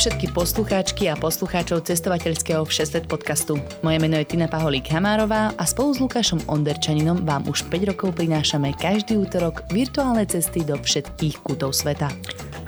všetky 0.00 0.32
poslucháčky 0.32 1.12
a 1.12 1.14
poslucháčov 1.20 1.84
cestovateľského 1.84 2.64
Všesvet 2.64 3.04
podcastu. 3.04 3.60
Moje 3.84 4.00
meno 4.00 4.16
je 4.16 4.32
Tina 4.32 4.48
Paholík 4.48 4.88
Hamárová 4.88 5.52
a 5.52 5.64
spolu 5.68 5.92
s 5.92 6.00
Lukášom 6.00 6.40
Onderčaninom 6.48 7.28
vám 7.28 7.44
už 7.44 7.68
5 7.68 7.92
rokov 7.92 8.16
prinášame 8.16 8.72
každý 8.80 9.20
útorok 9.20 9.68
virtuálne 9.68 10.24
cesty 10.24 10.64
do 10.64 10.80
všetkých 10.80 11.44
kútov 11.44 11.76
sveta. 11.76 12.08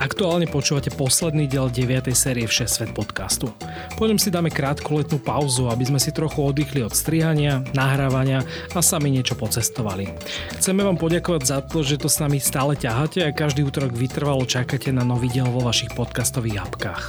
Aktuálne 0.03 0.51
počúvate 0.51 0.91
posledný 0.91 1.47
diel 1.47 1.71
9. 1.71 2.11
série 2.11 2.43
Všesvet 2.43 2.91
podcastu. 2.91 3.55
Po 3.95 4.03
ňom 4.03 4.19
si 4.19 4.35
dáme 4.35 4.51
krátku 4.51 4.99
letnú 4.99 5.23
pauzu, 5.23 5.71
aby 5.71 5.87
sme 5.87 6.03
si 6.03 6.11
trochu 6.11 6.43
oddychli 6.43 6.83
od 6.83 6.91
strihania, 6.91 7.63
nahrávania 7.71 8.43
a 8.75 8.83
sami 8.83 9.15
niečo 9.15 9.39
pocestovali. 9.39 10.11
Chceme 10.59 10.83
vám 10.83 10.99
poďakovať 10.99 11.43
za 11.47 11.63
to, 11.63 11.87
že 11.87 12.03
to 12.03 12.11
s 12.11 12.19
nami 12.19 12.43
stále 12.43 12.75
ťaháte 12.75 13.23
a 13.23 13.31
každý 13.31 13.63
útorok 13.63 13.95
vytrvalo 13.95 14.43
čakáte 14.43 14.91
na 14.91 15.07
nový 15.07 15.31
diel 15.31 15.47
vo 15.47 15.63
vašich 15.63 15.95
podcastových 15.95 16.67
apkách. 16.67 17.03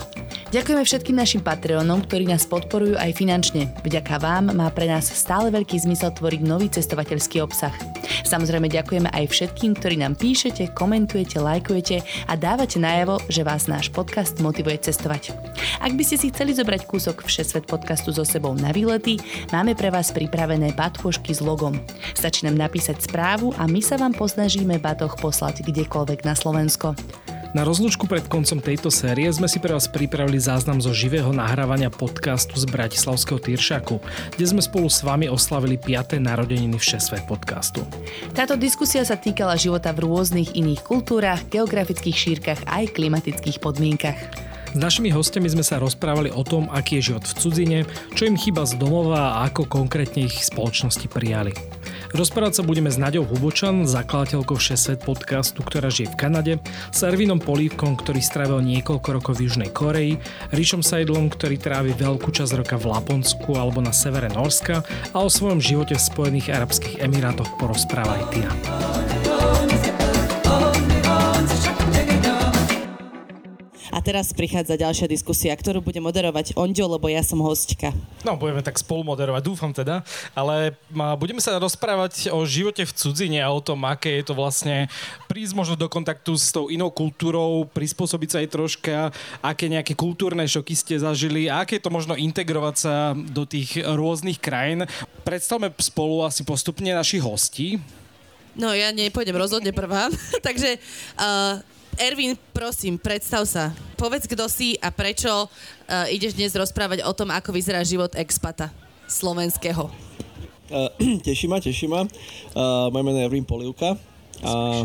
Ďakujeme 0.53 0.85
všetkým 0.85 1.17
našim 1.17 1.41
Patreonom, 1.41 2.05
ktorí 2.05 2.29
nás 2.29 2.45
podporujú 2.45 2.93
aj 2.93 3.09
finančne. 3.17 3.73
Vďaka 3.81 4.21
vám 4.21 4.53
má 4.53 4.69
pre 4.69 4.85
nás 4.85 5.09
stále 5.09 5.49
veľký 5.49 5.81
zmysel 5.81 6.13
tvoriť 6.13 6.41
nový 6.45 6.69
cestovateľský 6.69 7.41
obsah. 7.41 7.73
Samozrejme 8.21 8.69
ďakujeme 8.69 9.09
aj 9.09 9.33
všetkým, 9.33 9.73
ktorí 9.81 9.97
nám 9.97 10.13
píšete, 10.13 10.77
komentujete, 10.77 11.41
lajkujete 11.41 12.05
a 12.29 12.33
dávate 12.37 12.77
najavo, 12.83 13.23
že 13.31 13.47
vás 13.47 13.71
náš 13.71 13.87
podcast 13.87 14.43
motivuje 14.43 14.75
cestovať. 14.83 15.31
Ak 15.79 15.95
by 15.95 16.03
ste 16.03 16.19
si 16.19 16.27
chceli 16.35 16.51
zobrať 16.51 16.83
kúsok 16.83 17.23
Všesvet 17.23 17.63
podcastu 17.63 18.11
so 18.11 18.27
sebou 18.27 18.51
na 18.51 18.75
výlety, 18.75 19.23
máme 19.55 19.71
pre 19.71 19.87
vás 19.87 20.11
pripravené 20.11 20.75
batôžky 20.75 21.31
s 21.31 21.39
logom. 21.39 21.79
Stačí 22.11 22.43
nám 22.43 22.59
napísať 22.59 22.99
správu 22.99 23.55
a 23.55 23.63
my 23.63 23.79
sa 23.79 23.95
vám 23.95 24.11
posnažíme 24.11 24.83
batoh 24.83 25.15
poslať 25.15 25.63
kdekoľvek 25.63 26.27
na 26.27 26.35
Slovensko. 26.35 26.91
Na 27.53 27.61
rozlúčku 27.61 28.09
pred 28.09 28.25
koncom 28.25 28.57
tejto 28.57 28.89
série 28.89 29.29
sme 29.29 29.45
si 29.45 29.61
pre 29.61 29.77
vás 29.77 29.85
pripravili 29.85 30.41
záznam 30.41 30.81
zo 30.81 30.89
živého 30.89 31.29
nahrávania 31.29 31.93
podcastu 31.93 32.57
z 32.57 32.65
Bratislavského 32.65 33.37
Tyršaku, 33.37 34.01
kde 34.33 34.45
sme 34.49 34.57
spolu 34.57 34.89
s 34.89 35.05
vami 35.05 35.29
oslavili 35.29 35.77
5. 35.77 36.17
narodeniny 36.17 36.81
Všesvet 36.81 37.29
podcastu. 37.29 37.85
Táto 38.33 38.57
diskusia 38.57 39.05
sa 39.05 39.21
týkala 39.21 39.53
života 39.53 39.93
v 39.93 40.01
rôznych 40.01 40.57
iných 40.57 40.81
kultúrach, 40.81 41.45
geografických 41.45 42.17
šírkach 42.17 42.65
aj 42.65 42.89
klimatických 42.97 43.61
podmienkach. 43.61 44.17
S 44.73 44.77
našimi 44.81 45.13
hostiami 45.13 45.45
sme 45.45 45.61
sa 45.61 45.77
rozprávali 45.77 46.33
o 46.33 46.41
tom, 46.41 46.65
aký 46.73 46.97
je 46.97 47.13
život 47.13 47.29
v 47.29 47.37
cudzine, 47.37 47.79
čo 48.17 48.25
im 48.25 48.33
chýba 48.33 48.65
z 48.65 48.81
domova 48.81 49.37
a 49.37 49.45
ako 49.45 49.69
konkrétne 49.69 50.25
ich 50.25 50.41
spoločnosti 50.41 51.05
prijali. 51.05 51.53
Rozprávať 52.13 52.61
sa 52.61 52.63
budeme 52.63 52.93
s 52.93 53.01
Naďou 53.01 53.25
Hubočan, 53.25 53.89
zakladateľkou 53.89 54.53
Všesvet 54.53 55.01
podcastu, 55.01 55.65
ktorá 55.65 55.89
žije 55.89 56.13
v 56.13 56.19
Kanade, 56.21 56.53
s 56.93 57.01
Ervinom 57.01 57.41
Polívkom, 57.41 57.97
ktorý 57.97 58.21
strávil 58.21 58.61
niekoľko 58.61 59.09
rokov 59.17 59.41
v 59.41 59.49
Južnej 59.49 59.73
Koreji, 59.73 60.21
Ríšom 60.53 60.85
Seidlom, 60.85 61.33
ktorý 61.33 61.57
trávi 61.57 61.97
veľkú 61.97 62.29
časť 62.29 62.53
roka 62.53 62.77
v 62.77 62.93
Laponsku 62.93 63.57
alebo 63.57 63.81
na 63.81 63.89
severe 63.89 64.29
Norska 64.29 64.85
a 65.09 65.17
o 65.25 65.29
svojom 65.29 65.57
živote 65.57 65.97
v 65.97 66.05
Spojených 66.05 66.53
Arabských 66.53 67.01
Emirátoch 67.01 67.49
porozpráva 67.57 68.21
aj 68.21 68.23
Tina. 68.29 68.53
A 73.93 74.01
teraz 74.01 74.33
prichádza 74.33 74.73
ďalšia 74.73 75.05
diskusia, 75.05 75.53
ktorú 75.53 75.85
bude 75.85 76.01
moderovať 76.01 76.57
Ondio, 76.57 76.89
lebo 76.89 77.05
ja 77.13 77.21
som 77.21 77.37
hostka. 77.45 77.93
No, 78.25 78.33
budeme 78.41 78.65
tak 78.65 78.81
spolu 78.81 79.05
moderovať, 79.05 79.41
dúfam 79.45 79.69
teda. 79.69 80.01
Ale 80.33 80.73
budeme 81.21 81.37
sa 81.37 81.61
rozprávať 81.61 82.33
o 82.33 82.41
živote 82.41 82.89
v 82.89 82.95
cudzine 82.97 83.45
a 83.45 83.53
o 83.53 83.61
tom, 83.61 83.85
aké 83.85 84.17
je 84.17 84.25
to 84.25 84.33
vlastne 84.33 84.89
prísť 85.29 85.53
možno 85.53 85.77
do 85.77 85.85
kontaktu 85.85 86.33
s 86.33 86.49
tou 86.49 86.73
inou 86.73 86.89
kultúrou, 86.89 87.69
prispôsobiť 87.69 88.29
sa 88.33 88.37
aj 88.41 88.49
troška, 88.49 88.95
aké 89.45 89.69
nejaké 89.69 89.93
kultúrne 89.93 90.41
šoky 90.49 90.73
ste 90.73 90.97
zažili 90.97 91.45
a 91.45 91.61
aké 91.61 91.77
je 91.77 91.85
to 91.85 91.93
možno 91.93 92.17
integrovať 92.17 92.75
sa 92.81 93.13
do 93.13 93.45
tých 93.45 93.77
rôznych 93.77 94.41
krajín. 94.41 94.89
Predstavme 95.21 95.69
spolu 95.77 96.25
asi 96.25 96.41
postupne 96.41 96.89
našich 96.97 97.21
hostí. 97.21 97.77
No 98.57 98.73
ja 98.73 98.89
nepôjdem 98.89 99.37
rozhodne 99.37 99.69
prvá, 99.69 100.09
takže 100.47 100.81
uh, 101.21 101.61
Ervin, 102.01 102.33
prosím, 102.57 102.97
predstav 102.97 103.45
sa. 103.45 103.69
Povedz, 104.01 104.25
kto 104.25 104.49
si 104.49 104.73
a 104.81 104.89
prečo 104.89 105.29
uh, 105.29 106.09
ideš 106.09 106.33
dnes 106.33 106.49
rozprávať 106.57 107.05
o 107.05 107.13
tom, 107.13 107.29
ako 107.29 107.53
vyzerá 107.53 107.85
život 107.85 108.17
expata 108.17 108.73
slovenského. 109.05 109.93
Uh, 110.73 110.89
teší 111.25 111.45
ma, 111.45 111.61
teší 111.61 111.85
ma. 111.85 112.01
Uh, 112.57 112.89
moje 112.89 113.03
meno 113.05 113.17
je 113.21 113.25
Ervin 113.29 113.45
Polivka. 113.45 113.93
A 114.41 114.83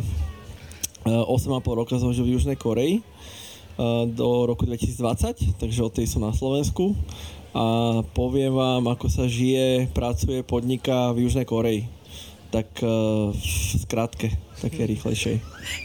uh, 1.08 1.32
8,5 1.32 1.80
roka 1.80 1.96
som 1.96 2.12
žil 2.12 2.28
v 2.28 2.36
Južnej 2.36 2.60
Koreji 2.60 3.00
uh, 3.00 4.04
do 4.04 4.44
roku 4.44 4.68
2020, 4.68 5.56
takže 5.56 5.80
od 5.80 5.92
tej 5.96 6.04
som 6.12 6.20
na 6.20 6.36
Slovensku. 6.36 6.92
A 7.56 8.04
poviem 8.12 8.52
vám, 8.52 8.84
ako 8.84 9.08
sa 9.08 9.24
žije, 9.24 9.88
pracuje, 9.96 10.44
podniká 10.44 11.16
v 11.16 11.24
Južnej 11.24 11.48
Koreji. 11.48 11.88
Tak 12.52 12.68
uh, 12.84 13.32
v 13.32 13.80
skratke 13.80 14.47
také 14.58 14.84
rýchlejšej. 14.84 15.36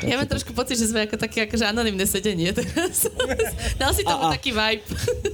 Ja 0.03 0.17
mám 0.17 0.29
trošku 0.29 0.51
pocit, 0.51 0.81
že 0.81 0.89
sme 0.89 1.05
ako 1.05 1.15
také 1.15 1.45
akože 1.45 1.65
anonimné 1.69 2.05
sedenie 2.09 2.49
teraz. 2.51 3.07
Dal 3.81 3.91
si 3.93 4.01
tomu 4.01 4.25
a, 4.25 4.31
a. 4.31 4.35
taký 4.35 4.51
vibe. 4.51 4.83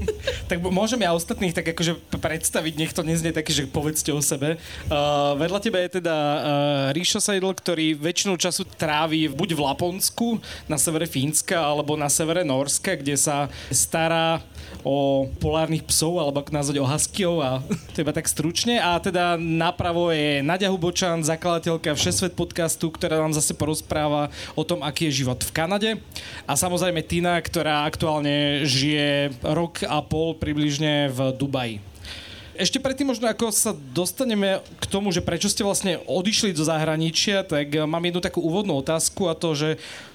tak 0.50 0.58
môžem 0.60 1.00
ja 1.02 1.16
ostatných 1.16 1.56
tak 1.56 1.72
akože 1.72 1.96
predstaviť, 2.20 2.74
nech 2.76 2.92
to 2.92 3.02
neznie 3.06 3.32
také, 3.32 3.56
že 3.56 3.70
povedzte 3.70 4.12
o 4.12 4.20
sebe. 4.20 4.60
Uh, 4.92 5.36
vedľa 5.40 5.60
teba 5.64 5.80
je 5.84 6.00
teda 6.02 6.16
uh, 6.16 6.96
Ríšo 6.96 7.24
Seidl, 7.24 7.52
ktorý 7.56 7.96
väčšinu 7.96 8.36
času 8.36 8.68
trávi 8.68 9.32
buď 9.32 9.50
v 9.56 9.64
Laponsku, 9.64 10.28
na 10.68 10.76
severe 10.76 11.08
Fínska, 11.08 11.56
alebo 11.56 11.96
na 11.96 12.12
severe 12.12 12.44
Norska, 12.44 13.00
kde 13.00 13.16
sa 13.16 13.48
stará 13.72 14.44
o 14.84 15.28
polárnych 15.44 15.84
psov, 15.88 16.20
alebo 16.20 16.40
ako 16.40 16.52
nazvať 16.56 16.78
o 16.80 16.88
huskyov 16.88 17.36
a 17.44 17.52
to 17.94 18.04
iba 18.04 18.14
tak 18.16 18.32
stručne. 18.32 18.80
A 18.80 19.00
teda 19.00 19.36
napravo 19.36 20.12
je 20.12 20.40
Nadia 20.40 20.72
Hubočan, 20.72 21.26
zakladateľka 21.26 21.96
Všesvet 21.96 22.36
podcastu, 22.36 22.92
ktorá 22.92 23.20
nám 23.20 23.36
zase 23.36 23.52
porozpráva 23.56 24.32
o 24.56 24.64
tom, 24.64 24.82
aký 24.82 25.12
je 25.12 25.26
život 25.26 25.40
v 25.40 25.52
Kanade. 25.56 25.90
A 26.48 26.56
samozrejme 26.56 27.04
Tina, 27.04 27.36
ktorá 27.40 27.84
aktuálne 27.84 28.64
žije 28.64 29.36
rok 29.44 29.84
a 29.84 30.00
pol 30.04 30.36
približne 30.36 31.12
v 31.12 31.20
Dubaji 31.36 31.90
ešte 32.60 32.84
predtým 32.84 33.08
možno 33.08 33.32
ako 33.32 33.56
sa 33.56 33.72
dostaneme 33.72 34.60
k 34.84 34.86
tomu, 34.92 35.16
že 35.16 35.24
prečo 35.24 35.48
ste 35.48 35.64
vlastne 35.64 36.04
odišli 36.04 36.52
do 36.52 36.68
zahraničia, 36.68 37.48
tak 37.48 37.72
mám 37.88 38.04
jednu 38.04 38.20
takú 38.20 38.44
úvodnú 38.44 38.76
otázku 38.84 39.32
a 39.32 39.34
to, 39.34 39.56
že 39.56 39.70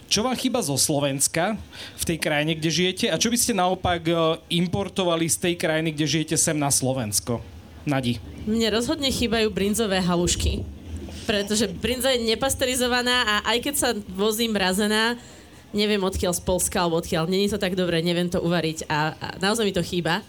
čo 0.09 0.21
vám 0.23 0.37
chýba 0.37 0.61
zo 0.61 0.77
Slovenska 0.77 1.57
v 1.99 2.05
tej 2.05 2.19
krajine, 2.21 2.57
kde 2.57 2.71
žijete 2.71 3.07
a 3.11 3.17
čo 3.21 3.33
by 3.33 3.39
ste 3.41 3.53
naopak 3.57 4.03
e, 4.07 4.15
importovali 4.53 5.27
z 5.27 5.37
tej 5.41 5.55
krajiny, 5.57 5.93
kde 5.95 6.07
žijete 6.07 6.37
sem 6.37 6.57
na 6.57 6.69
Slovensko? 6.69 7.41
Nadi. 7.85 8.17
Mne 8.49 8.73
rozhodne 8.73 9.13
chýbajú 9.13 9.53
brinzové 9.53 10.01
halušky, 10.01 10.65
pretože 11.29 11.69
brinza 11.69 12.13
je 12.17 12.25
nepasterizovaná 12.25 13.29
a 13.29 13.35
aj 13.53 13.59
keď 13.61 13.75
sa 13.77 13.89
vozí 14.09 14.49
mrazená, 14.49 15.21
neviem 15.77 16.01
odkiaľ 16.01 16.33
z 16.33 16.43
Polska 16.45 16.81
alebo 16.81 17.01
odkiaľ, 17.01 17.29
není 17.29 17.51
to 17.53 17.61
tak 17.61 17.77
dobre, 17.77 18.01
neviem 18.01 18.33
to 18.33 18.41
uvariť 18.41 18.89
a, 18.89 19.13
a 19.13 19.27
naozaj 19.37 19.69
mi 19.69 19.75
to 19.77 19.85
chýba. 19.85 20.25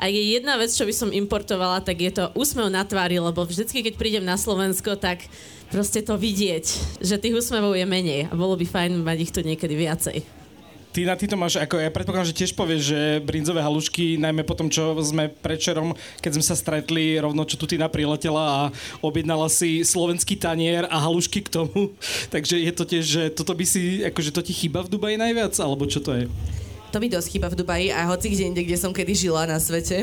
A 0.00 0.08
je 0.08 0.32
jedna 0.32 0.56
vec, 0.56 0.72
čo 0.72 0.88
by 0.88 0.94
som 0.96 1.12
importovala, 1.12 1.84
tak 1.84 2.00
je 2.00 2.08
to 2.08 2.32
úsmev 2.32 2.72
na 2.72 2.88
tvári, 2.88 3.20
lebo 3.20 3.44
vždycky, 3.44 3.84
keď 3.84 4.00
prídem 4.00 4.24
na 4.24 4.40
Slovensko, 4.40 4.96
tak 4.96 5.28
proste 5.68 6.00
to 6.00 6.16
vidieť, 6.16 6.64
že 7.04 7.20
tých 7.20 7.36
úsmevov 7.36 7.76
je 7.76 7.84
menej 7.84 8.20
a 8.26 8.34
bolo 8.34 8.56
by 8.56 8.64
fajn 8.64 9.04
mať 9.04 9.18
ich 9.20 9.32
tu 9.36 9.44
niekedy 9.44 9.76
viacej. 9.76 10.24
Ty 10.90 11.06
na 11.06 11.14
to 11.14 11.36
máš, 11.38 11.54
ako 11.54 11.78
ja 11.78 11.86
predpokladám, 11.86 12.32
že 12.32 12.38
tiež 12.42 12.56
povieš, 12.58 12.82
že 12.82 13.00
brinzové 13.22 13.62
halušky, 13.62 14.18
najmä 14.18 14.42
po 14.42 14.58
tom, 14.58 14.66
čo 14.66 14.96
sme 15.04 15.30
predčerom, 15.30 15.94
keď 16.18 16.30
sme 16.34 16.44
sa 16.48 16.58
stretli, 16.58 17.14
rovno 17.20 17.46
čo 17.46 17.54
tu 17.54 17.68
ty 17.70 17.78
priletela 17.78 18.42
a 18.42 18.60
objednala 18.98 19.46
si 19.46 19.86
slovenský 19.86 20.34
tanier 20.34 20.90
a 20.90 20.96
halušky 20.98 21.46
k 21.46 21.52
tomu. 21.60 21.94
Takže 22.34 22.56
je 22.56 22.72
to 22.74 22.84
tiež, 22.88 23.04
že 23.04 23.22
toto 23.30 23.52
by 23.54 23.62
si, 23.62 24.02
akože 24.02 24.34
to 24.34 24.42
ti 24.42 24.50
chýba 24.56 24.82
v 24.82 24.90
Dubaji 24.96 25.20
najviac, 25.20 25.54
alebo 25.62 25.86
čo 25.86 26.02
to 26.02 26.10
je? 26.16 26.24
To 26.90 26.98
mi 26.98 27.06
dosť 27.06 27.28
chýba 27.30 27.48
v 27.50 27.58
Dubaji 27.58 27.88
a 27.94 28.10
hoci 28.10 28.34
kde 28.34 28.50
inde, 28.50 28.62
kde 28.66 28.74
som 28.74 28.90
kedy 28.90 29.14
žila 29.14 29.46
na 29.46 29.62
svete. 29.62 30.02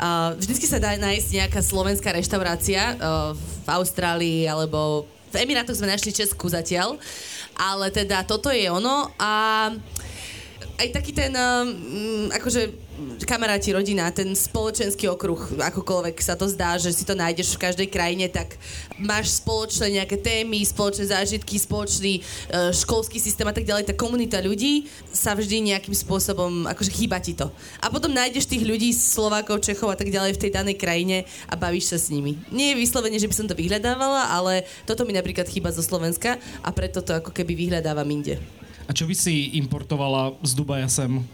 Uh, 0.00 0.32
vždycky 0.40 0.64
sa 0.64 0.80
dá 0.80 0.96
nájsť 0.96 1.28
nejaká 1.44 1.60
slovenská 1.60 2.16
reštaurácia 2.16 2.96
uh, 2.96 3.36
v 3.36 3.68
Austrálii 3.68 4.48
alebo 4.48 5.04
v 5.34 5.42
Emirátoch 5.44 5.74
sme 5.74 5.90
našli 5.90 6.14
Česku 6.14 6.46
zatiaľ, 6.46 6.94
ale 7.58 7.90
teda 7.90 8.22
toto 8.22 8.54
je 8.54 8.70
ono 8.70 9.10
a 9.18 9.68
aj 10.74 10.88
taký 10.90 11.12
ten, 11.14 11.32
um, 11.34 12.28
akože 12.34 12.74
kamaráti, 13.26 13.74
rodina, 13.74 14.06
ten 14.14 14.30
spoločenský 14.34 15.10
okruh, 15.10 15.58
akokoľvek 15.58 16.16
sa 16.22 16.38
to 16.38 16.46
zdá, 16.46 16.78
že 16.78 16.94
si 16.94 17.02
to 17.02 17.18
nájdeš 17.18 17.58
v 17.58 17.62
každej 17.66 17.88
krajine, 17.90 18.30
tak 18.30 18.54
máš 18.98 19.42
spoločné 19.42 20.02
nejaké 20.02 20.18
témy, 20.18 20.62
spoločné 20.62 21.10
zážitky, 21.10 21.58
spoločný 21.58 22.22
uh, 22.22 22.70
školský 22.70 23.18
systém 23.18 23.46
a 23.46 23.54
tak 23.54 23.66
ďalej. 23.66 23.90
Tá 23.90 23.94
komunita 23.94 24.38
ľudí 24.38 24.86
sa 25.10 25.34
vždy 25.34 25.74
nejakým 25.74 25.94
spôsobom, 25.94 26.70
akože 26.70 26.90
chýba 26.94 27.18
ti 27.18 27.34
to. 27.34 27.50
A 27.82 27.90
potom 27.90 28.14
nájdeš 28.14 28.46
tých 28.46 28.62
ľudí, 28.62 28.94
Slovákov, 28.94 29.62
Čechov 29.62 29.90
a 29.90 29.98
tak 29.98 30.10
ďalej 30.10 30.38
v 30.38 30.42
tej 30.46 30.50
danej 30.54 30.76
krajine 30.78 31.26
a 31.50 31.54
bavíš 31.58 31.94
sa 31.94 31.98
s 31.98 32.10
nimi. 32.10 32.38
Nie 32.54 32.74
je 32.74 32.80
vyslovene, 32.82 33.18
že 33.18 33.26
by 33.26 33.34
som 33.34 33.46
to 33.50 33.58
vyhľadávala, 33.58 34.30
ale 34.30 34.66
toto 34.86 35.02
mi 35.02 35.14
napríklad 35.14 35.50
chýba 35.50 35.74
zo 35.74 35.82
Slovenska 35.82 36.38
a 36.62 36.68
preto 36.70 37.02
to 37.02 37.14
ako 37.14 37.34
keby 37.34 37.58
vyhľadávam 37.58 38.06
inde. 38.10 38.63
A 38.84 38.92
čo 38.92 39.08
by 39.08 39.14
si 39.16 39.56
importovala 39.56 40.36
z 40.44 40.52
Dubaja 40.52 40.88
sem? 40.88 41.24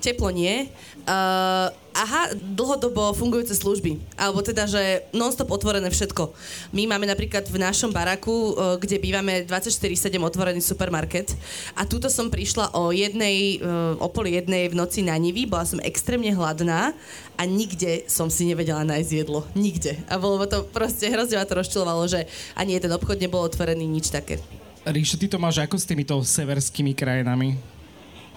Teplo 0.00 0.32
nie. 0.32 0.64
Uh, 1.04 1.68
aha, 1.92 2.32
dlhodobo 2.32 3.12
fungujúce 3.12 3.52
služby. 3.52 4.00
Alebo 4.16 4.40
teda, 4.40 4.64
že 4.64 5.04
non-stop 5.12 5.52
otvorené 5.52 5.92
všetko. 5.92 6.32
My 6.72 6.88
máme 6.88 7.04
napríklad 7.04 7.44
v 7.44 7.60
našom 7.60 7.92
baraku, 7.92 8.56
uh, 8.56 8.80
kde 8.80 8.96
bývame 8.96 9.44
24-7 9.44 10.16
otvorený 10.24 10.64
supermarket. 10.64 11.36
A 11.76 11.84
túto 11.84 12.08
som 12.08 12.32
prišla 12.32 12.72
o 12.72 12.96
jednej, 12.96 13.60
uh, 13.60 14.00
o 14.00 14.08
pol 14.08 14.32
jednej 14.32 14.72
v 14.72 14.74
noci 14.80 15.04
na 15.04 15.20
Nivi. 15.20 15.44
Bola 15.44 15.68
som 15.68 15.84
extrémne 15.84 16.32
hladná 16.32 16.96
a 17.36 17.42
nikde 17.44 18.08
som 18.08 18.32
si 18.32 18.48
nevedela 18.48 18.80
nájsť 18.88 19.10
jedlo. 19.12 19.44
Nikde. 19.52 20.00
A 20.08 20.16
bolo 20.16 20.40
to 20.48 20.64
proste 20.64 21.12
hrozne 21.12 21.36
ma 21.36 21.44
to 21.44 21.60
rozčilovalo, 21.60 22.08
že 22.08 22.24
ani 22.56 22.80
jeden 22.80 22.96
obchod 22.96 23.20
nebol 23.20 23.44
otvorený, 23.44 23.84
nič 23.84 24.08
také. 24.08 24.40
Ríšo, 24.80 25.20
ty 25.20 25.28
to 25.28 25.36
máš 25.36 25.60
ako 25.60 25.76
s 25.76 25.84
týmito 25.84 26.16
severskými 26.24 26.96
krajinami? 26.96 27.52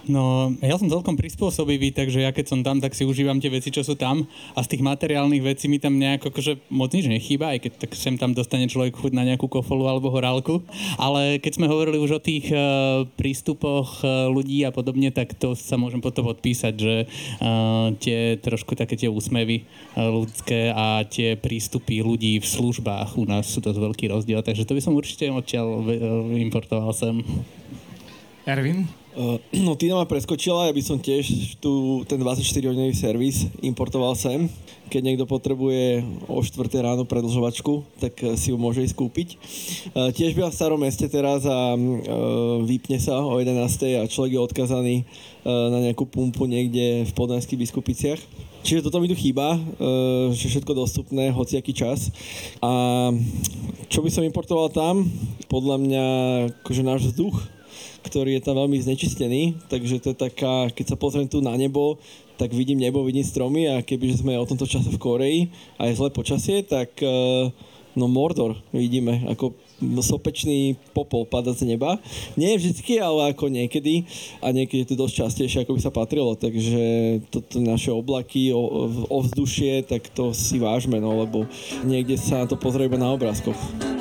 No, 0.04 0.52
ja 0.60 0.76
som 0.76 0.92
celkom 0.92 1.16
prispôsobivý, 1.16 1.88
takže 1.88 2.20
ja 2.20 2.28
keď 2.28 2.46
som 2.52 2.60
tam, 2.60 2.76
tak 2.76 2.92
si 2.92 3.08
užívam 3.08 3.40
tie 3.40 3.48
veci, 3.48 3.72
čo 3.72 3.80
sú 3.80 3.96
tam 3.96 4.28
a 4.52 4.60
z 4.60 4.76
tých 4.76 4.82
materiálnych 4.84 5.40
vecí 5.40 5.64
mi 5.64 5.80
tam 5.80 5.96
nejako 5.96 6.28
akože 6.28 6.60
moc 6.68 6.92
nič 6.92 7.08
nechýba, 7.08 7.56
aj 7.56 7.64
keď 7.64 7.72
tak 7.88 7.90
sem 7.96 8.20
tam 8.20 8.36
dostane 8.36 8.68
človek 8.68 8.92
chuť 9.00 9.12
na 9.16 9.24
nejakú 9.24 9.48
kofolu 9.48 9.88
alebo 9.88 10.12
horálku. 10.12 10.60
Ale 11.00 11.40
keď 11.40 11.52
sme 11.56 11.72
hovorili 11.72 11.96
už 11.96 12.20
o 12.20 12.24
tých 12.24 12.52
uh, 12.52 13.08
prístupoch 13.16 14.04
uh, 14.04 14.28
ľudí 14.28 14.60
a 14.68 14.74
podobne, 14.74 15.08
tak 15.08 15.32
to 15.40 15.56
sa 15.56 15.80
môžem 15.80 16.04
potom 16.04 16.28
odpísať, 16.28 16.74
že 16.76 16.94
uh, 17.08 17.96
tie 17.96 18.36
trošku 18.44 18.76
také 18.76 19.00
tie 19.00 19.08
úsmevy 19.08 19.64
uh, 19.64 20.12
ľudské 20.12 20.68
a 20.68 21.00
tie 21.08 21.40
prístupy 21.40 22.04
ľudí 22.04 22.44
v 22.44 22.46
službách 22.46 23.16
u 23.16 23.24
nás 23.24 23.48
sú 23.48 23.64
to 23.64 23.72
veľký 23.72 24.12
rozdiel, 24.12 24.44
takže 24.44 24.68
to 24.68 24.76
by 24.76 24.84
som 24.84 24.92
určite 24.92 25.32
odtiaľ 25.32 25.80
importoval 26.36 26.92
sem. 26.92 27.24
Ervin? 28.44 29.03
Uh, 29.14 29.38
no 29.66 29.78
Tina 29.78 29.94
ma 29.94 30.06
preskočila, 30.10 30.66
ja 30.66 30.74
by 30.74 30.82
som 30.82 30.98
tiež 30.98 31.56
tu 31.62 32.02
ten 32.10 32.18
24-hodinový 32.18 32.94
servis 32.98 33.46
importoval 33.62 34.18
sem. 34.18 34.50
Keď 34.90 35.00
niekto 35.00 35.24
potrebuje 35.24 36.04
o 36.28 36.42
4 36.42 36.58
ráno 36.82 37.06
predlžovačku, 37.08 37.86
tak 38.02 38.14
eh, 38.20 38.34
si 38.34 38.50
ju 38.52 38.58
môže 38.58 38.82
ísť 38.82 38.98
kúpiť. 38.98 39.28
Uh, 39.94 40.10
tiež 40.10 40.34
byla 40.34 40.50
v 40.50 40.58
starom 40.58 40.82
meste 40.82 41.06
teraz 41.06 41.46
a 41.46 41.72
uh, 41.72 41.78
vypne 42.66 42.98
sa 42.98 43.22
o 43.22 43.38
11. 43.38 43.54
a 44.02 44.10
človek 44.10 44.34
je 44.34 44.40
odkazaný 44.42 44.96
na 45.44 45.76
nejakú 45.76 46.08
pumpu 46.08 46.48
niekde 46.48 47.04
v 47.04 47.12
podnajských 47.12 47.68
biskupiciach. 47.68 48.16
Čiže 48.64 48.88
toto 48.88 48.96
mi 48.96 49.12
tu 49.12 49.12
chýba, 49.12 49.60
že 50.32 50.48
všetko 50.48 50.72
dostupné, 50.72 51.28
hociaký 51.28 51.76
čas. 51.76 52.08
A 52.64 53.12
čo 53.92 54.00
by 54.00 54.08
som 54.08 54.24
importoval 54.24 54.72
tam? 54.72 55.04
Podľa 55.52 55.76
mňa 55.84 56.06
akože 56.64 56.80
náš 56.80 57.12
vzduch, 57.12 57.44
ktorý 58.04 58.36
je 58.36 58.44
tam 58.44 58.60
veľmi 58.60 58.76
znečistený, 58.84 59.64
takže 59.72 60.04
to 60.04 60.12
je 60.12 60.18
taká, 60.28 60.68
keď 60.70 60.94
sa 60.94 60.96
pozriem 61.00 61.24
tu 61.24 61.40
na 61.40 61.56
nebo, 61.56 61.96
tak 62.36 62.52
vidím 62.52 62.78
nebo, 62.78 63.00
vidím 63.00 63.24
stromy 63.24 63.72
a 63.72 63.80
kebyže 63.80 64.20
sme 64.20 64.36
o 64.36 64.44
tomto 64.44 64.68
čase 64.68 64.92
v 64.92 65.00
Koreji 65.00 65.40
a 65.80 65.88
je 65.88 65.96
zlé 65.96 66.12
počasie, 66.12 66.60
tak 66.66 66.92
eh, 67.00 67.48
no 67.94 68.06
Mordor 68.10 68.58
vidíme, 68.74 69.24
ako 69.30 69.54
sopečný 70.02 70.78
popol 70.94 71.26
pada 71.26 71.50
z 71.54 71.66
neba. 71.66 71.98
Nie 72.38 72.58
vždycky, 72.58 72.98
ale 72.98 73.34
ako 73.34 73.50
niekedy 73.50 74.06
a 74.42 74.50
niekedy 74.50 74.86
je 74.86 74.88
to 74.94 75.00
dosť 75.00 75.14
častejšie, 75.26 75.58
ako 75.62 75.74
by 75.78 75.80
sa 75.82 75.92
patrilo, 75.94 76.32
takže 76.34 76.82
toto 77.30 77.62
naše 77.62 77.90
oblaky, 77.94 78.50
ovzdušie, 79.10 79.86
tak 79.86 80.10
to 80.10 80.34
si 80.34 80.58
vážme, 80.58 80.98
no, 80.98 81.22
lebo 81.22 81.46
niekde 81.86 82.18
sa 82.18 82.44
na 82.44 82.46
to 82.50 82.58
pozrieme 82.58 82.98
na 82.98 83.10
obrázkoch. 83.14 83.93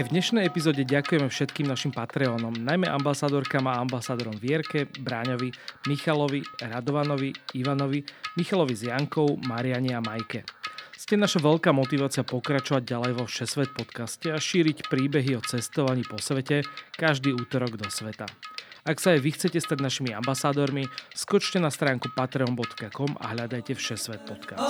Aj 0.00 0.08
v 0.08 0.16
dnešnej 0.16 0.48
epizóde 0.48 0.80
ďakujeme 0.80 1.28
všetkým 1.28 1.68
našim 1.68 1.92
Patreonom, 1.92 2.56
najmä 2.56 2.88
ambasadorkám 2.88 3.68
a 3.68 3.84
ambasadorom 3.84 4.32
Vierke, 4.40 4.88
Bráňovi, 4.88 5.52
Michalovi, 5.92 6.40
Radovanovi, 6.56 7.36
Ivanovi, 7.60 8.00
Michalovi 8.32 8.80
z 8.80 8.88
Jankou, 8.88 9.36
Mariani 9.44 9.92
a 9.92 10.00
Majke. 10.00 10.48
Ste 10.96 11.20
naša 11.20 11.44
veľká 11.44 11.76
motivácia 11.76 12.24
pokračovať 12.24 12.80
ďalej 12.80 13.12
vo 13.12 13.28
Všesvet 13.28 13.76
podcaste 13.76 14.32
a 14.32 14.40
šíriť 14.40 14.88
príbehy 14.88 15.36
o 15.36 15.44
cestovaní 15.44 16.00
po 16.08 16.16
svete 16.16 16.64
každý 16.96 17.36
útorok 17.36 17.76
do 17.76 17.92
sveta. 17.92 18.24
Ak 18.88 19.04
sa 19.04 19.12
aj 19.12 19.20
vy 19.20 19.36
chcete 19.36 19.60
stať 19.60 19.84
našimi 19.84 20.16
ambasádormi, 20.16 20.88
skočte 21.12 21.60
na 21.60 21.68
stránku 21.68 22.08
patreon.com 22.16 23.20
a 23.20 23.36
hľadajte 23.36 23.76
Všesvet 23.76 24.24
podcast. 24.24 24.64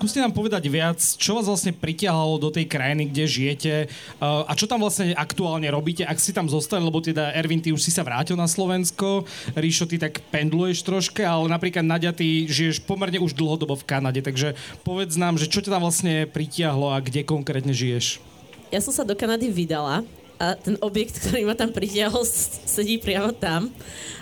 Skúste 0.00 0.24
nám 0.24 0.32
povedať 0.32 0.64
viac, 0.72 0.96
čo 0.96 1.36
vás 1.36 1.44
vlastne 1.44 1.76
pritiahalo 1.76 2.40
do 2.40 2.48
tej 2.48 2.64
krajiny, 2.64 3.12
kde 3.12 3.24
žijete 3.28 3.74
uh, 3.84 4.48
a 4.48 4.56
čo 4.56 4.64
tam 4.64 4.80
vlastne 4.80 5.12
aktuálne 5.12 5.68
robíte, 5.68 6.08
ak 6.08 6.16
si 6.16 6.32
tam 6.32 6.48
zostali, 6.48 6.80
lebo 6.80 7.04
teda 7.04 7.36
Ervin, 7.36 7.60
ty 7.60 7.68
už 7.68 7.84
si 7.84 7.92
sa 7.92 8.00
vrátil 8.00 8.32
na 8.32 8.48
Slovensko, 8.48 9.28
Ríšo, 9.52 9.84
ty 9.84 10.00
tak 10.00 10.24
pendluješ 10.32 10.88
troške, 10.88 11.20
ale 11.20 11.52
napríklad 11.52 11.84
Nadia, 11.84 12.16
ty 12.16 12.48
žiješ 12.48 12.80
pomerne 12.88 13.20
už 13.20 13.36
dlhodobo 13.36 13.76
v 13.76 13.84
Kanade, 13.84 14.24
takže 14.24 14.56
povedz 14.88 15.20
nám, 15.20 15.36
že 15.36 15.52
čo 15.52 15.60
ťa 15.60 15.76
tam 15.76 15.84
vlastne 15.84 16.24
pritiahlo 16.24 16.96
a 16.96 17.04
kde 17.04 17.20
konkrétne 17.20 17.76
žiješ? 17.76 18.24
Ja 18.72 18.80
som 18.80 18.96
sa 18.96 19.04
do 19.04 19.12
Kanady 19.12 19.52
vydala 19.52 20.00
a 20.40 20.56
ten 20.56 20.80
objekt, 20.80 21.20
ktorý 21.20 21.44
ma 21.44 21.52
tam 21.52 21.68
pritiahol, 21.68 22.24
sedí 22.64 22.96
priamo 22.96 23.36
tam. 23.36 23.68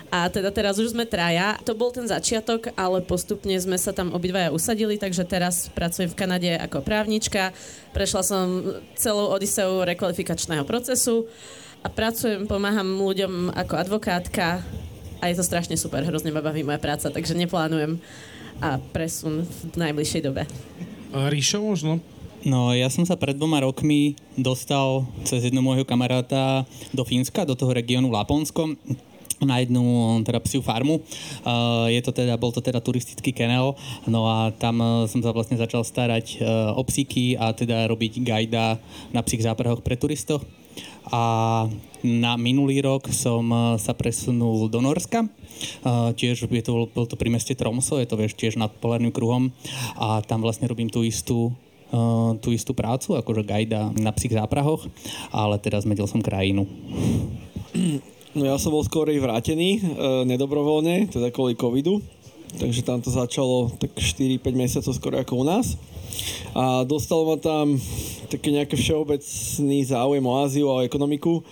A 0.09 0.25
teda 0.27 0.49
teraz 0.49 0.81
už 0.81 0.91
sme 0.91 1.05
traja. 1.05 1.55
To 1.63 1.77
bol 1.77 1.93
ten 1.93 2.03
začiatok, 2.09 2.73
ale 2.73 3.05
postupne 3.05 3.53
sme 3.61 3.77
sa 3.77 3.93
tam 3.93 4.11
obidvaja 4.11 4.49
usadili, 4.49 4.97
takže 4.97 5.21
teraz 5.23 5.69
pracujem 5.71 6.09
v 6.09 6.17
Kanade 6.17 6.51
ako 6.57 6.81
právnička. 6.81 7.53
Prešla 7.93 8.21
som 8.25 8.45
celou 8.97 9.29
odiseou 9.31 9.85
rekvalifikačného 9.85 10.65
procesu 10.65 11.29
a 11.85 11.93
pracujem, 11.93 12.49
pomáham 12.49 12.99
ľuďom 12.99 13.53
ako 13.53 13.73
advokátka 13.77 14.65
a 15.21 15.23
je 15.29 15.37
to 15.37 15.45
strašne 15.45 15.77
super, 15.77 16.01
hrozne 16.01 16.33
ma 16.33 16.43
baví 16.43 16.65
moja 16.65 16.81
práca, 16.81 17.13
takže 17.13 17.37
neplánujem 17.37 18.01
a 18.59 18.81
presun 18.91 19.45
v 19.45 19.75
najbližšej 19.77 20.21
dobe. 20.25 20.43
Ríšo 21.13 21.63
možno? 21.63 22.03
No, 22.39 22.71
ja 22.71 22.87
som 22.87 23.03
sa 23.03 23.19
pred 23.19 23.35
dvoma 23.35 23.59
rokmi 23.59 24.15
dostal 24.39 25.03
cez 25.27 25.43
jednu 25.43 25.59
môjho 25.59 25.83
kamaráta 25.83 26.63
do 26.95 27.03
Fínska, 27.03 27.43
do 27.43 27.51
toho 27.51 27.75
regiónu 27.75 28.07
Laponsko 28.07 28.79
na 29.43 29.59
jednu 29.59 30.19
teda 30.23 30.39
psiu 30.43 30.59
farmu. 30.59 30.99
Je 31.87 31.99
to 32.03 32.11
teda, 32.11 32.35
bol 32.35 32.51
to 32.51 32.59
teda 32.59 32.83
turistický 32.83 33.31
kennel, 33.31 33.75
no 34.03 34.27
a 34.27 34.51
tam 34.51 34.83
uh, 34.83 35.07
som 35.07 35.23
sa 35.23 35.31
vlastne 35.31 35.55
začal 35.55 35.87
starať 35.87 36.39
uh, 36.39 36.75
o 36.75 36.83
psíky 36.83 37.39
a 37.39 37.55
teda 37.55 37.87
robiť 37.87 38.19
gajda 38.19 38.75
na 39.15 39.23
psích 39.23 39.47
záprahoch 39.47 39.83
pre 39.83 39.95
turistov. 39.95 40.43
A 41.11 41.67
na 42.03 42.35
minulý 42.39 42.79
rok 42.79 43.11
som 43.11 43.75
sa 43.81 43.91
presunul 43.97 44.71
do 44.71 44.79
Norska. 44.79 45.25
Tiež 46.15 46.45
je 46.45 46.63
to, 46.63 46.87
bol 46.87 47.03
to 47.09 47.19
pri 47.19 47.33
meste 47.33 47.51
Tromso, 47.57 47.99
je 47.99 48.07
to 48.07 48.15
vieš, 48.15 48.37
tiež 48.37 48.55
nad 48.55 48.71
polárnym 48.77 49.11
kruhom 49.11 49.51
a 49.97 50.21
tam 50.23 50.39
vlastne 50.39 50.69
robím 50.69 50.87
tú 50.87 51.01
istú 51.03 51.51
tú 52.39 52.53
istú 52.53 52.77
prácu, 52.77 53.17
akože 53.17 53.41
gajda 53.41 53.89
na 53.97 54.13
psích 54.13 54.37
záprahoch, 54.37 54.85
ale 55.33 55.57
teraz 55.57 55.83
zmedil 55.83 56.05
som 56.05 56.21
krajinu. 56.21 56.69
No 58.37 58.45
ja 58.45 58.61
som 58.61 58.69
bol 58.69 58.85
skôr 58.85 59.09
vrátený, 59.09 59.81
e, 59.81 59.81
nedobrovoľne, 60.29 61.09
teda 61.09 61.33
kvôli 61.33 61.57
covidu. 61.57 61.97
Takže 62.49 62.81
tam 62.81 62.97
to 62.97 63.13
začalo 63.13 63.69
tak 63.77 63.93
4-5 63.93 64.41
mesiacov 64.57 64.93
skôr 64.97 65.13
ako 65.17 65.41
u 65.41 65.45
nás. 65.45 65.77
A 66.57 66.81
dostalo 66.81 67.29
ma 67.29 67.37
tam 67.37 67.77
taký 68.25 68.53
nejaký 68.53 68.73
všeobecný 68.73 69.77
záujem 69.85 70.23
o 70.25 70.33
Áziu 70.41 70.65
a 70.69 70.81
o 70.81 70.85
ekonomiku 70.85 71.45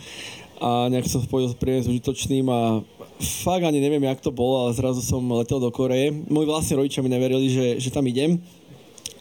a 0.57 0.89
nejak 0.89 1.05
som 1.05 1.21
spojil 1.21 1.53
s 1.53 1.55
príjemne 1.57 1.85
s 1.85 1.91
užitočným 1.93 2.45
a 2.49 2.81
fakt 3.45 3.61
ani 3.61 3.77
neviem, 3.77 4.01
jak 4.09 4.25
to 4.25 4.33
bolo, 4.33 4.65
ale 4.65 4.73
zrazu 4.73 5.05
som 5.05 5.21
letel 5.37 5.61
do 5.61 5.69
Koreje. 5.69 6.09
Moji 6.09 6.49
vlastní 6.49 6.73
rodičia 6.81 7.05
mi 7.05 7.13
neverili, 7.13 7.45
že, 7.49 7.65
že 7.77 7.93
tam 7.93 8.09
idem 8.09 8.41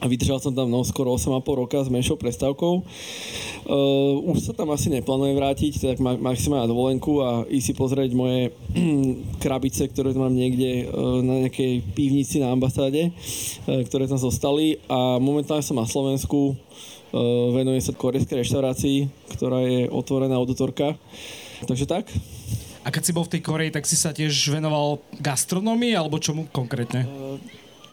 a 0.00 0.04
vydržal 0.04 0.38
som 0.38 0.52
tam 0.52 0.68
no, 0.68 0.84
skoro 0.84 1.16
8,5 1.16 1.40
roka 1.42 1.78
s 1.80 1.88
menšou 1.88 2.20
prestávkou. 2.20 2.84
Uh, 3.66 4.22
už 4.30 4.50
sa 4.50 4.52
tam 4.52 4.70
asi 4.70 4.92
neplánujem 4.92 5.36
vrátiť, 5.36 5.72
tak 5.80 5.98
ma, 5.98 6.14
maximálne 6.14 6.68
na 6.68 6.72
dovolenku 6.72 7.24
a 7.24 7.42
ísť 7.48 7.66
si 7.66 7.74
pozrieť 7.74 8.10
moje 8.12 8.52
krabice, 9.44 9.88
ktoré 9.88 10.12
mám 10.14 10.32
niekde 10.32 10.86
uh, 10.86 11.20
na 11.24 11.46
nejakej 11.46 11.82
pivnici 11.96 12.38
na 12.38 12.52
ambasáde, 12.52 13.10
uh, 13.10 13.82
ktoré 13.88 14.04
tam 14.06 14.20
zostali 14.20 14.78
a 14.86 15.16
momentálne 15.16 15.64
som 15.64 15.78
na 15.78 15.88
Slovensku 15.88 16.56
venuje 17.54 17.80
sa 17.80 17.96
korejskej 17.96 18.44
reštaurácii, 18.44 18.98
ktorá 19.38 19.64
je 19.64 19.88
otvorená 19.88 20.36
od 20.36 20.52
útorka. 20.52 20.98
Takže 21.64 21.88
tak. 21.88 22.12
A 22.86 22.94
keď 22.94 23.02
si 23.02 23.14
bol 23.16 23.26
v 23.26 23.32
tej 23.34 23.42
Koreji, 23.42 23.74
tak 23.74 23.82
si 23.82 23.98
sa 23.98 24.14
tiež 24.14 24.30
venoval 24.54 25.02
gastronómii, 25.18 25.98
alebo 25.98 26.22
čomu 26.22 26.46
konkrétne? 26.54 27.02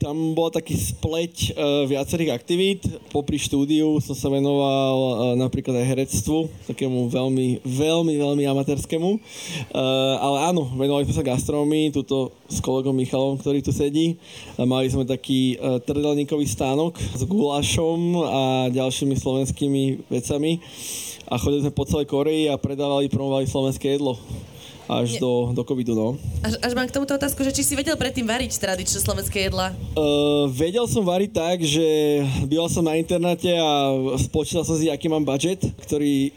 Tam 0.04 0.36
bola 0.36 0.52
taký 0.52 0.76
spleť 0.76 1.56
uh, 1.56 1.88
viacerých 1.88 2.36
aktivít. 2.36 2.84
Popri 3.08 3.40
štúdiu 3.40 4.04
som 4.04 4.12
sa 4.12 4.28
venoval 4.28 4.96
uh, 5.00 5.16
napríklad 5.40 5.80
aj 5.80 5.96
herectvu, 5.96 6.52
takému 6.68 7.08
veľmi, 7.08 7.64
veľmi, 7.64 8.12
veľmi 8.20 8.44
amatérskému. 8.44 9.10
Uh, 9.16 10.16
ale 10.20 10.52
áno, 10.52 10.68
venovali 10.76 11.08
sme 11.08 11.16
sa 11.16 11.24
gastronómii, 11.24 11.96
tuto 11.96 12.36
s 12.52 12.60
kolegom 12.60 12.92
Michalom, 12.92 13.40
ktorý 13.40 13.64
tu 13.64 13.72
sedí. 13.72 14.20
Uh, 14.60 14.68
mali 14.68 14.92
sme 14.92 15.08
taký 15.08 15.56
uh, 15.56 15.80
trdelníkový 15.80 16.52
stánok 16.52 17.00
s 17.00 17.24
gulášom 17.24 18.28
a 18.28 18.42
ďalšími 18.76 19.16
slovenskými 19.16 20.12
vecami. 20.12 20.60
A 21.32 21.40
chodili 21.40 21.64
sme 21.64 21.72
po 21.72 21.88
celej 21.88 22.12
Koreji 22.12 22.52
a 22.52 22.60
predávali, 22.60 23.08
promovali 23.08 23.48
slovenské 23.48 23.96
jedlo 23.96 24.20
až 24.88 25.18
do, 25.20 25.56
do 25.56 25.64
covidu, 25.64 25.96
no. 25.96 26.20
Až, 26.44 26.60
až 26.60 26.72
mám 26.76 26.88
k 26.88 26.96
tomuto 26.96 27.16
otázku, 27.16 27.40
že 27.44 27.56
či 27.56 27.64
si 27.64 27.74
vedel 27.74 27.96
predtým 27.96 28.28
variť 28.28 28.60
tradičné 28.60 29.00
slovenské 29.00 29.48
jedla? 29.48 29.72
Uh, 29.96 30.52
vedel 30.52 30.84
som 30.86 31.08
variť 31.08 31.32
tak, 31.32 31.58
že 31.64 31.88
býval 32.48 32.68
som 32.68 32.84
na 32.84 33.00
internáte 33.00 33.48
a 33.48 33.96
spočítal 34.20 34.68
som 34.68 34.76
si, 34.76 34.92
aký 34.92 35.08
mám 35.08 35.24
budget, 35.24 35.64
ktorý 35.88 36.36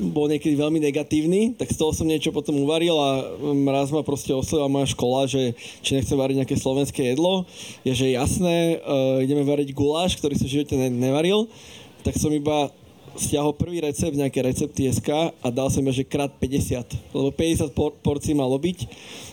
bol 0.00 0.30
niekedy 0.30 0.56
veľmi 0.56 0.80
negatívny, 0.80 1.52
tak 1.52 1.68
z 1.68 1.76
toho 1.76 1.92
som 1.92 2.08
niečo 2.08 2.32
potom 2.32 2.56
uvaril 2.62 2.96
a 2.96 3.26
raz 3.68 3.92
ma 3.92 4.00
proste 4.00 4.32
oslovila 4.32 4.70
moja 4.70 4.88
škola, 4.88 5.28
že 5.28 5.52
či 5.84 5.98
nechcem 5.98 6.16
variť 6.16 6.44
nejaké 6.44 6.56
slovenské 6.56 7.12
jedlo. 7.12 7.44
Je, 7.84 7.92
že 7.92 8.16
jasné, 8.16 8.80
uh, 8.80 9.20
ideme 9.20 9.44
variť 9.44 9.76
guláš, 9.76 10.16
ktorý 10.16 10.40
som 10.40 10.48
v 10.48 10.54
živote 10.60 10.74
ne- 10.78 10.92
nevaril, 10.92 11.50
tak 12.00 12.16
som 12.16 12.32
iba 12.32 12.72
stiahol 13.18 13.52
prvý 13.54 13.82
recept, 13.82 14.14
nejaké 14.14 14.40
recepty 14.40 14.86
SK 14.88 15.34
a 15.34 15.48
dal 15.50 15.68
som 15.68 15.82
že 15.90 16.06
krát 16.06 16.30
50, 16.30 17.14
lebo 17.14 17.28
50 17.34 17.74
por- 17.74 17.94
porcií 18.00 18.32
malo 18.32 18.54
byť. 18.56 18.78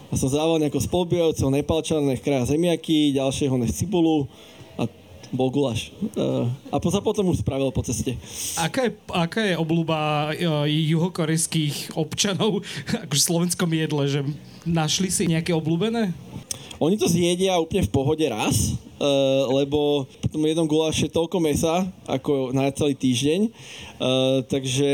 A 0.10 0.14
som 0.18 0.30
zával 0.30 0.62
nejako 0.62 0.82
spolubijajúceho 0.82 1.50
nepalčana, 1.50 2.14
nech 2.14 2.22
kraja 2.22 2.50
zemiaky, 2.50 3.14
ďalšieho 3.14 3.56
nech 3.58 3.74
cibulu 3.74 4.30
a 4.78 4.86
bol 5.34 5.50
gulaš. 5.50 5.94
Uh, 6.14 6.50
a 6.70 6.78
po, 6.78 6.90
sa 6.94 7.02
potom 7.02 7.30
už 7.30 7.42
spravil 7.42 7.70
po 7.74 7.82
ceste. 7.82 8.18
Aká 8.58 8.90
je, 8.90 8.92
aká 9.10 9.42
je 9.42 9.56
obľúba 9.58 10.32
uh, 10.34 10.66
juhokorejských 10.70 11.98
občanov 11.98 12.62
akože 13.06 13.22
v 13.22 13.28
slovenskom 13.28 13.70
jedle, 13.74 14.04
že 14.10 14.22
našli 14.66 15.10
si 15.10 15.30
nejaké 15.30 15.54
obľúbené? 15.54 16.14
Oni 16.80 17.00
to 17.00 17.08
zjedia 17.08 17.56
úplne 17.56 17.88
v 17.88 17.94
pohode 17.94 18.26
raz, 18.28 18.76
uh, 19.00 19.50
lebo 19.52 20.06
potom 20.24 20.44
jednom 20.46 20.68
guláš 20.68 21.06
je 21.06 21.12
toľko 21.12 21.38
mesa, 21.44 21.88
ako 22.08 22.52
na 22.56 22.70
celý 22.72 22.96
týždeň. 22.96 23.40
Uh, 23.96 24.44
takže 24.48 24.92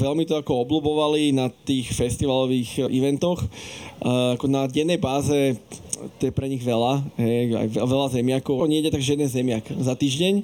veľmi 0.00 0.24
to 0.24 0.40
ako 0.40 0.64
obľúbovali 0.64 1.32
na 1.36 1.48
tých 1.48 1.92
festivalových 1.92 2.88
eventoch. 2.88 3.44
Uh, 4.00 4.36
ako 4.36 4.48
na 4.48 4.64
dennej 4.64 4.96
báze 4.96 5.58
to 6.16 6.28
je 6.28 6.32
pre 6.32 6.48
nich 6.48 6.64
veľa, 6.64 7.04
hej, 7.20 7.52
aj 7.52 7.66
veľa 7.76 8.08
zemiakov. 8.08 8.64
Oni 8.64 8.80
jedia 8.80 8.88
tak, 8.92 9.04
že 9.04 9.20
jeden 9.20 9.28
zemiak 9.28 9.68
za 9.68 9.92
týždeň. 9.92 10.34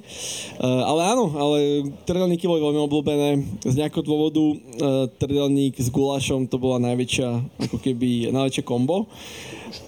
Uh, 0.61 0.85
ale 0.85 1.01
áno, 1.17 1.33
ale 1.33 1.57
trdelníky 2.05 2.45
boli 2.45 2.61
veľmi 2.61 2.81
obľúbené. 2.85 3.29
Z 3.65 3.75
nejakého 3.81 4.05
dôvodu 4.05 4.37
uh, 4.41 4.55
trdelník 5.17 5.81
s 5.81 5.89
gulášom 5.89 6.45
to 6.45 6.61
bola 6.61 6.77
najväčšia, 6.77 7.29
ako 7.69 7.77
keby, 7.81 8.29
najväčšie 8.29 8.63
kombo. 8.65 9.09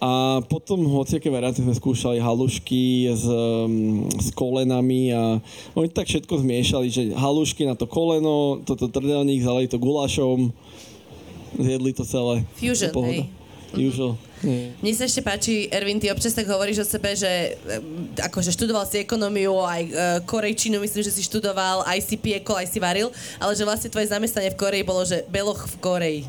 A 0.01 0.41
potom 0.49 0.83
hociaké 0.89 1.29
varianty 1.29 1.63
sme 1.63 1.77
skúšali 1.77 2.17
halušky 2.59 3.07
s, 3.15 3.25
um, 3.25 4.09
s 4.19 4.31
kolenami 4.35 5.13
a 5.13 5.41
oni 5.75 5.89
tak 5.89 6.07
všetko 6.07 6.43
zmiešali, 6.43 6.87
že 6.91 7.01
halušky 7.15 7.65
na 7.65 7.75
to 7.75 7.87
koleno, 7.87 8.59
toto 8.65 8.87
trdelník, 8.87 9.43
zalali 9.43 9.67
to 9.67 9.79
gulášom, 9.79 10.51
zjedli 11.57 11.93
to 11.93 12.03
celé. 12.05 12.43
Fusion, 12.59 12.91
hej. 13.07 13.25
Usual. 13.69 14.17
Mne 14.81 14.93
sa 14.97 15.05
ešte 15.05 15.21
páči, 15.21 15.69
Ervin, 15.69 16.01
ty 16.01 16.09
občas 16.09 16.33
tak 16.33 16.49
hovoríš 16.49 16.81
o 16.81 16.87
sebe, 16.89 17.13
že 17.13 17.53
e, 17.53 17.77
akože 18.17 18.49
študoval 18.49 18.81
si 18.89 19.05
ekonómiu, 19.05 19.61
aj 19.61 19.83
e, 19.85 19.91
korejčinu, 20.25 20.81
myslím, 20.81 21.05
že 21.05 21.13
si 21.13 21.21
študoval, 21.21 21.85
aj 21.85 22.01
si 22.01 22.17
piekol, 22.17 22.57
aj 22.57 22.65
si 22.65 22.81
varil, 22.81 23.13
ale 23.37 23.53
že 23.53 23.67
vlastne 23.67 23.93
tvoje 23.93 24.09
zamestnanie 24.09 24.49
v 24.49 24.57
Koreji 24.57 24.81
bolo, 24.81 25.05
že 25.05 25.21
beloch 25.29 25.69
v 25.69 25.75
Koreji. 25.85 26.21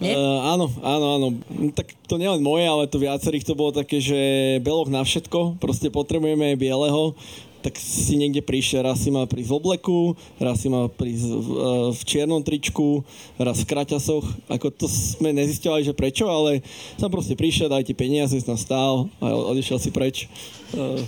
Nie? 0.00 0.12
Uh, 0.12 0.52
áno, 0.52 0.66
áno, 0.84 1.06
áno. 1.16 1.28
No, 1.48 1.72
Tak 1.72 1.88
to 2.04 2.20
nielen 2.20 2.44
moje, 2.44 2.68
ale 2.68 2.84
to 2.90 3.00
viacerých 3.00 3.48
to 3.48 3.56
bolo 3.56 3.72
také, 3.72 4.00
že 4.00 4.18
beloch 4.60 4.92
na 4.92 5.00
všetko, 5.00 5.56
proste 5.56 5.88
potrebujeme 5.88 6.52
bieleho, 6.56 7.16
tak 7.66 7.82
si 7.82 8.14
niekde 8.14 8.46
prišiel, 8.46 8.86
raz 8.86 9.02
si 9.02 9.10
mal 9.10 9.26
prísť 9.26 9.50
v 9.50 9.58
obleku, 9.58 10.14
raz 10.38 10.62
si 10.62 10.70
mal 10.70 10.86
prísť 10.86 11.26
v, 11.26 11.34
eh, 11.34 11.88
v 11.98 12.00
čiernom 12.06 12.38
tričku, 12.38 13.02
raz 13.42 13.58
v 13.58 13.66
kraťasoch. 13.66 14.22
Ako 14.46 14.70
to 14.70 14.86
sme 14.86 15.34
nezistovali, 15.34 15.82
že 15.82 15.90
prečo, 15.90 16.30
ale 16.30 16.62
som 16.94 17.10
proste 17.10 17.34
prišiel, 17.34 17.66
daj 17.66 17.90
ti 17.90 17.94
peniaze, 17.96 18.38
tam 18.46 18.54
stál 18.54 19.10
a 19.18 19.34
odišiel 19.50 19.82
si 19.82 19.90
preč. 19.90 20.30
Uh, 20.70 21.02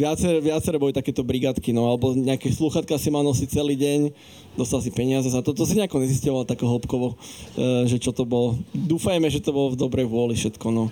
Viacer, 0.00 0.40
viaceré 0.40 0.80
boli 0.80 0.96
takéto 0.96 1.20
brigádky, 1.20 1.76
no, 1.76 1.84
alebo 1.84 2.16
nejaké 2.16 2.48
sluchatka 2.48 2.96
si 2.96 3.12
mal 3.12 3.20
nosiť 3.20 3.48
celý 3.52 3.76
deň, 3.76 4.08
dostal 4.58 4.80
si 4.82 4.90
peniaze 4.90 5.30
za 5.30 5.42
to. 5.42 5.54
To 5.54 5.66
si 5.66 5.78
nejako 5.78 6.02
nezisťoval 6.02 6.44
tako 6.46 6.64
hĺbkovo, 6.76 7.08
e, 7.12 7.16
že 7.86 8.02
čo 8.02 8.10
to 8.10 8.26
bolo. 8.26 8.58
Dúfajme, 8.72 9.26
že 9.30 9.42
to 9.42 9.54
bolo 9.54 9.74
v 9.74 9.80
dobrej 9.80 10.06
vôli 10.06 10.34
všetko, 10.38 10.66
no. 10.70 10.88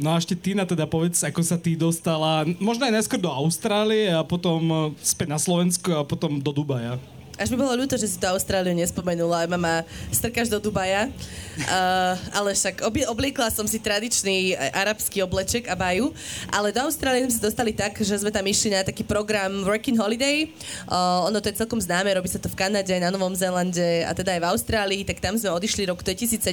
No 0.00 0.16
a 0.16 0.20
ešte 0.20 0.32
Tina 0.32 0.64
teda 0.64 0.88
povedz, 0.88 1.20
ako 1.20 1.44
sa 1.44 1.60
ty 1.60 1.76
dostala, 1.76 2.48
možno 2.56 2.88
aj 2.88 2.96
najskôr 2.96 3.20
do 3.20 3.28
Austrálie 3.28 4.08
a 4.08 4.24
potom 4.24 4.60
e, 4.64 4.76
späť 5.04 5.28
na 5.28 5.40
Slovensku 5.40 5.92
a 5.92 6.08
potom 6.08 6.40
do 6.40 6.52
Dubaja. 6.52 6.96
Až 7.40 7.56
mi 7.56 7.56
bolo 7.56 7.72
ľúto, 7.72 7.96
že 7.96 8.04
si 8.04 8.20
tú 8.20 8.28
Austráliu 8.28 8.76
nespomenula, 8.76 9.48
aj 9.48 9.48
mama 9.48 9.80
strkáš 10.12 10.52
do 10.52 10.60
Dubaja. 10.60 11.08
Uh, 11.56 12.12
ale 12.36 12.52
však 12.52 12.84
obli- 12.84 13.08
obliekla 13.08 13.48
som 13.48 13.64
si 13.64 13.80
tradičný 13.80 14.52
eh, 14.52 14.68
arabský 14.76 15.24
obleček 15.24 15.64
a 15.64 15.72
baju, 15.72 16.12
ale 16.52 16.68
do 16.68 16.84
Austrálie 16.84 17.24
sme 17.24 17.32
sa 17.32 17.48
dostali 17.48 17.72
tak, 17.72 17.96
že 17.96 18.12
sme 18.12 18.28
tam 18.28 18.44
išli 18.44 18.76
na 18.76 18.84
taký 18.84 19.08
program 19.08 19.64
Working 19.64 19.96
Holiday. 19.96 20.52
Uh, 20.84 21.32
ono 21.32 21.40
to 21.40 21.48
je 21.48 21.56
celkom 21.56 21.80
známe, 21.80 22.12
robí 22.12 22.28
sa 22.28 22.36
to 22.36 22.52
v 22.52 22.60
Kanade, 22.60 22.92
na 23.00 23.08
Novom 23.08 23.32
Zélande 23.32 24.04
a 24.04 24.12
teda 24.12 24.36
aj 24.36 24.40
v 24.44 24.48
Austrálii, 24.52 25.02
tak 25.08 25.24
tam 25.24 25.32
sme 25.32 25.48
odišli 25.48 25.88
rok 25.88 26.04
2017 26.04 26.44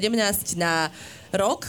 na 0.56 0.88
rok. 1.36 1.68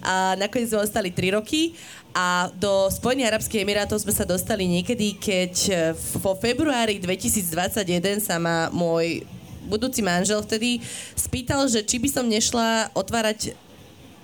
A 0.00 0.32
nakoniec 0.40 0.72
sme 0.72 0.80
ostali 0.80 1.12
3 1.12 1.36
roky 1.36 1.76
a 2.16 2.48
do 2.56 2.88
Spojených 2.88 3.36
Arabských 3.36 3.60
Emirátov 3.60 4.00
sme 4.00 4.16
sa 4.16 4.24
dostali 4.24 4.64
niekedy, 4.64 5.20
keď 5.20 5.54
eh, 5.68 5.78
vo 6.16 6.32
februári 6.32 6.96
2021 6.96 8.24
sa 8.24 8.40
ma 8.40 8.72
môj 8.72 9.28
budúci 9.68 10.00
manžel 10.00 10.40
vtedy 10.40 10.80
spýtal, 11.12 11.68
že 11.68 11.84
či 11.84 12.00
by 12.00 12.08
som 12.08 12.24
nešla 12.24 12.88
otvárať 12.96 13.52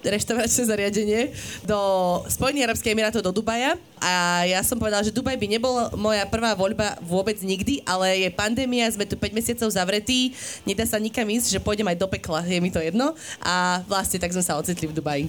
reštauračné 0.03 0.63
zariadenie 0.67 1.21
do 1.63 1.79
Spojených 2.27 2.73
Arabských 2.73 2.91
Emirátov 2.91 3.23
do 3.23 3.31
Dubaja 3.31 3.79
a 4.03 4.43
ja 4.51 4.59
som 4.67 4.75
povedala, 4.75 5.07
že 5.07 5.15
Dubaj 5.15 5.39
by 5.39 5.47
nebol 5.47 5.75
moja 5.95 6.27
prvá 6.27 6.59
voľba 6.59 6.99
vôbec 7.07 7.39
nikdy, 7.39 7.87
ale 7.87 8.27
je 8.27 8.31
pandémia, 8.35 8.91
sme 8.91 9.07
tu 9.07 9.15
5 9.15 9.31
mesiacov 9.31 9.71
zavretí, 9.71 10.35
nedá 10.67 10.83
sa 10.83 10.99
nikam 10.99 11.29
ísť, 11.29 11.55
že 11.55 11.63
pôjdem 11.63 11.87
aj 11.87 12.03
do 12.03 12.11
pekla, 12.11 12.43
je 12.43 12.59
mi 12.59 12.75
to 12.75 12.83
jedno 12.83 13.15
a 13.39 13.79
vlastne 13.87 14.19
tak 14.19 14.35
sme 14.35 14.43
sa 14.43 14.59
ocitli 14.59 14.91
v 14.91 14.97
Dubaji. 14.99 15.27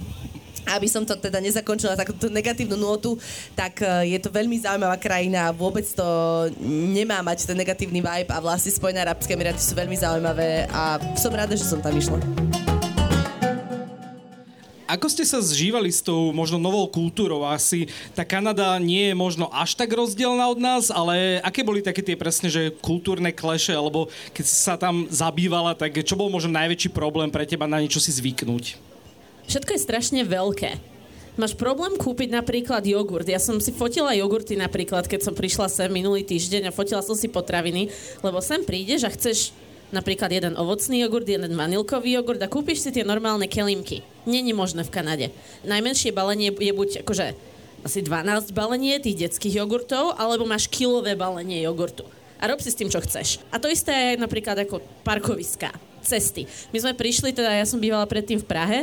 Aby 0.68 0.88
som 0.88 1.04
to 1.04 1.16
teda 1.20 1.44
nezakončila 1.44 2.00
takúto 2.00 2.32
negatívnu 2.32 2.80
notu, 2.80 3.20
tak 3.54 3.84
eh, 3.84 4.16
je 4.16 4.20
to 4.20 4.32
veľmi 4.32 4.60
zaujímavá 4.60 4.96
krajina 4.98 5.50
a 5.50 5.56
vôbec 5.56 5.86
to 5.86 6.06
nemá 6.64 7.20
mať 7.20 7.48
ten 7.48 7.58
negatívny 7.58 8.00
vibe 8.00 8.32
a 8.32 8.40
vlastne 8.40 8.72
Spojené 8.72 9.04
Arabské 9.04 9.36
Emiráty 9.36 9.60
sú 9.60 9.76
veľmi 9.76 9.98
zaujímavé 10.00 10.68
a 10.72 11.00
som 11.20 11.34
rada, 11.36 11.54
že 11.54 11.68
som 11.68 11.84
tam 11.84 11.96
išla. 11.96 12.20
Ako 14.94 15.10
ste 15.10 15.26
sa 15.26 15.42
zžívali 15.42 15.90
s 15.90 16.06
tou 16.06 16.30
možno 16.30 16.62
novou 16.62 16.86
kultúrou? 16.86 17.42
Asi 17.50 17.90
tá 18.14 18.22
Kanada 18.22 18.78
nie 18.78 19.10
je 19.10 19.16
možno 19.18 19.50
až 19.50 19.74
tak 19.74 19.90
rozdielna 19.90 20.46
od 20.46 20.62
nás, 20.62 20.94
ale 20.94 21.42
aké 21.42 21.66
boli 21.66 21.82
také 21.82 22.06
tie 22.06 22.14
presne, 22.14 22.46
že 22.46 22.70
kultúrne 22.78 23.34
kleše, 23.34 23.74
alebo 23.74 24.12
keď 24.38 24.46
si 24.46 24.54
sa 24.54 24.78
tam 24.78 25.10
zabývala, 25.10 25.74
tak 25.74 25.98
čo 26.06 26.14
bol 26.14 26.30
možno 26.30 26.54
najväčší 26.54 26.94
problém 26.94 27.34
pre 27.34 27.48
teba 27.50 27.66
na 27.66 27.82
niečo 27.82 27.98
si 27.98 28.14
zvyknúť? 28.14 28.93
Všetko 29.48 29.76
je 29.76 29.82
strašne 29.82 30.22
veľké. 30.24 30.94
Máš 31.34 31.58
problém 31.58 31.98
kúpiť 31.98 32.30
napríklad 32.30 32.86
jogurt. 32.86 33.26
Ja 33.26 33.42
som 33.42 33.58
si 33.58 33.74
fotila 33.74 34.14
jogurty 34.14 34.54
napríklad, 34.54 35.10
keď 35.10 35.26
som 35.26 35.34
prišla 35.34 35.66
sem 35.66 35.90
minulý 35.90 36.22
týždeň 36.22 36.70
a 36.70 36.76
fotila 36.76 37.02
som 37.02 37.18
si 37.18 37.26
potraviny, 37.26 37.90
lebo 38.22 38.38
sem 38.38 38.62
prídeš 38.62 39.10
a 39.10 39.10
chceš 39.10 39.50
napríklad 39.90 40.30
jeden 40.30 40.54
ovocný 40.54 41.02
jogurt, 41.02 41.26
jeden 41.26 41.58
vanilkový 41.58 42.22
jogurt 42.22 42.42
a 42.42 42.50
kúpiš 42.50 42.86
si 42.86 42.90
tie 42.94 43.02
normálne 43.02 43.50
kelimky. 43.50 44.06
Není 44.30 44.54
možné 44.54 44.86
v 44.86 44.94
Kanade. 44.94 45.28
Najmenšie 45.66 46.14
balenie 46.14 46.54
je 46.54 46.74
buď 46.74 46.90
akože 47.02 47.34
asi 47.82 48.00
12 48.06 48.54
balenie 48.54 49.02
tých 49.02 49.28
detských 49.28 49.60
jogurtov, 49.66 50.14
alebo 50.16 50.46
máš 50.46 50.70
kilové 50.70 51.18
balenie 51.18 51.66
jogurtu. 51.66 52.06
A 52.40 52.46
rob 52.46 52.62
si 52.62 52.70
s 52.70 52.78
tým, 52.78 52.94
čo 52.94 53.02
chceš. 53.02 53.42
A 53.50 53.58
to 53.58 53.72
isté 53.74 53.92
je 54.14 54.22
napríklad 54.22 54.56
ako 54.70 54.86
parkoviská, 55.02 55.74
cesty. 56.06 56.46
My 56.70 56.78
sme 56.78 56.94
prišli, 56.94 57.32
teda 57.34 57.58
ja 57.58 57.66
som 57.66 57.80
bývala 57.80 58.06
predtým 58.06 58.38
v 58.38 58.50
Prahe 58.50 58.80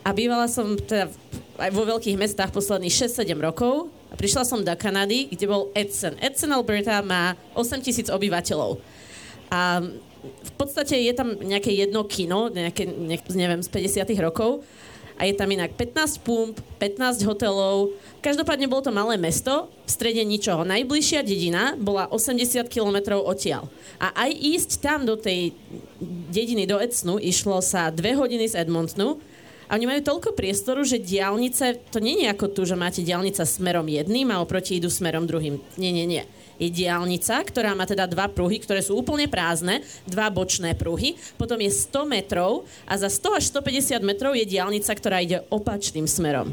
a 0.00 0.08
bývala 0.16 0.48
som 0.48 0.76
teda 0.80 1.12
aj 1.60 1.70
vo 1.76 1.84
veľkých 1.84 2.16
mestách 2.16 2.50
posledných 2.56 2.92
6-7 2.92 3.36
rokov 3.36 3.92
A 4.08 4.14
prišla 4.16 4.48
som 4.48 4.64
do 4.64 4.74
Kanady, 4.74 5.28
kde 5.30 5.46
bol 5.46 5.68
Edson. 5.76 6.16
Edson, 6.18 6.50
Alberta 6.50 7.04
má 7.04 7.36
8 7.54 7.84
tisíc 7.84 8.08
obyvateľov. 8.10 8.80
A 9.52 9.84
v 10.24 10.52
podstate 10.58 10.98
je 10.98 11.12
tam 11.14 11.36
nejaké 11.38 11.70
jedno 11.72 12.04
kino, 12.04 12.50
nejaké, 12.50 12.88
neviem, 13.32 13.62
z 13.62 13.68
50 13.70 14.10
rokov 14.20 14.66
a 15.20 15.28
je 15.28 15.36
tam 15.36 15.52
inak 15.52 15.76
15 15.76 16.24
pump, 16.24 16.56
15 16.80 17.28
hotelov. 17.28 17.92
Každopádne 18.24 18.72
bolo 18.72 18.88
to 18.88 18.92
malé 18.92 19.20
mesto, 19.20 19.68
v 19.84 19.90
strede 19.92 20.24
ničoho. 20.24 20.64
Najbližšia 20.64 21.20
dedina 21.20 21.76
bola 21.76 22.08
80 22.08 22.72
km 22.72 23.20
odtiaľ. 23.20 23.68
A 24.00 24.16
aj 24.16 24.30
ísť 24.32 24.70
tam 24.80 25.04
do 25.04 25.20
tej 25.20 25.52
dediny, 26.32 26.64
do 26.64 26.80
Ecnu, 26.80 27.20
išlo 27.20 27.60
sa 27.60 27.92
2 27.92 28.00
hodiny 28.16 28.48
z 28.48 28.64
Edmontonu 28.64 29.20
a 29.70 29.78
oni 29.78 29.86
majú 29.86 30.02
toľko 30.02 30.34
priestoru, 30.34 30.82
že 30.82 30.98
diálnice, 30.98 31.78
to 31.94 32.02
nie 32.02 32.26
je 32.26 32.26
ako 32.26 32.50
tu, 32.50 32.66
že 32.66 32.74
máte 32.74 33.06
diálnica 33.06 33.46
smerom 33.46 33.86
jedným 33.86 34.34
a 34.34 34.42
oproti 34.42 34.82
idú 34.82 34.90
smerom 34.90 35.30
druhým. 35.30 35.62
Nie, 35.78 35.94
nie, 35.94 36.10
nie 36.10 36.26
je 36.60 36.68
diálnica, 36.68 37.40
ktorá 37.40 37.72
má 37.72 37.88
teda 37.88 38.04
dva 38.04 38.28
pruhy, 38.28 38.60
ktoré 38.60 38.84
sú 38.84 39.00
úplne 39.00 39.24
prázdne, 39.24 39.80
dva 40.04 40.28
bočné 40.28 40.76
pruhy, 40.76 41.16
potom 41.40 41.56
je 41.56 41.72
100 41.72 42.04
metrov 42.04 42.68
a 42.84 43.00
za 43.00 43.08
100 43.08 43.40
až 43.40 43.44
150 43.48 44.04
metrov 44.04 44.36
je 44.36 44.44
diálnica, 44.44 44.92
ktorá 44.92 45.24
ide 45.24 45.40
opačným 45.48 46.04
smerom. 46.04 46.52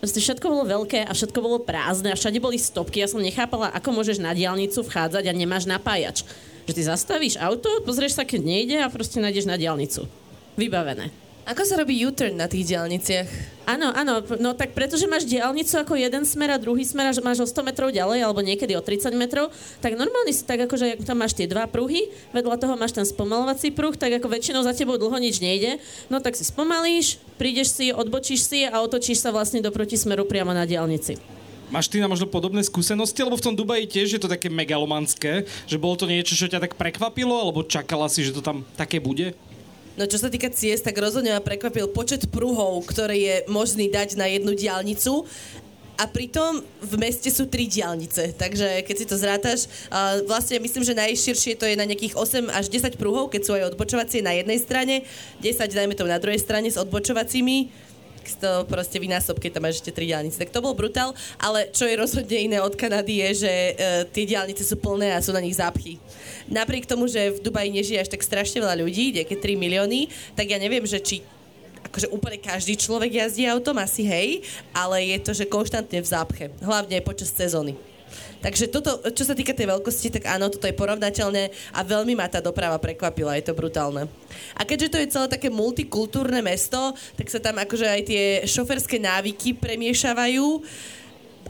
Proste 0.00 0.18
všetko 0.18 0.46
bolo 0.50 0.64
veľké 0.66 1.06
a 1.06 1.12
všetko 1.14 1.38
bolo 1.38 1.62
prázdne 1.62 2.10
a 2.10 2.18
všade 2.18 2.42
boli 2.42 2.58
stopky. 2.58 3.04
Ja 3.04 3.06
som 3.06 3.22
nechápala, 3.22 3.70
ako 3.70 3.94
môžeš 3.94 4.18
na 4.18 4.34
diálnicu 4.34 4.82
vchádzať 4.82 5.30
a 5.30 5.36
nemáš 5.36 5.68
napájač. 5.68 6.26
Že 6.66 6.74
ty 6.74 6.82
zastavíš 6.90 7.38
auto, 7.38 7.70
pozrieš 7.86 8.18
sa, 8.18 8.26
keď 8.26 8.40
nejde 8.42 8.76
a 8.82 8.90
proste 8.90 9.22
nájdeš 9.22 9.46
na 9.46 9.54
diálnicu. 9.54 10.10
Vybavené. 10.58 11.21
Ako 11.42 11.66
sa 11.66 11.74
robí 11.74 11.98
U-turn 12.06 12.38
na 12.38 12.46
tých 12.46 12.70
diálniciach? 12.70 13.26
Áno, 13.66 13.90
áno, 13.90 14.22
no 14.38 14.54
tak 14.54 14.78
pretože 14.78 15.10
máš 15.10 15.26
diálnicu 15.26 15.74
ako 15.74 15.98
jeden 15.98 16.22
smer 16.22 16.54
a 16.54 16.58
druhý 16.58 16.86
smer 16.86 17.10
a 17.10 17.12
máš 17.18 17.42
o 17.42 17.46
100 17.50 17.66
metrov 17.66 17.90
ďalej 17.90 18.22
alebo 18.22 18.46
niekedy 18.46 18.78
o 18.78 18.82
30 18.82 19.10
metrov, 19.18 19.50
tak 19.82 19.98
normálne 19.98 20.30
si 20.30 20.46
tak 20.46 20.62
akože, 20.70 20.98
ak 20.98 21.02
tam 21.02 21.18
máš 21.18 21.34
tie 21.34 21.50
dva 21.50 21.66
pruhy, 21.66 22.14
vedľa 22.30 22.62
toho 22.62 22.78
máš 22.78 22.94
ten 22.94 23.02
spomalovací 23.02 23.74
pruh, 23.74 23.90
tak 23.98 24.22
ako 24.22 24.30
väčšinou 24.30 24.62
za 24.62 24.70
tebou 24.70 24.94
dlho 25.02 25.18
nič 25.18 25.42
nejde, 25.42 25.82
no 26.06 26.22
tak 26.22 26.38
si 26.38 26.46
spomalíš, 26.46 27.18
prídeš 27.42 27.74
si, 27.74 27.90
odbočíš 27.90 28.40
si 28.46 28.60
a 28.62 28.78
otočíš 28.78 29.18
sa 29.26 29.34
vlastne 29.34 29.58
do 29.58 29.74
protismeru 29.74 30.22
priamo 30.22 30.54
na 30.54 30.62
diálnici. 30.62 31.18
Máš 31.74 31.90
ty 31.90 31.98
na 31.98 32.06
možno 32.06 32.30
podobné 32.30 32.62
skúsenosti, 32.62 33.18
lebo 33.18 33.34
v 33.34 33.46
tom 33.50 33.58
Dubaji 33.58 33.90
tiež 33.90 34.14
je 34.14 34.20
to 34.22 34.30
také 34.30 34.46
megalomanské, 34.46 35.48
že 35.66 35.80
bolo 35.80 35.98
to 35.98 36.06
niečo, 36.06 36.38
čo 36.38 36.46
ťa 36.46 36.62
tak 36.62 36.78
prekvapilo, 36.78 37.34
alebo 37.34 37.66
čakala 37.66 38.06
si, 38.06 38.22
že 38.22 38.30
to 38.30 38.44
tam 38.44 38.62
také 38.78 39.02
bude? 39.02 39.34
No 39.92 40.08
čo 40.08 40.16
sa 40.16 40.32
týka 40.32 40.48
ciest, 40.48 40.88
tak 40.88 40.96
rozhodne 40.96 41.36
ma 41.36 41.44
prekvapil 41.44 41.92
počet 41.92 42.32
pruhov, 42.32 42.80
ktoré 42.88 43.16
je 43.16 43.36
možný 43.52 43.92
dať 43.92 44.16
na 44.16 44.24
jednu 44.24 44.56
diálnicu. 44.56 45.28
A 46.00 46.08
pritom 46.08 46.64
v 46.80 46.94
meste 46.96 47.28
sú 47.28 47.46
tri 47.46 47.68
diálnice, 47.68 48.32
takže 48.34 48.80
keď 48.88 48.96
si 48.96 49.06
to 49.06 49.20
zrátaš, 49.20 49.68
vlastne 50.24 50.58
myslím, 50.58 50.82
že 50.82 50.96
najširšie 50.96 51.60
to 51.60 51.68
je 51.68 51.76
na 51.76 51.84
nejakých 51.84 52.16
8 52.16 52.48
až 52.48 52.72
10 52.72 52.96
pruhov, 52.96 53.28
keď 53.28 53.40
sú 53.44 53.52
aj 53.52 53.76
odbočovacie 53.76 54.24
na 54.24 54.32
jednej 54.32 54.58
strane, 54.58 55.04
10 55.44 55.68
dajme 55.68 55.92
to 55.94 56.08
na 56.08 56.16
druhej 56.16 56.40
strane 56.40 56.72
s 56.72 56.80
odbočovacími, 56.80 57.68
to 58.38 58.64
proste 58.70 58.96
vynásob, 58.98 59.40
keď 59.42 59.58
tam 59.58 59.62
máš 59.66 59.82
ešte 59.82 59.94
tri 59.94 60.10
diálnice. 60.10 60.38
Tak 60.38 60.54
to 60.54 60.62
bol 60.62 60.76
brutál, 60.76 61.16
ale 61.40 61.72
čo 61.74 61.88
je 61.88 61.98
rozhodne 61.98 62.38
iné 62.38 62.58
od 62.62 62.76
Kanady 62.78 63.24
je, 63.26 63.46
že 63.46 63.52
uh, 63.52 63.74
tie 64.10 64.24
diálnice 64.28 64.62
sú 64.62 64.78
plné 64.78 65.16
a 65.16 65.24
sú 65.24 65.34
na 65.34 65.42
nich 65.42 65.58
zápchy 65.58 65.98
napriek 66.50 66.84
tomu, 66.84 67.06
že 67.06 67.38
v 67.38 67.42
Dubaji 67.42 67.70
nežije 67.70 68.02
až 68.02 68.12
tak 68.12 68.20
strašne 68.24 68.60
veľa 68.60 68.82
ľudí, 68.82 69.14
nejaké 69.14 69.40
3 69.40 69.56
milióny, 69.56 70.12
tak 70.34 70.50
ja 70.50 70.58
neviem, 70.58 70.82
že 70.84 70.98
či 70.98 71.24
akože 71.82 72.08
úplne 72.14 72.38
každý 72.38 72.78
človek 72.78 73.20
jazdí 73.20 73.44
autom, 73.44 73.76
asi 73.82 74.06
hej, 74.06 74.46
ale 74.72 75.12
je 75.12 75.18
to, 75.20 75.32
že 75.34 75.50
konštantne 75.50 75.98
v 76.00 76.08
zápche, 76.08 76.44
hlavne 76.62 77.02
počas 77.02 77.28
sezóny. 77.34 77.76
Takže 78.42 78.74
toto, 78.74 78.98
čo 79.14 79.22
sa 79.22 79.38
týka 79.38 79.54
tej 79.54 79.70
veľkosti, 79.70 80.18
tak 80.18 80.26
áno, 80.26 80.50
toto 80.50 80.66
je 80.66 80.74
porovnateľné 80.74 81.54
a 81.78 81.80
veľmi 81.86 82.18
ma 82.18 82.26
tá 82.26 82.42
doprava 82.42 82.76
prekvapila, 82.82 83.38
je 83.38 83.46
to 83.46 83.54
brutálne. 83.54 84.10
A 84.58 84.66
keďže 84.66 84.90
to 84.90 84.98
je 84.98 85.12
celé 85.14 85.26
také 85.30 85.46
multikultúrne 85.46 86.42
mesto, 86.42 86.90
tak 87.14 87.30
sa 87.30 87.38
tam 87.38 87.62
akože 87.62 87.86
aj 87.86 88.02
tie 88.02 88.24
šoferské 88.42 88.98
návyky 88.98 89.54
premiešavajú. 89.54 90.58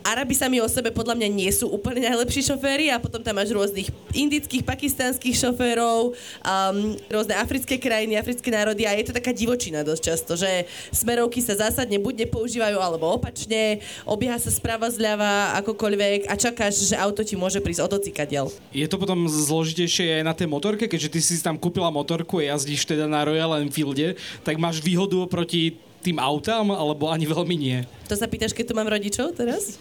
Arabi 0.03 0.35
sami 0.35 0.59
o 0.59 0.67
sebe 0.67 0.91
podľa 0.91 1.15
mňa 1.15 1.29
nie 1.31 1.51
sú 1.55 1.71
úplne 1.71 2.11
najlepší 2.11 2.43
šoféry 2.43 2.91
a 2.91 2.99
potom 2.99 3.23
tam 3.23 3.39
máš 3.39 3.55
rôznych 3.55 3.89
indických, 4.13 4.67
pakistanských 4.67 5.39
šoférov, 5.39 6.13
um, 6.43 6.79
rôzne 7.07 7.39
africké 7.39 7.79
krajiny, 7.79 8.19
africké 8.19 8.51
národy 8.51 8.83
a 8.85 8.99
je 8.99 9.09
to 9.09 9.17
taká 9.17 9.31
divočina 9.31 9.87
dosť 9.87 10.03
často, 10.03 10.33
že 10.35 10.67
smerovky 10.91 11.39
sa 11.39 11.55
zásadne 11.55 12.03
buď 12.03 12.27
nepoužívajú 12.27 12.79
alebo 12.83 13.15
opačne, 13.15 13.79
obieha 14.03 14.37
sa 14.43 14.51
správa 14.51 14.91
zľava 14.91 15.55
akokoľvek 15.63 16.27
a 16.27 16.35
čakáš, 16.35 16.83
že 16.91 16.99
auto 16.99 17.23
ti 17.23 17.39
môže 17.39 17.63
prísť 17.63 17.87
od 17.87 17.93
diel. 18.03 18.51
Je 18.75 18.89
to 18.91 18.99
potom 18.99 19.31
zložitejšie 19.31 20.21
aj 20.21 20.25
na 20.27 20.35
tej 20.35 20.51
motorke, 20.51 20.91
keďže 20.91 21.13
ty 21.15 21.21
si 21.23 21.39
tam 21.39 21.55
kúpila 21.55 21.95
motorku 21.95 22.43
a 22.43 22.51
jazdíš 22.51 22.91
teda 22.91 23.07
na 23.07 23.23
Royal 23.23 23.63
Enfielde, 23.63 24.19
tak 24.43 24.59
máš 24.59 24.83
výhodu 24.83 25.31
proti 25.31 25.79
tým 26.03 26.19
autám, 26.19 26.75
alebo 26.75 27.07
ani 27.09 27.25
veľmi 27.25 27.55
nie? 27.55 27.79
To 28.11 28.19
sa 28.19 28.27
pýtaš, 28.27 28.51
keď 28.51 28.65
tu 28.69 28.75
mám 28.75 28.91
rodičov 28.91 29.39
teraz? 29.39 29.79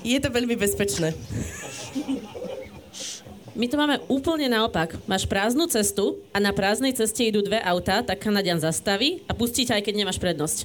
Je 0.00 0.16
to 0.16 0.32
veľmi 0.32 0.56
bezpečné. 0.56 1.12
My 3.52 3.68
to 3.68 3.76
máme 3.76 4.00
úplne 4.08 4.48
naopak. 4.48 4.96
Máš 5.04 5.28
prázdnu 5.28 5.68
cestu 5.68 6.16
a 6.32 6.40
na 6.40 6.56
prázdnej 6.56 6.96
ceste 6.96 7.28
idú 7.28 7.44
dve 7.44 7.60
autá, 7.60 8.00
tak 8.00 8.24
Kanadian 8.24 8.56
zastaví 8.56 9.20
a 9.28 9.36
pustí 9.36 9.68
ťa, 9.68 9.76
aj 9.76 9.84
keď 9.84 9.94
nemáš 10.00 10.16
prednosť. 10.16 10.64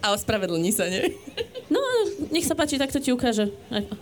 A 0.00 0.16
ospravedlní 0.16 0.72
sa, 0.72 0.88
nie? 0.88 1.12
No, 1.68 1.78
nech 2.32 2.48
sa 2.48 2.56
páči, 2.56 2.80
tak 2.80 2.90
to 2.90 2.98
ti 2.98 3.12
ukáže. 3.12 3.52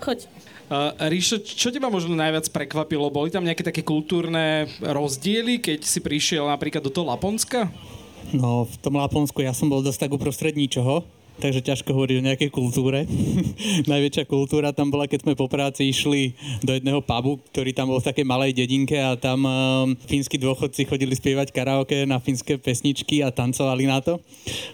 Choď. 0.01 0.31
Uh, 0.71 0.95
Ríšo, 1.11 1.43
čo 1.43 1.75
teba 1.75 1.91
možno 1.91 2.15
najviac 2.15 2.47
prekvapilo? 2.55 3.11
Boli 3.11 3.35
tam 3.35 3.43
nejaké 3.43 3.67
také 3.67 3.83
kultúrne 3.83 4.71
rozdiely, 4.79 5.59
keď 5.59 5.83
si 5.83 5.99
prišiel 5.99 6.47
napríklad 6.47 6.87
do 6.87 6.95
toho 6.95 7.11
Laponska? 7.11 7.67
No, 8.31 8.69
v 8.69 8.77
tom 8.79 9.01
Laponsku 9.01 9.43
ja 9.43 9.51
som 9.51 9.67
bol 9.67 9.83
dosť 9.83 10.07
tak 10.07 10.15
uprostred 10.15 10.55
ničoho, 10.55 11.03
takže 11.41 11.65
ťažko 11.65 11.97
hovoriť 11.97 12.17
o 12.21 12.27
nejakej 12.31 12.51
kultúre. 12.53 13.09
Najväčšia 13.91 14.29
kultúra 14.29 14.77
tam 14.77 14.93
bola, 14.93 15.09
keď 15.09 15.25
sme 15.25 15.35
po 15.35 15.49
práci 15.49 15.89
išli 15.89 16.37
do 16.61 16.77
jedného 16.77 17.01
pubu, 17.01 17.41
ktorý 17.51 17.73
tam 17.73 17.91
bol 17.91 17.99
v 17.99 18.09
takej 18.13 18.29
malej 18.29 18.53
dedinke 18.53 19.01
a 19.01 19.17
tam 19.17 19.49
uh, 19.49 19.89
fínsky 20.05 20.37
dôchodci 20.37 20.85
chodili 20.87 21.17
spievať 21.17 21.51
karaoke 21.51 22.05
na 22.05 22.21
fínske 22.21 22.61
pesničky 22.61 23.25
a 23.25 23.33
tancovali 23.33 23.89
na 23.89 24.05
to. 24.05 24.21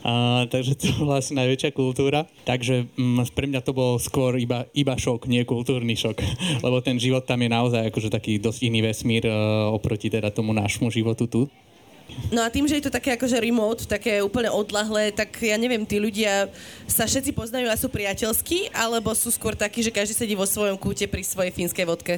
Uh, 0.02 0.44
takže 0.50 0.74
to 0.76 0.90
bola 0.98 1.22
asi 1.22 1.32
najväčšia 1.38 1.70
kultúra. 1.72 2.26
Takže 2.44 2.90
um, 2.98 3.22
pre 3.30 3.46
mňa 3.46 3.62
to 3.62 3.72
bol 3.72 3.96
skôr 4.02 4.34
iba, 4.36 4.66
iba 4.74 4.98
šok, 4.98 5.30
nie 5.30 5.46
kultúrny 5.46 5.94
šok. 5.94 6.18
Lebo 6.66 6.82
ten 6.82 6.98
život 6.98 7.24
tam 7.24 7.40
je 7.40 7.48
naozaj 7.48 7.88
akože 7.88 8.10
taký 8.10 8.42
dosť 8.42 8.66
iný 8.66 8.82
vesmír 8.82 9.24
uh, 9.30 9.70
oproti 9.70 10.10
teda 10.10 10.34
tomu 10.34 10.50
nášmu 10.50 10.90
životu 10.90 11.30
tu. 11.30 11.42
No 12.30 12.42
a 12.42 12.50
tým, 12.50 12.66
že 12.66 12.78
je 12.78 12.86
to 12.86 12.94
také 12.94 13.14
akože 13.14 13.38
remote, 13.38 13.86
také 13.86 14.18
úplne 14.18 14.50
odlahlé, 14.50 15.14
tak 15.14 15.36
ja 15.42 15.54
neviem, 15.54 15.86
tí 15.86 16.02
ľudia 16.02 16.50
sa 16.86 17.06
všetci 17.06 17.30
poznajú 17.34 17.70
a 17.70 17.78
sú 17.78 17.86
priateľskí, 17.86 18.74
alebo 18.74 19.14
sú 19.14 19.30
skôr 19.30 19.54
takí, 19.54 19.82
že 19.82 19.94
každý 19.94 20.14
sedí 20.14 20.34
vo 20.34 20.46
svojom 20.46 20.78
kúte 20.78 21.06
pri 21.06 21.22
svojej 21.22 21.54
fínskej 21.54 21.86
vodke? 21.86 22.14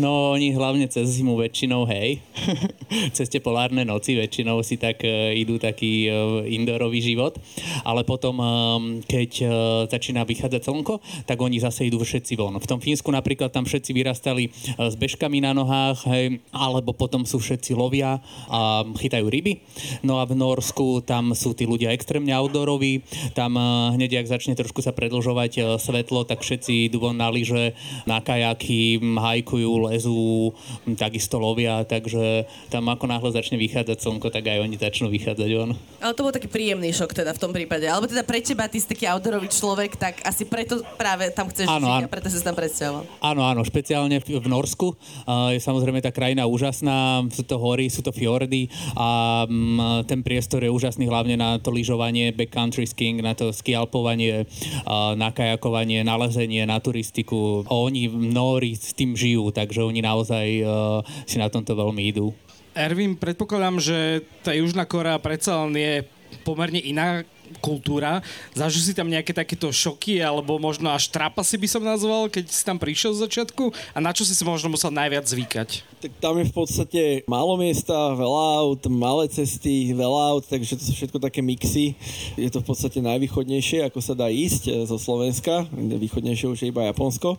No 0.00 0.32
oni 0.32 0.56
hlavne 0.56 0.88
cez 0.88 1.20
zimu 1.20 1.36
väčšinou, 1.36 1.84
hej, 1.84 2.24
cez 3.16 3.28
tie 3.28 3.36
polárne 3.36 3.84
noci 3.84 4.16
väčšinou 4.16 4.64
si 4.64 4.80
tak 4.80 5.04
uh, 5.04 5.28
idú 5.36 5.60
taký 5.60 6.08
uh, 6.08 6.40
indoorový 6.48 7.04
život, 7.04 7.36
ale 7.84 8.00
potom, 8.08 8.40
um, 8.40 9.04
keď 9.04 9.30
uh, 9.44 9.50
začína 9.92 10.24
vychádzať 10.24 10.64
slnko, 10.64 11.04
tak 11.28 11.36
oni 11.36 11.60
zase 11.60 11.84
idú 11.84 12.00
všetci 12.00 12.32
von. 12.40 12.56
V 12.56 12.64
tom 12.64 12.80
Fínsku 12.80 13.12
napríklad 13.12 13.52
tam 13.52 13.68
všetci 13.68 13.92
vyrastali 13.92 14.48
uh, 14.48 14.88
s 14.88 14.96
bežkami 14.96 15.44
na 15.44 15.52
nohách, 15.52 16.08
hej, 16.08 16.40
alebo 16.48 16.96
potom 16.96 17.28
sú 17.28 17.36
všetci 17.36 17.76
lovia 17.76 18.24
a 18.48 18.88
chytajú 18.96 19.28
ryby. 19.28 19.60
No 20.00 20.16
a 20.16 20.24
v 20.24 20.32
Norsku 20.32 21.04
tam 21.04 21.36
sú 21.36 21.52
tí 21.52 21.68
ľudia 21.68 21.92
extrémne 21.92 22.32
outdooroví, 22.32 23.04
tam 23.36 23.60
uh, 23.60 23.92
hneď, 23.92 24.24
ak 24.24 24.32
začne 24.32 24.56
trošku 24.56 24.80
sa 24.80 24.96
predlžovať 24.96 25.52
uh, 25.60 25.64
svetlo, 25.76 26.24
tak 26.24 26.40
všetci 26.40 26.88
idú 26.88 27.04
von 27.04 27.20
na 27.20 27.28
lyže, 27.28 27.76
na 28.08 28.24
kajaky, 28.24 28.96
hajkujú, 28.96 29.89
lezú, 29.90 30.54
takisto 30.94 31.42
lovia, 31.42 31.82
takže 31.82 32.46
tam 32.70 32.86
ako 32.86 33.10
náhle 33.10 33.30
začne 33.34 33.58
vychádzať 33.58 33.98
slnko, 33.98 34.30
tak 34.30 34.46
aj 34.46 34.62
oni 34.62 34.76
začnú 34.78 35.10
vychádzať 35.10 35.50
von. 35.58 35.74
Ale 35.98 36.12
to 36.14 36.22
bol 36.22 36.32
taký 36.32 36.46
príjemný 36.46 36.94
šok 36.94 37.12
teda 37.12 37.34
v 37.34 37.40
tom 37.42 37.50
prípade. 37.50 37.90
Alebo 37.90 38.06
teda 38.06 38.22
pre 38.22 38.38
teba, 38.38 38.70
ty 38.70 38.78
si 38.78 38.86
taký 38.86 39.10
outdoorový 39.10 39.50
človek, 39.50 39.98
tak 39.98 40.22
asi 40.22 40.46
preto 40.46 40.80
práve 40.94 41.28
tam 41.34 41.50
chceš 41.50 41.66
áno, 41.66 41.90
žiť 41.90 42.06
a 42.06 42.08
preto 42.08 42.28
si 42.30 42.38
tam 42.40 42.54
presťahoval. 42.54 43.02
Áno, 43.20 43.42
áno, 43.42 43.60
špeciálne 43.66 44.22
v, 44.22 44.38
v 44.38 44.46
Norsku. 44.46 44.94
Uh, 45.26 45.52
je 45.52 45.60
samozrejme 45.60 45.98
tá 45.98 46.14
krajina 46.14 46.46
úžasná, 46.46 47.26
sú 47.34 47.42
to 47.42 47.56
hory, 47.58 47.90
sú 47.90 48.00
to 48.04 48.14
fjordy 48.14 48.70
a 48.94 49.42
um, 49.48 50.04
ten 50.06 50.22
priestor 50.22 50.62
je 50.62 50.70
úžasný 50.70 51.10
hlavne 51.10 51.34
na 51.34 51.58
to 51.58 51.72
lyžovanie, 51.74 52.30
backcountry 52.30 52.86
skiing, 52.86 53.20
na 53.20 53.34
to 53.34 53.50
skialpovanie, 53.50 54.46
uh, 54.86 55.16
na 55.16 55.32
kajakovanie, 55.34 56.04
na 56.04 56.16
lezenie, 56.20 56.62
na 56.64 56.78
turistiku. 56.78 57.64
Oni 57.68 58.06
Nóri 58.10 58.76
s 58.76 58.92
tým 58.92 59.16
žijú, 59.16 59.48
takže 59.70 59.86
že 59.86 59.86
oni 59.86 60.02
naozaj 60.02 60.46
uh, 60.66 60.98
si 61.30 61.38
na 61.38 61.46
tomto 61.46 61.78
veľmi 61.78 62.02
idú. 62.10 62.34
Ervin, 62.74 63.14
predpokladám, 63.14 63.78
že 63.78 64.26
tá 64.42 64.50
Južná 64.50 64.82
Korea 64.82 65.14
predsa 65.22 65.62
len 65.62 65.78
je 65.78 65.94
pomerne 66.42 66.82
iná 66.82 67.22
kultúra. 67.58 68.22
Zažil 68.54 68.82
si 68.86 68.94
tam 68.94 69.10
nejaké 69.10 69.34
takéto 69.34 69.74
šoky 69.74 70.22
alebo 70.22 70.54
možno 70.62 70.86
až 70.94 71.10
trapasy 71.10 71.58
by 71.58 71.66
som 71.66 71.82
nazval, 71.82 72.30
keď 72.30 72.46
si 72.46 72.62
tam 72.62 72.78
prišiel 72.78 73.10
z 73.10 73.26
začiatku 73.26 73.74
a 73.90 73.98
na 73.98 74.14
čo 74.14 74.22
si 74.22 74.38
si 74.38 74.46
možno 74.46 74.70
musel 74.70 74.94
najviac 74.94 75.26
zvykať? 75.26 75.82
Tak 75.98 76.12
tam 76.22 76.38
je 76.38 76.46
v 76.46 76.54
podstate 76.54 77.02
málo 77.26 77.58
miesta, 77.58 78.14
veľa 78.14 78.44
aut, 78.62 78.82
malé 78.86 79.26
cesty, 79.34 79.90
veľa 79.90 80.38
aut, 80.38 80.46
takže 80.46 80.78
to 80.78 80.82
sú 80.86 80.92
všetko 80.94 81.18
také 81.18 81.42
mixy. 81.42 81.98
Je 82.38 82.46
to 82.54 82.62
v 82.62 82.70
podstate 82.70 83.02
najvýchodnejšie, 83.02 83.82
ako 83.90 83.98
sa 83.98 84.14
dá 84.14 84.30
ísť 84.30 84.70
e, 84.70 84.86
zo 84.86 84.94
Slovenska, 84.94 85.66
východnejšie 85.74 86.46
už 86.46 86.58
je 86.62 86.70
iba 86.70 86.86
Japonsko. 86.86 87.34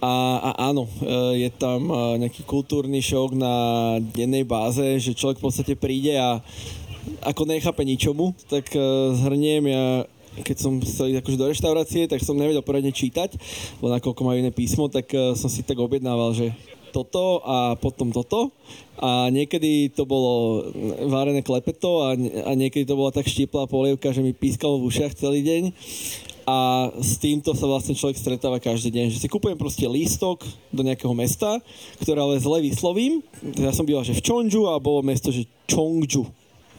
A, 0.00 0.12
a 0.40 0.50
áno, 0.72 0.88
e, 0.88 1.44
je 1.44 1.50
tam 1.52 1.92
e, 1.92 2.24
nejaký 2.24 2.48
kultúrny 2.48 3.04
šok 3.04 3.36
na 3.36 3.54
dennej 4.00 4.48
báze, 4.48 4.96
že 4.96 5.12
človek 5.12 5.38
v 5.40 5.44
podstate 5.44 5.74
príde 5.76 6.16
a 6.16 6.40
ako 7.24 7.48
nechápe 7.48 7.84
ničomu, 7.84 8.36
tak 8.48 8.72
zhrniem 9.16 9.64
ja 9.72 10.04
keď 10.30 10.56
som 10.62 10.78
chcel 10.78 11.10
ísť 11.10 11.20
akože 11.26 11.40
do 11.42 11.48
reštaurácie, 11.50 12.02
tak 12.06 12.22
som 12.22 12.38
nevedel 12.38 12.62
poradne 12.62 12.94
čítať, 12.94 13.34
lebo 13.82 13.90
nakoľko 13.90 14.22
majú 14.22 14.36
iné 14.38 14.54
písmo, 14.54 14.86
tak 14.86 15.10
som 15.10 15.50
si 15.50 15.66
tak 15.66 15.74
objednával, 15.74 16.30
že 16.32 16.54
toto 16.90 17.40
a 17.46 17.78
potom 17.78 18.10
toto. 18.10 18.50
A 19.00 19.32
niekedy 19.32 19.88
to 19.94 20.04
bolo 20.04 20.66
várené 21.08 21.40
klepeto 21.40 22.04
a, 22.04 22.12
a 22.44 22.52
niekedy 22.52 22.84
to 22.84 22.98
bola 22.98 23.14
tak 23.14 23.24
štiplá 23.24 23.64
polievka, 23.64 24.12
že 24.12 24.20
mi 24.20 24.36
pískalo 24.36 24.76
v 24.76 24.92
ušiach 24.92 25.16
celý 25.16 25.40
deň 25.40 25.62
a 26.46 26.88
s 26.96 27.16
týmto 27.20 27.52
sa 27.56 27.66
vlastne 27.68 27.96
človek 27.96 28.16
stretáva 28.16 28.62
každý 28.62 28.92
deň, 28.92 29.06
že 29.12 29.20
si 29.20 29.28
kúpujem 29.28 29.56
proste 29.56 29.84
lístok 29.88 30.44
do 30.70 30.82
nejakého 30.84 31.12
mesta, 31.12 31.60
ktoré 32.00 32.20
ale 32.20 32.40
zle 32.40 32.60
vyslovím. 32.64 33.24
Ja 33.58 33.72
som 33.72 33.88
býval, 33.88 34.04
že 34.04 34.16
v 34.16 34.24
Chonju 34.24 34.68
a 34.68 34.80
bolo 34.82 35.04
mesto, 35.04 35.32
že 35.32 35.48
Chongju. 35.68 36.28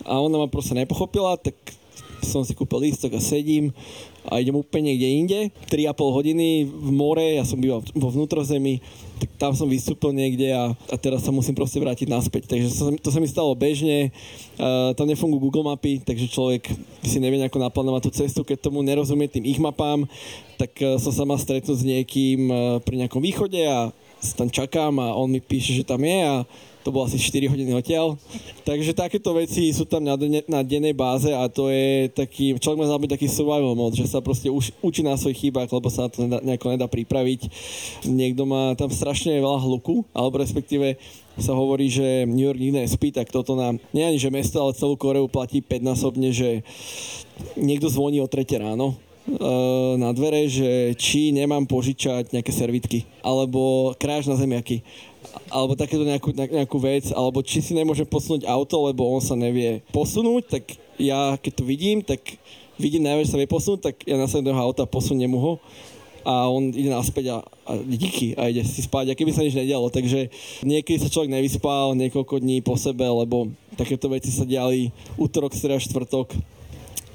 A 0.05 0.17
ona 0.17 0.41
ma 0.41 0.47
proste 0.49 0.73
nepochopila, 0.73 1.37
tak 1.37 1.53
som 2.21 2.45
si 2.45 2.53
kúpil 2.53 2.89
lístok 2.89 3.17
a 3.17 3.21
sedím 3.21 3.73
a 4.27 4.37
idem 4.37 4.53
úplne 4.53 4.93
niekde 4.93 5.07
inde. 5.07 5.39
3,5 5.69 5.97
hodiny 5.97 6.65
v 6.69 6.89
more, 6.93 7.41
ja 7.41 7.45
som 7.45 7.57
býval 7.57 7.81
vo 7.97 8.09
vnútrozemí, 8.13 8.77
tak 9.21 9.29
tam 9.37 9.51
som 9.53 9.69
vystúpil 9.69 10.13
niekde 10.13 10.53
a, 10.53 10.73
a 10.73 10.95
teraz 10.97 11.25
sa 11.25 11.33
musím 11.33 11.57
proste 11.57 11.81
vrátiť 11.81 12.09
naspäť. 12.09 12.49
Takže 12.49 12.67
to, 12.73 12.83
to 13.01 13.09
sa 13.09 13.19
mi 13.21 13.29
stalo 13.29 13.53
bežne, 13.57 14.13
uh, 14.61 14.93
tam 14.93 15.09
nefungujú 15.09 15.41
Google 15.41 15.65
mapy, 15.73 16.01
takže 16.01 16.29
človek 16.29 16.69
si 17.05 17.17
nevie 17.17 17.41
nejako 17.41 17.61
naplánovať 17.61 18.01
tú 18.09 18.11
cestu, 18.13 18.41
keď 18.45 18.69
tomu 18.69 18.85
nerozumie 18.85 19.29
tým 19.29 19.45
ich 19.45 19.61
mapám, 19.61 20.05
tak 20.57 20.73
uh, 20.81 21.01
som 21.01 21.13
sa 21.13 21.25
mal 21.25 21.41
stretnúť 21.41 21.81
s 21.81 21.85
niekým 21.85 22.39
uh, 22.49 22.57
pri 22.81 23.01
nejakom 23.01 23.21
východe 23.21 23.61
a 23.65 23.89
tam 24.37 24.53
čakám 24.53 25.01
a 25.01 25.17
on 25.17 25.33
mi 25.33 25.41
píše, 25.41 25.73
že 25.73 25.81
tam 25.81 26.05
je 26.05 26.19
a 26.21 26.45
to 26.81 26.89
bolo 26.89 27.05
asi 27.05 27.21
4 27.21 27.51
hodiny 27.53 27.71
odtiaľ. 27.77 28.17
Takže 28.65 28.97
takéto 28.97 29.33
veci 29.37 29.69
sú 29.73 29.85
tam 29.85 30.05
na, 30.05 30.17
dene, 30.17 30.41
na 30.49 30.65
dennej 30.65 30.93
báze 30.93 31.29
a 31.29 31.45
to 31.49 31.69
je 31.69 32.09
taký, 32.13 32.57
človek 32.57 32.81
má 32.81 32.97
byť 32.97 33.11
taký 33.17 33.27
survival 33.29 33.73
mod, 33.77 33.93
že 33.93 34.09
sa 34.09 34.21
proste 34.21 34.49
už 34.49 34.73
učí 34.81 35.01
na 35.05 35.17
svojich 35.17 35.49
chybách, 35.49 35.69
lebo 35.69 35.87
sa 35.89 36.05
na 36.05 36.09
to 36.09 36.17
nedá, 36.25 36.39
nejako 36.41 36.67
nedá 36.73 36.87
pripraviť. 36.89 37.41
Niekto 38.09 38.43
má 38.49 38.73
tam 38.73 38.89
strašne 38.89 39.37
veľa 39.37 39.61
hluku, 39.61 40.05
alebo 40.13 40.41
respektíve 40.41 40.97
sa 41.39 41.55
hovorí, 41.55 41.87
že 41.87 42.27
New 42.27 42.43
York 42.43 42.59
nikdy 42.59 42.83
nespí, 42.83 43.13
tak 43.13 43.31
toto 43.31 43.55
nám, 43.55 43.79
nie 43.95 44.03
ani 44.03 44.19
že 44.19 44.33
mesto, 44.33 44.59
ale 44.59 44.75
celú 44.75 44.99
Koreu 44.99 45.31
platí 45.31 45.63
5-násobne, 45.63 46.29
že 46.35 46.65
niekto 47.55 47.87
zvoní 47.87 48.19
o 48.19 48.27
3 48.27 48.43
ráno, 48.59 48.93
e, 49.25 49.35
na 49.95 50.11
dvere, 50.11 50.49
že 50.51 50.91
či 50.99 51.31
nemám 51.31 51.65
požičať 51.65 52.35
nejaké 52.35 52.51
servitky 52.51 52.99
alebo 53.23 53.93
kráž 53.95 54.27
na 54.27 54.35
zemiaky 54.35 54.83
alebo 55.47 55.75
takéto 55.79 56.03
nejakú, 56.03 56.31
nejakú 56.35 56.77
vec, 56.79 57.11
alebo 57.11 57.43
či 57.43 57.63
si 57.63 57.71
nemôžem 57.71 58.07
posunúť 58.07 58.47
auto, 58.47 58.87
lebo 58.87 59.07
on 59.07 59.23
sa 59.23 59.35
nevie 59.35 59.83
posunúť, 59.95 60.43
tak 60.47 60.63
ja 60.99 61.35
keď 61.39 61.51
to 61.55 61.63
vidím, 61.63 62.03
tak 62.03 62.19
vidím 62.79 63.05
najviac, 63.05 63.27
sa 63.29 63.39
vie 63.39 63.49
posunúť, 63.49 63.81
tak 63.81 63.95
ja 64.03 64.15
nasledím 64.19 64.51
toho 64.51 64.61
auta, 64.61 64.83
posuniem 64.89 65.31
ho 65.33 65.61
a 66.21 66.45
on 66.49 66.69
ide 66.69 66.89
naspäť 66.93 67.33
a, 67.33 67.37
a 67.65 67.71
díky 67.81 68.37
a 68.37 68.49
ide 68.49 68.61
si 68.61 68.85
spať, 68.85 69.13
a 69.13 69.17
keby 69.17 69.33
sa 69.33 69.41
nič 69.41 69.57
nedialo. 69.57 69.89
Takže 69.89 70.29
niekedy 70.61 71.01
sa 71.01 71.09
človek 71.09 71.33
nevyspal 71.33 71.97
niekoľko 71.97 72.41
dní 72.41 72.61
po 72.61 72.77
sebe, 72.77 73.05
lebo 73.05 73.49
takéto 73.73 74.09
veci 74.09 74.29
sa 74.29 74.45
diali 74.45 74.93
útorok, 75.17 75.53
streda, 75.57 75.81
štvrtok. 75.81 76.37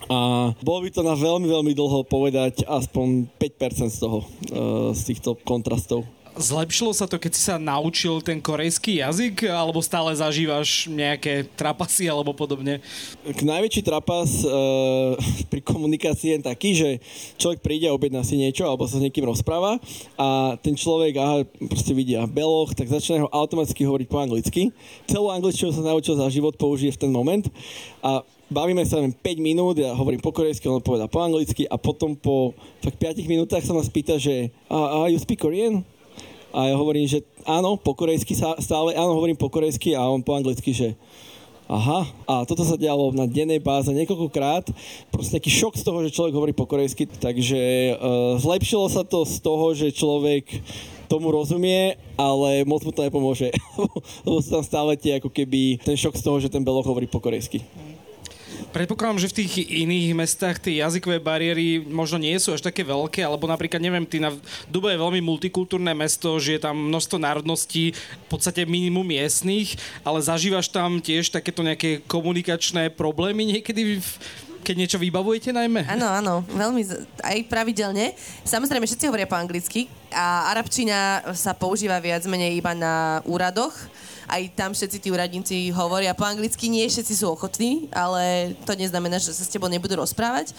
A 0.07 0.51
bolo 0.63 0.87
by 0.87 0.91
to 0.95 1.03
na 1.03 1.19
veľmi, 1.19 1.51
veľmi 1.51 1.73
dlho 1.75 2.07
povedať 2.07 2.63
aspoň 2.67 3.27
5% 3.43 3.91
z 3.91 3.99
toho, 3.99 4.23
uh, 4.23 4.91
z 4.95 5.01
týchto 5.15 5.35
kontrastov. 5.43 6.07
Zlepšilo 6.37 6.93
sa 6.93 7.09
to, 7.09 7.17
keď 7.17 7.33
si 7.33 7.49
sa 7.49 7.57
naučil 7.57 8.21
ten 8.21 8.45
korejský 8.45 9.01
jazyk, 9.01 9.49
alebo 9.49 9.81
stále 9.81 10.13
zažívaš 10.13 10.85
nejaké 10.85 11.49
trapasy 11.57 12.13
alebo 12.13 12.37
podobne? 12.37 12.85
Najväčší 13.25 13.81
trapas 13.81 14.45
e, 14.45 14.49
pri 15.53 15.65
komunikácii 15.65 16.37
je 16.37 16.45
taký, 16.45 16.71
že 16.77 16.89
človek 17.41 17.65
príde 17.65 17.89
a 17.89 17.97
objedná 17.97 18.21
si 18.21 18.37
niečo 18.37 18.69
alebo 18.69 18.85
sa 18.85 19.01
s 19.01 19.05
niekým 19.09 19.25
rozpráva 19.25 19.81
a 20.21 20.61
ten 20.61 20.77
človek 20.77 21.17
aha, 21.17 21.37
proste 21.73 21.97
vidia 21.97 22.29
beloch, 22.29 22.77
tak 22.77 22.93
začne 22.93 23.25
ho 23.25 23.33
automaticky 23.33 23.89
hovoriť 23.89 24.05
po 24.05 24.21
anglicky. 24.21 24.63
Celú 25.09 25.33
angličtinu 25.33 25.73
sa 25.73 25.89
naučil 25.89 26.21
za 26.21 26.29
život, 26.29 26.61
použije 26.61 26.93
v 26.93 27.01
ten 27.01 27.13
moment 27.17 27.49
a 28.05 28.21
bavíme 28.53 28.85
sa 28.85 29.01
len 29.01 29.17
5 29.17 29.25
minút, 29.41 29.81
ja 29.81 29.97
hovorím 29.97 30.21
po 30.21 30.37
korejsky, 30.37 30.69
on 30.69 30.85
povedal 30.85 31.09
po 31.09 31.25
anglicky 31.25 31.65
a 31.65 31.81
potom 31.81 32.13
po 32.13 32.53
tak 32.85 33.01
5 33.01 33.25
minútach 33.25 33.65
sa 33.65 33.73
nás 33.73 33.89
pýta, 33.89 34.21
že 34.21 34.53
a, 34.69 35.09
a 35.09 35.09
you 35.09 35.17
speak 35.17 35.41
Korean? 35.41 35.96
A 36.55 36.71
ja 36.71 36.77
hovorím, 36.79 37.07
že 37.07 37.23
áno, 37.47 37.79
po 37.79 37.95
korejsky 37.95 38.35
stále, 38.37 38.95
áno, 38.95 39.17
hovorím 39.17 39.39
po 39.39 39.51
korejsky 39.51 39.95
a 39.95 40.07
on 40.07 40.23
po 40.23 40.35
anglicky, 40.35 40.75
že 40.75 40.99
Aha, 41.67 42.07
a 42.31 42.47
toto 42.47 42.63
sa 42.63 42.79
dialo 42.79 43.11
na 43.11 43.27
dennej 43.27 43.59
báze 43.59 43.91
niekoľkokrát. 43.91 44.71
Proste 45.11 45.35
nejaký 45.35 45.51
šok 45.51 45.75
z 45.75 45.83
toho, 45.83 45.99
že 46.07 46.15
človek 46.15 46.39
hovorí 46.39 46.55
po 46.55 46.63
korejsky. 46.63 47.11
Takže 47.11 47.91
uh, 47.91 48.39
zlepšilo 48.39 48.87
sa 48.87 49.03
to 49.03 49.27
z 49.27 49.43
toho, 49.43 49.75
že 49.75 49.91
človek 49.91 50.47
tomu 51.11 51.35
rozumie, 51.35 51.99
ale 52.15 52.63
moc 52.63 52.87
mu 52.87 52.95
to 52.95 53.03
nepomôže. 53.03 53.51
Lebo 54.27 54.39
sú 54.39 54.55
tam 54.55 54.63
stále 54.63 54.95
tie 54.95 55.19
ako 55.19 55.27
keby 55.27 55.83
ten 55.83 55.99
šok 55.99 56.15
z 56.15 56.23
toho, 56.23 56.39
že 56.39 56.55
ten 56.55 56.63
beloch 56.63 56.87
hovorí 56.87 57.11
po 57.11 57.19
korejsky. 57.19 57.67
Predpokladám, 58.77 59.25
že 59.25 59.33
v 59.33 59.39
tých 59.41 59.53
iných 59.73 60.13
mestách 60.13 60.61
tie 60.61 60.85
jazykové 60.85 61.17
bariéry 61.17 61.81
možno 61.81 62.21
nie 62.21 62.37
sú 62.37 62.53
až 62.53 62.61
také 62.61 62.85
veľké, 62.85 63.25
alebo 63.25 63.49
napríklad, 63.49 63.81
neviem, 63.81 64.05
ty 64.05 64.21
na 64.21 64.37
Dubaj 64.69 64.93
je 64.93 65.01
veľmi 65.01 65.21
multikultúrne 65.25 65.97
mesto, 65.97 66.37
že 66.37 66.61
je 66.61 66.69
tam 66.69 66.93
množstvo 66.93 67.17
národností, 67.17 67.97
v 67.97 68.29
podstate 68.29 68.69
minimum 68.69 69.09
miestných, 69.09 69.81
ale 70.05 70.21
zažívaš 70.21 70.69
tam 70.69 71.01
tiež 71.01 71.33
takéto 71.33 71.65
nejaké 71.65 72.05
komunikačné 72.05 72.93
problémy 72.93 73.49
niekedy 73.57 73.97
v, 73.97 74.09
keď 74.61 74.75
niečo 74.77 74.99
vybavujete 75.01 75.57
najmä? 75.57 75.89
Áno, 75.97 76.13
áno, 76.13 76.35
veľmi, 76.45 76.85
aj 77.25 77.49
pravidelne. 77.49 78.13
Samozrejme, 78.45 78.85
všetci 78.85 79.09
hovoria 79.09 79.25
po 79.25 79.41
anglicky 79.41 79.89
a 80.13 80.53
arabčina 80.53 81.25
sa 81.33 81.57
používa 81.57 81.97
viac 81.97 82.29
menej 82.29 82.61
iba 82.61 82.77
na 82.77 83.25
úradoch 83.25 83.73
aj 84.27 84.43
tam 84.59 84.71
všetci 84.75 84.99
tí 84.99 85.09
úradníci 85.15 85.57
hovoria 85.71 86.15
po 86.15 86.27
anglicky, 86.27 86.67
nie 86.67 86.87
všetci 86.91 87.15
sú 87.15 87.33
ochotní, 87.33 87.87
ale 87.95 88.55
to 88.67 88.75
neznamená, 88.75 89.23
že 89.23 89.31
sa 89.31 89.47
s 89.47 89.51
tebou 89.51 89.71
nebudú 89.71 89.99
rozprávať. 89.99 90.51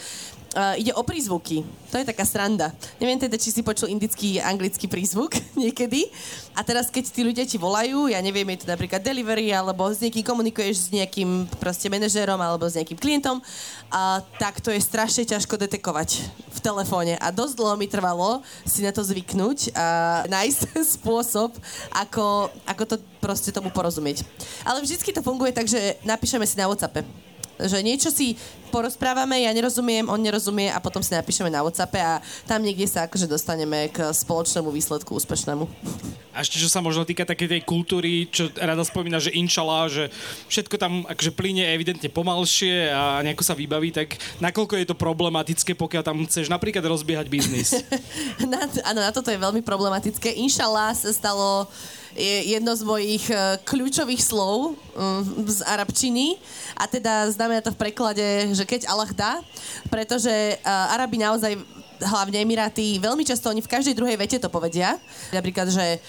Uh, 0.56 0.80
ide 0.80 0.96
o 0.96 1.04
prízvuky. 1.04 1.62
To 1.92 2.00
je 2.00 2.08
taká 2.08 2.24
sranda. 2.24 2.72
Neviem 2.98 3.20
teda, 3.20 3.36
či 3.36 3.52
si 3.52 3.62
počul 3.62 3.92
indický 3.92 4.40
anglický 4.40 4.88
prízvuk 4.88 5.36
niekedy. 5.60 6.08
A 6.56 6.64
teraz, 6.64 6.88
keď 6.88 7.04
tí 7.12 7.22
ľudia 7.22 7.44
ti 7.44 7.60
volajú, 7.60 8.08
ja 8.10 8.18
neviem, 8.24 8.48
je 8.56 8.64
to 8.64 8.72
napríklad 8.72 9.04
delivery, 9.04 9.52
alebo 9.52 9.86
s 9.92 10.00
niekým 10.02 10.24
komunikuješ 10.24 10.88
s 10.88 10.90
nejakým 10.90 11.46
proste 11.62 11.92
manažérom, 11.92 12.40
alebo 12.40 12.66
s 12.66 12.80
nejakým 12.80 12.98
klientom, 12.98 13.44
a 13.92 14.24
tak 14.40 14.64
to 14.64 14.72
je 14.72 14.82
strašne 14.82 15.28
ťažko 15.28 15.60
detekovať 15.62 16.26
v 16.50 16.60
telefóne. 16.64 17.14
A 17.20 17.28
dosť 17.30 17.54
dlho 17.60 17.76
mi 17.78 17.86
trvalo 17.86 18.42
si 18.64 18.82
na 18.82 18.96
to 18.96 19.04
zvyknúť 19.04 19.76
a 19.76 19.86
nájsť 20.34 20.80
spôsob, 20.98 21.54
ako, 21.92 22.50
ako 22.66 22.84
to 22.88 22.96
proste 23.20 23.52
tomu 23.52 23.70
porozumieť. 23.70 24.24
Ale 24.64 24.80
vždycky 24.80 25.12
to 25.12 25.22
funguje 25.22 25.52
tak, 25.52 25.68
že 25.68 26.00
napíšeme 26.08 26.48
si 26.48 26.56
na 26.56 26.72
WhatsAppe 26.72 27.28
že 27.65 27.82
niečo 27.82 28.13
si 28.13 28.38
porozprávame, 28.70 29.41
ja 29.41 29.52
nerozumiem, 29.56 30.06
on 30.12 30.20
nerozumie 30.20 30.70
a 30.70 30.78
potom 30.84 31.00
si 31.00 31.15
napíšeme 31.15 31.48
na 31.48 31.63
WhatsAppe 31.63 31.98
a 31.98 32.20
tam 32.46 32.62
niekde 32.62 32.86
sa 32.86 33.08
akože 33.08 33.26
dostaneme 33.26 33.89
k 33.89 34.12
spoločnému 34.12 34.70
výsledku 34.70 35.15
úspešnému. 35.15 35.63
A 36.38 36.46
ešte, 36.46 36.62
čo 36.62 36.70
sa 36.70 36.84
možno 36.86 37.02
týka 37.02 37.26
takej 37.26 37.50
tej 37.50 37.62
kultúry, 37.65 38.30
čo 38.30 38.52
rada 38.54 38.86
spomína, 38.86 39.17
že 39.17 39.34
inšala, 39.34 39.89
že 39.89 40.13
všetko 40.52 40.76
tam 40.78 41.02
akože 41.10 41.34
plyne 41.34 41.65
evidentne 41.74 42.12
pomalšie 42.13 42.93
a 42.93 43.26
nejako 43.26 43.41
sa 43.41 43.58
vybaví, 43.58 43.89
tak 43.89 44.22
nakoľko 44.38 44.78
je 44.78 44.86
to 44.86 44.93
problematické, 44.93 45.74
pokiaľ 45.74 46.04
tam 46.06 46.22
chceš 46.30 46.52
napríklad 46.52 46.86
rozbiehať 46.86 47.26
biznis? 47.32 47.74
Áno, 48.89 49.00
na 49.02 49.10
toto 49.10 49.34
je 49.34 49.41
veľmi 49.41 49.65
problematické. 49.65 50.38
Inšala 50.38 50.93
sa 50.93 51.10
stalo 51.10 51.65
je 52.17 52.58
jedno 52.58 52.73
z 52.73 52.82
mojich 52.82 53.25
e, 53.30 53.62
kľúčových 53.62 54.21
slov 54.25 54.73
mm, 54.73 55.45
z 55.45 55.62
arabčiny 55.69 56.41
a 56.73 56.89
teda 56.89 57.30
znamená 57.30 57.62
to 57.62 57.69
v 57.69 57.82
preklade, 57.86 58.25
že 58.58 58.65
keď 58.65 58.89
Allah 58.89 59.12
dá, 59.13 59.34
pretože 59.93 60.30
e, 60.30 60.53
Arabi 60.65 61.21
naozaj 61.21 61.53
hlavne 62.01 62.41
Emiráty, 62.41 62.97
veľmi 62.97 63.21
často 63.21 63.53
oni 63.53 63.62
v 63.62 63.69
každej 63.69 63.93
druhej 63.93 64.17
vete 64.17 64.38
to 64.41 64.49
povedia. 64.49 64.97
Napríklad, 65.34 65.69
že 65.69 66.01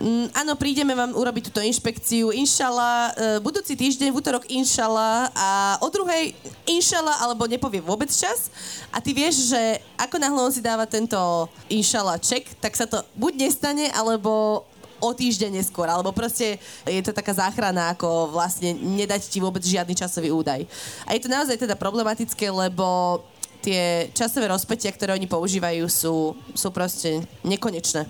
Mm, 0.00 0.32
áno, 0.32 0.56
prídeme 0.56 0.96
vám 0.96 1.12
urobiť 1.12 1.52
túto 1.52 1.60
inšpekciu, 1.60 2.32
inšala, 2.32 3.12
e, 3.12 3.36
budúci 3.44 3.76
týždeň, 3.76 4.08
v 4.08 4.16
útorok 4.16 4.48
inšala 4.48 5.28
a 5.36 5.76
o 5.84 5.92
druhej 5.92 6.32
inšala, 6.64 7.20
alebo 7.20 7.44
nepovie 7.44 7.84
vôbec 7.84 8.08
čas. 8.08 8.48
A 8.88 9.04
ty 9.04 9.12
vieš, 9.12 9.52
že 9.52 9.76
ako 10.00 10.16
náhle 10.16 10.40
on 10.40 10.48
si 10.48 10.64
dáva 10.64 10.88
tento 10.88 11.20
inšala 11.68 12.16
ček, 12.16 12.48
tak 12.64 12.80
sa 12.80 12.88
to 12.88 13.04
buď 13.12 13.44
nestane, 13.44 13.92
alebo 13.92 14.64
o 15.00 15.10
týždeň 15.10 15.58
neskôr, 15.58 15.88
alebo 15.88 16.12
proste 16.12 16.60
je 16.84 17.02
to 17.02 17.16
taká 17.16 17.32
záchrana, 17.32 17.96
ako 17.96 18.30
vlastne 18.30 18.76
nedať 18.76 19.32
ti 19.32 19.40
vôbec 19.40 19.64
žiadny 19.64 19.96
časový 19.96 20.30
údaj. 20.30 20.68
A 21.08 21.16
je 21.16 21.24
to 21.24 21.32
naozaj 21.32 21.56
teda 21.56 21.74
problematické, 21.74 22.52
lebo 22.52 23.18
tie 23.60 24.08
časové 24.16 24.48
rozpetia, 24.48 24.88
ktoré 24.90 25.12
oni 25.12 25.28
používajú, 25.28 25.84
sú, 25.86 26.32
sú 26.56 26.68
proste 26.72 27.20
nekonečné. 27.44 28.08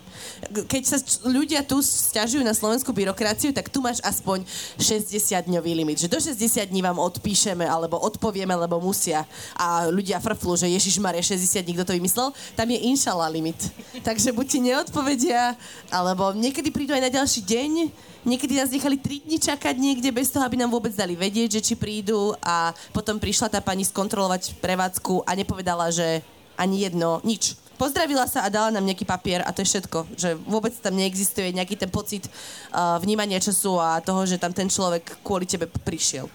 Keď 0.70 0.82
sa 0.86 0.98
ľudia 1.26 1.66
tu 1.66 1.82
stiažujú 1.82 2.40
na 2.46 2.54
slovenskú 2.54 2.94
byrokraciu, 2.94 3.50
tak 3.50 3.68
tu 3.68 3.82
máš 3.82 3.98
aspoň 4.06 4.46
60-dňový 4.78 5.72
limit. 5.74 6.06
Že 6.06 6.08
do 6.08 6.18
60 6.22 6.70
dní 6.70 6.80
vám 6.80 7.02
odpíšeme 7.02 7.66
alebo 7.66 7.98
odpovieme, 7.98 8.54
lebo 8.54 8.78
musia. 8.78 9.26
A 9.58 9.90
ľudia 9.90 10.22
frflú, 10.22 10.54
že 10.54 10.70
Ježiš 10.70 11.02
Maria 11.02 11.20
60 11.20 11.66
dní, 11.66 11.74
kto 11.74 11.90
to 11.90 11.96
vymyslel. 11.98 12.30
Tam 12.54 12.70
je 12.70 12.78
inšala 12.78 13.26
limit. 13.28 13.58
Takže 14.06 14.30
buď 14.30 14.46
ti 14.46 14.58
neodpovedia, 14.62 15.58
alebo 15.90 16.30
niekedy 16.32 16.70
prídu 16.70 16.94
aj 16.94 17.02
na 17.02 17.10
ďalší 17.10 17.42
deň, 17.42 17.72
Niekedy 18.20 18.52
nás 18.52 18.68
nechali 18.68 19.00
3 19.00 19.24
dní 19.24 19.40
čakať 19.40 19.74
niekde 19.80 20.12
bez 20.12 20.28
toho, 20.28 20.44
aby 20.44 20.60
nám 20.60 20.68
vôbec 20.68 20.92
dali 20.92 21.16
vedieť, 21.16 21.56
že 21.56 21.72
či 21.72 21.74
prídu 21.76 22.36
a 22.44 22.68
potom 22.92 23.16
prišla 23.16 23.48
tá 23.48 23.60
pani 23.64 23.80
skontrolovať 23.80 24.60
prevádzku 24.60 25.24
a 25.24 25.32
nepovedala, 25.40 25.88
že 25.88 26.20
ani 26.60 26.84
jedno, 26.84 27.24
nič. 27.24 27.56
Pozdravila 27.80 28.28
sa 28.28 28.44
a 28.44 28.52
dala 28.52 28.68
nám 28.68 28.84
nejaký 28.84 29.08
papier 29.08 29.40
a 29.40 29.48
to 29.56 29.64
je 29.64 29.72
všetko. 29.72 30.04
Že 30.12 30.28
vôbec 30.44 30.76
tam 30.76 30.92
neexistuje 31.00 31.56
nejaký 31.56 31.80
ten 31.80 31.88
pocit 31.88 32.28
uh, 32.28 33.00
vnímania 33.00 33.40
času 33.40 33.80
a 33.80 34.04
toho, 34.04 34.28
že 34.28 34.36
tam 34.36 34.52
ten 34.52 34.68
človek 34.68 35.24
kvôli 35.24 35.48
tebe 35.48 35.64
prišiel. 35.64 36.28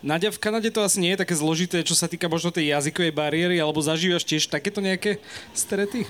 Nadia, 0.00 0.32
v 0.32 0.40
Kanade 0.40 0.72
to 0.72 0.80
asi 0.80 1.00
nie 1.00 1.12
je 1.12 1.20
také 1.20 1.36
zložité, 1.36 1.84
čo 1.84 1.92
sa 1.92 2.08
týka 2.08 2.28
možno 2.28 2.48
tej 2.48 2.72
jazykovej 2.72 3.12
bariéry, 3.12 3.56
alebo 3.60 3.84
zažívaš 3.84 4.24
tiež 4.24 4.48
takéto 4.48 4.80
nejaké 4.80 5.20
strety? 5.52 6.08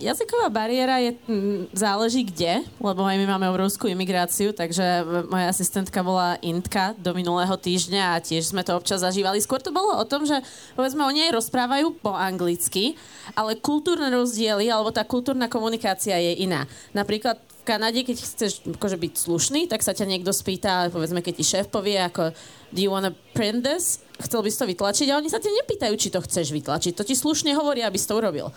Jazyková 0.00 0.48
bariéra 0.50 0.98
je, 0.98 1.16
m, 1.28 1.68
záleží 1.70 2.26
kde, 2.26 2.64
lebo 2.80 3.04
aj 3.04 3.16
my 3.20 3.26
máme 3.26 3.46
obrovskú 3.52 3.86
imigráciu, 3.86 4.50
takže 4.50 5.04
moja 5.28 5.46
asistentka 5.50 6.00
bola 6.02 6.40
Intka 6.42 6.96
do 6.98 7.14
minulého 7.14 7.52
týždňa 7.54 8.16
a 8.16 8.22
tiež 8.22 8.50
sme 8.50 8.64
to 8.66 8.74
občas 8.74 9.04
zažívali. 9.04 9.38
Skôr 9.38 9.62
to 9.62 9.70
bolo 9.70 9.96
o 9.96 10.04
tom, 10.08 10.26
že 10.26 10.40
povedzme 10.74 11.04
oni 11.04 11.30
aj 11.30 11.36
rozprávajú 11.38 12.02
po 12.02 12.16
anglicky, 12.16 12.98
ale 13.38 13.58
kultúrne 13.58 14.10
rozdiely 14.10 14.66
alebo 14.72 14.90
tá 14.90 15.06
kultúrna 15.06 15.46
komunikácia 15.46 16.16
je 16.18 16.42
iná. 16.42 16.66
Napríklad 16.96 17.38
v 17.60 17.68
Kanade, 17.68 18.00
keď 18.00 18.16
chceš 18.24 18.64
akože 18.64 18.96
byť 18.96 19.12
slušný, 19.20 19.60
tak 19.68 19.84
sa 19.84 19.92
ťa 19.92 20.08
niekto 20.08 20.32
spýta, 20.32 20.88
povedzme, 20.88 21.20
keď 21.20 21.34
ti 21.36 21.44
šéf 21.44 21.68
povie, 21.68 22.00
ako 22.00 22.32
do 22.72 22.80
you 22.80 22.88
wanna 22.88 23.12
print 23.36 23.62
this? 23.62 24.00
Chcel 24.16 24.40
by 24.40 24.48
si 24.48 24.60
to 24.60 24.66
vytlačiť 24.68 25.06
a 25.12 25.20
oni 25.20 25.28
sa 25.28 25.40
ťa 25.40 25.52
nepýtajú, 25.52 25.94
či 25.96 26.08
to 26.08 26.24
chceš 26.24 26.52
vytlačiť. 26.52 26.96
To 26.96 27.04
ti 27.04 27.12
slušne 27.12 27.52
hovoria, 27.56 27.88
aby 27.88 28.00
si 28.00 28.08
to 28.08 28.16
urobil 28.16 28.52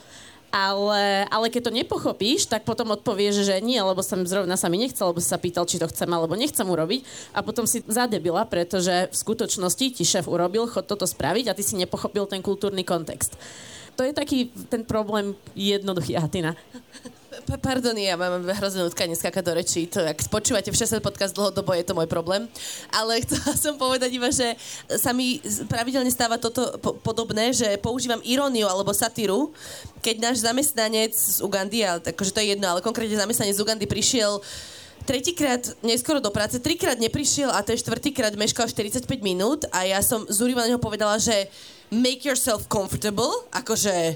ale, 0.54 1.26
ale 1.34 1.50
keď 1.50 1.62
to 1.66 1.72
nepochopíš, 1.74 2.46
tak 2.46 2.62
potom 2.62 2.94
odpovieš, 2.94 3.42
že 3.42 3.58
nie, 3.58 3.82
lebo 3.82 4.06
som 4.06 4.22
zrovna 4.22 4.54
sa 4.54 4.70
mi 4.70 4.78
nechcel, 4.78 5.10
lebo 5.10 5.18
si 5.18 5.26
sa 5.26 5.42
pýtal, 5.42 5.66
či 5.66 5.82
to 5.82 5.90
chcem 5.90 6.06
alebo 6.14 6.38
nechcem 6.38 6.62
urobiť 6.62 7.34
a 7.34 7.42
potom 7.42 7.66
si 7.66 7.82
zadebila, 7.90 8.46
pretože 8.46 9.10
v 9.10 9.16
skutočnosti 9.18 9.86
ti 9.98 10.06
šéf 10.06 10.30
urobil, 10.30 10.70
chod 10.70 10.86
toto 10.86 11.10
spraviť 11.10 11.50
a 11.50 11.58
ty 11.58 11.66
si 11.66 11.74
nepochopil 11.74 12.30
ten 12.30 12.46
kultúrny 12.46 12.86
kontext. 12.86 13.34
To 13.98 14.06
je 14.06 14.14
taký 14.14 14.54
ten 14.70 14.86
problém 14.86 15.34
jednoduchý. 15.58 16.22
Atina. 16.22 16.54
Pardon, 17.62 17.96
ja 17.98 18.14
mám 18.14 18.46
hrozné 18.46 18.86
nutkanie 18.86 19.18
skákať 19.18 19.44
do 19.44 19.54
rečí. 19.54 19.82
To, 19.90 20.04
ak 20.04 20.30
počúvate 20.30 20.70
v 20.70 20.78
60 20.78 21.02
podcast 21.02 21.34
dlhodobo, 21.34 21.74
je 21.74 21.86
to 21.86 21.98
môj 21.98 22.06
problém. 22.06 22.46
Ale 22.94 23.18
chcela 23.26 23.58
som 23.58 23.74
povedať 23.80 24.14
iba, 24.14 24.30
že 24.30 24.54
sa 25.02 25.12
mi 25.12 25.42
pravidelne 25.70 26.10
stáva 26.14 26.38
toto 26.38 26.78
po- 26.78 26.96
podobné, 27.02 27.50
že 27.56 27.80
používam 27.82 28.22
iróniu 28.22 28.70
alebo 28.70 28.94
satíru, 28.94 29.52
keď 30.06 30.32
náš 30.32 30.38
zamestnanec 30.46 31.14
z 31.14 31.40
Ugandy, 31.42 31.82
ale 31.82 32.00
akože 32.04 32.32
to 32.34 32.42
je 32.44 32.54
jedno, 32.54 32.68
ale 32.70 32.86
konkrétne 32.86 33.18
zamestnanec 33.18 33.56
z 33.58 33.64
Ugandy 33.64 33.86
prišiel 33.90 34.44
tretíkrát 35.04 35.64
neskoro 35.84 36.24
do 36.24 36.32
práce, 36.32 36.60
trikrát 36.64 36.96
neprišiel 36.96 37.52
a 37.52 37.60
ten 37.60 37.76
štvrtýkrát 37.76 38.36
meškal 38.40 38.72
45 38.72 39.04
minút 39.20 39.68
a 39.76 39.84
ja 39.84 40.00
som 40.00 40.24
zúriva 40.32 40.64
na 40.64 40.72
neho 40.72 40.80
povedala, 40.80 41.20
že 41.20 41.52
make 41.92 42.24
yourself 42.24 42.72
comfortable, 42.72 43.30
akože 43.52 44.16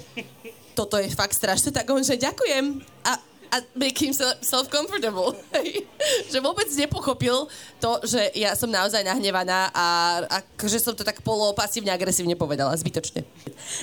toto 0.78 1.02
je 1.02 1.10
fakt 1.10 1.34
strašné, 1.34 1.74
tak 1.74 1.90
on, 1.90 2.06
že 2.06 2.22
ďakujem 2.22 2.86
a, 3.02 3.18
a 3.50 3.56
make 3.74 3.98
himself 3.98 4.38
self-comfortable. 4.46 5.34
že 6.32 6.38
vôbec 6.38 6.70
nepochopil 6.78 7.50
to, 7.82 7.92
že 8.06 8.22
ja 8.38 8.54
som 8.54 8.70
naozaj 8.70 9.02
nahnevaná 9.02 9.74
a, 9.74 9.88
a 10.30 10.38
že 10.70 10.78
som 10.78 10.94
to 10.94 11.02
tak 11.02 11.26
polopasívne 11.26 11.90
agresívne 11.90 12.38
povedala, 12.38 12.78
zbytočne. 12.78 13.26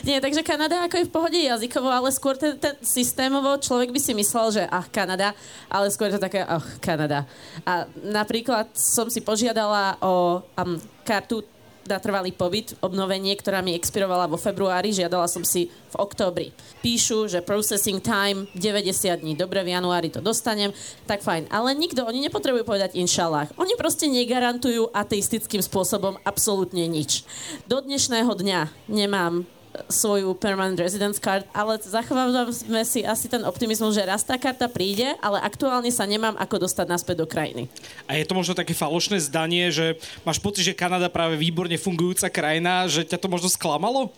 Nie, 0.07 0.22
takže 0.22 0.46
Kanada 0.46 0.87
ako 0.87 1.02
je 1.02 1.09
v 1.11 1.14
pohode 1.14 1.38
jazykovo, 1.38 1.90
ale 1.90 2.14
skôr 2.14 2.38
ten, 2.38 2.54
ten 2.62 2.78
systémovo 2.78 3.59
človek 3.59 3.90
by 3.90 3.98
si 3.98 4.14
myslel, 4.14 4.46
že 4.54 4.62
ach, 4.70 4.87
Kanada, 4.94 5.35
ale 5.66 5.90
skôr 5.90 6.14
to 6.14 6.22
také, 6.22 6.46
ach, 6.46 6.78
Kanada. 6.78 7.26
A 7.66 7.90
napríklad 8.07 8.70
som 8.78 9.11
si 9.11 9.18
požiadala 9.18 9.98
o 9.98 10.46
um, 10.46 10.78
kartu 11.02 11.42
na 11.87 12.03
trvalý 12.03 12.35
pobyt, 12.35 12.75
obnovenie, 12.83 13.37
ktorá 13.38 13.62
mi 13.62 13.73
expirovala 13.77 14.27
vo 14.27 14.40
februári, 14.40 14.90
žiadala 14.90 15.31
som 15.31 15.47
si 15.47 15.70
v 15.70 15.97
októbri. 15.97 16.51
Píšu, 16.83 17.31
že 17.31 17.44
processing 17.44 18.03
time 18.03 18.51
90 18.59 19.23
dní, 19.23 19.33
dobre, 19.38 19.62
v 19.62 19.73
januári 19.79 20.11
to 20.11 20.18
dostanem, 20.18 20.75
tak 21.07 21.23
fajn. 21.23 21.49
Ale 21.49 21.73
nikto, 21.73 22.03
oni 22.05 22.27
nepotrebujú 22.27 22.66
povedať 22.66 22.99
inšalách. 22.99 23.55
Oni 23.57 23.79
proste 23.79 24.11
negarantujú 24.11 24.90
ateistickým 24.90 25.62
spôsobom 25.62 26.18
absolútne 26.27 26.85
nič. 26.90 27.23
Do 27.70 27.79
dnešného 27.79 28.33
dňa 28.35 28.90
nemám 28.90 29.47
svoju 29.90 30.34
permanent 30.38 30.78
residence 30.78 31.18
card, 31.18 31.44
ale 31.50 31.78
zachovávame 31.82 32.82
si 32.87 33.02
asi 33.02 33.26
ten 33.26 33.42
optimizmus, 33.42 33.94
že 33.94 34.06
raz 34.06 34.22
tá 34.22 34.38
karta 34.38 34.70
príde, 34.70 35.14
ale 35.18 35.42
aktuálne 35.42 35.90
sa 35.90 36.06
nemám 36.06 36.38
ako 36.38 36.66
dostať 36.66 36.87
naspäť 36.87 37.16
do 37.22 37.26
krajiny. 37.26 37.66
A 38.06 38.14
je 38.14 38.26
to 38.26 38.38
možno 38.38 38.54
také 38.54 38.72
falošné 38.72 39.18
zdanie, 39.18 39.70
že 39.74 39.98
máš 40.22 40.38
pocit, 40.38 40.62
že 40.62 40.78
Kanada 40.78 41.10
práve 41.10 41.34
výborne 41.34 41.74
fungujúca 41.74 42.30
krajina, 42.30 42.87
že 42.87 43.02
ťa 43.02 43.18
to 43.18 43.28
možno 43.30 43.50
sklamalo? 43.50 44.14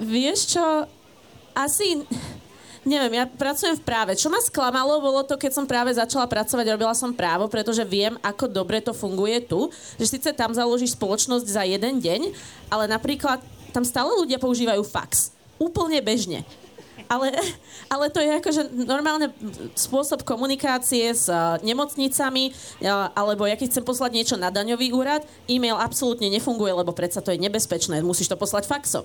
Vieš 0.00 0.56
čo, 0.56 0.64
asi 1.56 2.04
neviem, 2.84 3.20
ja 3.20 3.24
pracujem 3.28 3.76
v 3.76 3.84
práve. 3.84 4.16
Čo 4.16 4.32
ma 4.32 4.40
sklamalo, 4.40 5.04
bolo 5.04 5.20
to, 5.24 5.36
keď 5.36 5.52
som 5.52 5.68
práve 5.68 5.92
začala 5.92 6.24
pracovať, 6.24 6.64
robila 6.72 6.96
som 6.96 7.12
právo, 7.12 7.44
pretože 7.52 7.84
viem, 7.84 8.16
ako 8.24 8.48
dobre 8.48 8.80
to 8.80 8.96
funguje 8.96 9.44
tu. 9.44 9.68
Že 10.00 10.06
síce 10.16 10.30
tam 10.32 10.56
založíš 10.56 10.96
spoločnosť 10.96 11.46
za 11.46 11.62
jeden 11.68 12.00
deň, 12.00 12.32
ale 12.72 12.88
napríklad 12.88 13.44
tam 13.70 13.86
stále 13.86 14.10
ľudia 14.18 14.36
používajú 14.36 14.82
fax. 14.84 15.34
Úplne 15.56 16.00
bežne. 16.04 16.42
Ale, 17.10 17.34
ale 17.90 18.06
to 18.06 18.22
je 18.22 18.38
akože 18.38 18.62
normálny 18.86 19.34
spôsob 19.74 20.22
komunikácie 20.22 21.10
s 21.10 21.26
uh, 21.26 21.58
nemocnicami, 21.58 22.54
uh, 22.86 23.10
alebo 23.18 23.50
ja 23.50 23.58
keď 23.58 23.66
chcem 23.66 23.82
poslať 23.82 24.10
niečo 24.14 24.36
na 24.38 24.46
daňový 24.54 24.94
úrad, 24.94 25.26
e-mail 25.50 25.74
absolútne 25.74 26.30
nefunguje, 26.30 26.70
lebo 26.70 26.94
predsa 26.94 27.18
to 27.18 27.34
je 27.34 27.42
nebezpečné, 27.42 27.98
musíš 28.06 28.30
to 28.30 28.38
poslať 28.38 28.70
faxom. 28.70 29.02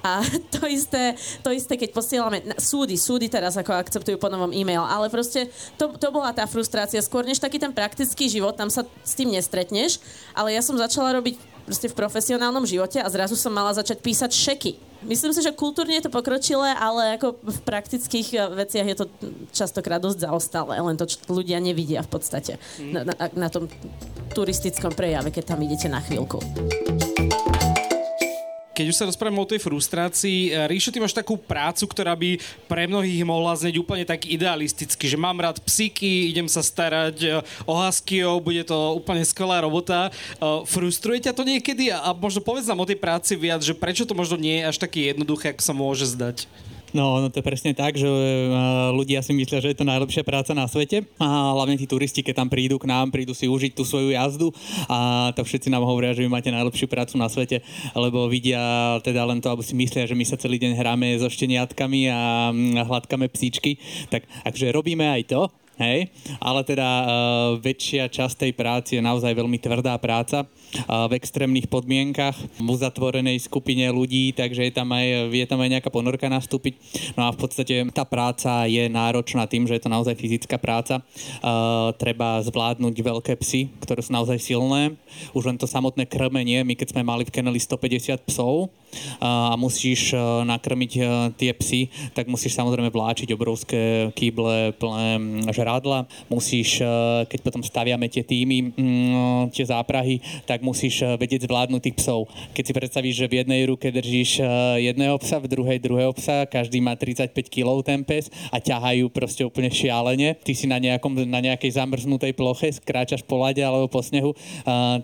A 0.00 0.24
to 0.56 0.64
isté, 0.64 1.20
to 1.44 1.52
isté 1.52 1.76
keď 1.76 1.92
posielame 1.92 2.40
na, 2.48 2.56
súdy, 2.56 2.96
súdy 2.96 3.28
teraz 3.28 3.60
ako 3.60 3.76
akceptujú 3.76 4.16
po 4.16 4.32
novom 4.32 4.56
e-mail, 4.56 4.80
ale 4.80 5.12
proste 5.12 5.52
to, 5.76 5.92
to 6.00 6.08
bola 6.08 6.32
tá 6.32 6.48
frustrácia, 6.48 7.04
skôr 7.04 7.28
než 7.28 7.44
taký 7.44 7.60
ten 7.60 7.76
praktický 7.76 8.24
život, 8.24 8.56
tam 8.56 8.72
sa 8.72 8.88
s 9.04 9.12
tým 9.12 9.28
nestretneš, 9.28 10.00
ale 10.32 10.56
ja 10.56 10.64
som 10.64 10.80
začala 10.80 11.12
robiť 11.20 11.53
proste 11.64 11.88
v 11.88 11.96
profesionálnom 11.96 12.68
živote 12.68 13.00
a 13.00 13.08
zrazu 13.08 13.34
som 13.34 13.52
mala 13.52 13.72
začať 13.72 14.00
písať 14.04 14.30
šeky. 14.30 14.72
Myslím 15.04 15.36
si, 15.36 15.44
že 15.44 15.52
kultúrne 15.52 16.00
je 16.00 16.08
to 16.08 16.12
pokročilé, 16.12 16.72
ale 16.80 17.20
ako 17.20 17.36
v 17.44 17.58
praktických 17.64 18.28
eh, 18.36 18.40
veciach 18.64 18.86
je 18.88 18.96
to 18.96 19.06
častokrát 19.52 20.00
dosť 20.00 20.28
zaostalé, 20.28 20.80
len 20.80 20.96
to 20.96 21.04
ľudia 21.28 21.60
nevidia 21.60 22.00
v 22.00 22.10
podstate. 22.12 22.56
Na, 22.80 23.04
na, 23.04 23.14
na 23.32 23.48
tom 23.52 23.68
turistickom 24.32 24.96
prejave, 24.96 25.28
keď 25.28 25.56
tam 25.56 25.60
idete 25.60 25.92
na 25.92 26.00
chvíľku 26.00 26.40
keď 28.74 28.90
už 28.90 28.98
sa 28.98 29.06
rozprávame 29.06 29.38
o 29.38 29.46
tej 29.46 29.62
frustrácii, 29.62 30.50
eh, 30.50 30.66
Ríšo, 30.66 30.90
ty 30.90 30.98
máš 30.98 31.14
takú 31.14 31.38
prácu, 31.38 31.86
ktorá 31.86 32.18
by 32.18 32.42
pre 32.66 32.90
mnohých 32.90 33.22
mohla 33.22 33.54
znieť 33.54 33.78
úplne 33.78 34.02
tak 34.02 34.26
idealisticky, 34.26 35.06
že 35.06 35.14
mám 35.14 35.38
rád 35.38 35.62
psíky, 35.62 36.34
idem 36.34 36.50
sa 36.50 36.60
starať 36.60 37.16
eh, 37.22 37.38
o 37.64 37.78
huskyov, 37.78 38.42
bude 38.42 38.66
to 38.66 38.98
úplne 38.98 39.22
skvelá 39.22 39.62
robota. 39.62 40.10
Eh, 40.10 40.42
frustruje 40.66 41.22
ťa 41.22 41.32
to 41.38 41.46
niekedy? 41.46 41.94
A 41.94 42.10
možno 42.10 42.42
povedz 42.42 42.66
nám 42.66 42.82
o 42.82 42.88
tej 42.90 42.98
práci 42.98 43.38
viac, 43.38 43.62
že 43.62 43.78
prečo 43.78 44.02
to 44.02 44.18
možno 44.18 44.34
nie 44.34 44.60
je 44.60 44.68
až 44.74 44.76
také 44.82 45.14
jednoduché, 45.14 45.54
ako 45.54 45.62
sa 45.62 45.72
môže 45.72 46.10
zdať? 46.10 46.50
No, 46.94 47.18
no 47.18 47.26
to 47.26 47.42
je 47.42 47.44
presne 47.44 47.74
tak, 47.74 47.98
že 47.98 48.06
ľudia 48.94 49.18
si 49.18 49.34
myslia, 49.34 49.58
že 49.58 49.74
je 49.74 49.78
to 49.82 49.90
najlepšia 49.90 50.22
práca 50.22 50.54
na 50.54 50.70
svete. 50.70 51.02
A 51.18 51.50
hlavne 51.50 51.74
tí 51.74 51.90
turisti, 51.90 52.22
keď 52.22 52.46
tam 52.46 52.48
prídu 52.48 52.78
k 52.78 52.86
nám, 52.86 53.10
prídu 53.10 53.34
si 53.34 53.50
užiť 53.50 53.74
tú 53.74 53.82
svoju 53.82 54.14
jazdu 54.14 54.54
a 54.86 55.30
tak 55.34 55.42
všetci 55.42 55.74
nám 55.74 55.82
hovoria, 55.82 56.14
že 56.14 56.22
vy 56.22 56.30
máte 56.30 56.54
najlepšiu 56.54 56.86
prácu 56.86 57.18
na 57.18 57.26
svete, 57.26 57.66
lebo 57.98 58.30
vidia 58.30 58.62
teda 59.02 59.26
len 59.26 59.42
to, 59.42 59.50
alebo 59.50 59.66
si 59.66 59.74
myslia, 59.74 60.06
že 60.06 60.14
my 60.14 60.22
sa 60.22 60.38
celý 60.38 60.62
deň 60.62 60.78
hráme 60.78 61.18
so 61.18 61.26
šteniatkami 61.26 62.06
a 62.14 62.54
hladkáme 62.86 63.26
psíčky, 63.26 63.82
tak 64.06 64.30
akže 64.46 64.70
robíme 64.70 65.02
aj 65.02 65.34
to, 65.34 65.42
hej, 65.82 66.14
ale 66.38 66.60
teda 66.62 66.86
uh, 66.86 67.06
väčšia 67.58 68.06
časť 68.06 68.46
tej 68.46 68.52
práce 68.54 68.94
je 68.94 69.02
naozaj 69.02 69.34
veľmi 69.34 69.58
tvrdá 69.58 69.98
práca 69.98 70.46
v 70.86 71.12
extrémnych 71.14 71.70
podmienkach, 71.70 72.34
v 72.34 72.68
uzatvorenej 72.68 73.38
skupine 73.40 73.86
ľudí, 73.90 74.34
takže 74.34 74.66
je 74.66 74.72
tam 74.74 74.90
aj, 74.90 75.30
je 75.30 75.46
tam 75.46 75.60
aj 75.62 75.70
nejaká 75.78 75.90
ponorka 75.90 76.26
nastúpiť. 76.26 76.74
No 77.14 77.28
a 77.28 77.34
v 77.34 77.38
podstate 77.38 77.86
tá 77.94 78.02
práca 78.02 78.66
je 78.66 78.86
náročná 78.90 79.46
tým, 79.46 79.68
že 79.68 79.78
je 79.78 79.82
to 79.86 79.92
naozaj 79.92 80.14
fyzická 80.18 80.58
práca. 80.58 81.00
Uh, 81.40 81.92
treba 81.96 82.42
zvládnuť 82.42 82.94
veľké 82.94 83.32
psy, 83.40 83.70
ktoré 83.82 84.00
sú 84.02 84.10
naozaj 84.14 84.38
silné. 84.40 84.96
Už 85.36 85.46
len 85.46 85.58
to 85.60 85.70
samotné 85.70 86.06
krmenie, 86.10 86.62
my 86.66 86.74
keď 86.74 86.96
sme 86.96 87.06
mali 87.06 87.22
v 87.22 87.32
Keneli 87.34 87.60
150 87.62 88.26
psov, 88.26 88.70
a 89.18 89.54
musíš 89.58 90.14
nakrmiť 90.46 90.92
tie 91.34 91.50
psy, 91.58 91.90
tak 92.14 92.30
musíš 92.30 92.54
samozrejme 92.54 92.90
vláčiť 92.90 93.28
obrovské 93.34 94.10
kýble 94.14 94.74
plné 94.78 95.18
žrádla. 95.50 96.06
Musíš, 96.30 96.82
keď 97.28 97.38
potom 97.42 97.62
staviame 97.62 98.06
tie 98.06 98.22
týmy, 98.22 98.74
tie 99.50 99.64
záprahy, 99.66 100.22
tak 100.46 100.62
musíš 100.64 101.04
vedieť 101.20 101.44
zvládnuť 101.44 101.82
tých 101.84 101.96
psov. 102.00 102.24
Keď 102.56 102.64
si 102.64 102.72
predstavíš, 102.72 103.14
že 103.20 103.28
v 103.28 103.44
jednej 103.44 103.68
ruke 103.68 103.92
držíš 103.92 104.40
jedného 104.80 105.20
psa, 105.20 105.36
v 105.44 105.52
druhej 105.52 105.78
druhého 105.84 106.16
psa, 106.16 106.48
každý 106.48 106.80
má 106.80 106.96
35 106.96 107.36
kg 107.52 107.84
ten 107.84 108.00
pes 108.00 108.32
a 108.48 108.56
ťahajú 108.56 109.12
proste 109.12 109.44
úplne 109.44 109.68
šialene. 109.68 110.40
Ty 110.40 110.52
si 110.56 110.64
na, 110.64 110.80
nejakom, 110.80 111.28
na 111.28 111.44
nejakej 111.44 111.76
zamrznutej 111.76 112.32
ploche, 112.32 112.72
skráčaš 112.72 113.20
po 113.20 113.36
lade 113.36 113.60
alebo 113.60 113.92
po 113.92 114.00
snehu, 114.00 114.32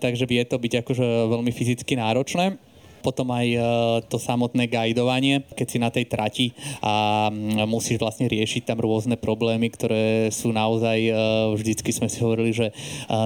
takže 0.01 0.25
vie 0.25 0.41
to 0.49 0.57
byť 0.57 0.81
akože 0.81 1.05
veľmi 1.29 1.53
fyzicky 1.53 1.93
náročné 1.93 2.70
potom 3.01 3.33
aj 3.33 3.47
e, 3.49 3.59
to 4.07 4.21
samotné 4.21 4.69
guidovanie, 4.69 5.43
keď 5.57 5.67
si 5.67 5.77
na 5.81 5.89
tej 5.89 6.05
trati 6.07 6.45
a 6.79 7.27
musíš 7.65 7.97
vlastne 7.97 8.29
riešiť 8.29 8.69
tam 8.69 8.79
rôzne 8.79 9.17
problémy, 9.17 9.73
ktoré 9.73 10.29
sú 10.29 10.53
naozaj, 10.53 10.97
e, 11.01 11.13
vždycky 11.57 11.89
sme 11.89 12.07
si 12.07 12.21
hovorili, 12.21 12.53
že 12.53 12.69
e, 12.69 12.73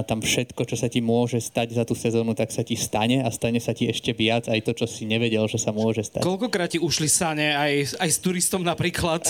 tam 0.07 0.23
všetko, 0.23 0.63
čo 0.63 0.79
sa 0.79 0.87
ti 0.87 1.03
môže 1.03 1.37
stať 1.43 1.75
za 1.75 1.83
tú 1.83 1.93
sezónu, 1.93 2.33
tak 2.33 2.55
sa 2.55 2.63
ti 2.63 2.79
stane 2.79 3.21
a 3.21 3.29
stane 3.29 3.59
sa 3.59 3.75
ti 3.75 3.91
ešte 3.91 4.15
viac 4.15 4.47
aj 4.47 4.63
to, 4.63 4.71
čo 4.71 4.85
si 4.87 5.03
nevedel, 5.03 5.45
že 5.51 5.59
sa 5.59 5.75
môže 5.75 6.01
stať. 6.01 6.23
Koľkokrát 6.23 6.71
ti 6.71 6.79
ušli 6.79 7.11
sane 7.11 7.53
aj, 7.53 7.99
aj 7.99 8.09
s 8.09 8.17
turistom 8.23 8.63
napríklad? 8.63 9.27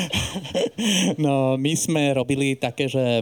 no, 1.24 1.58
my 1.58 1.72
sme 1.74 2.14
robili 2.14 2.54
také, 2.54 2.86
že 2.86 3.20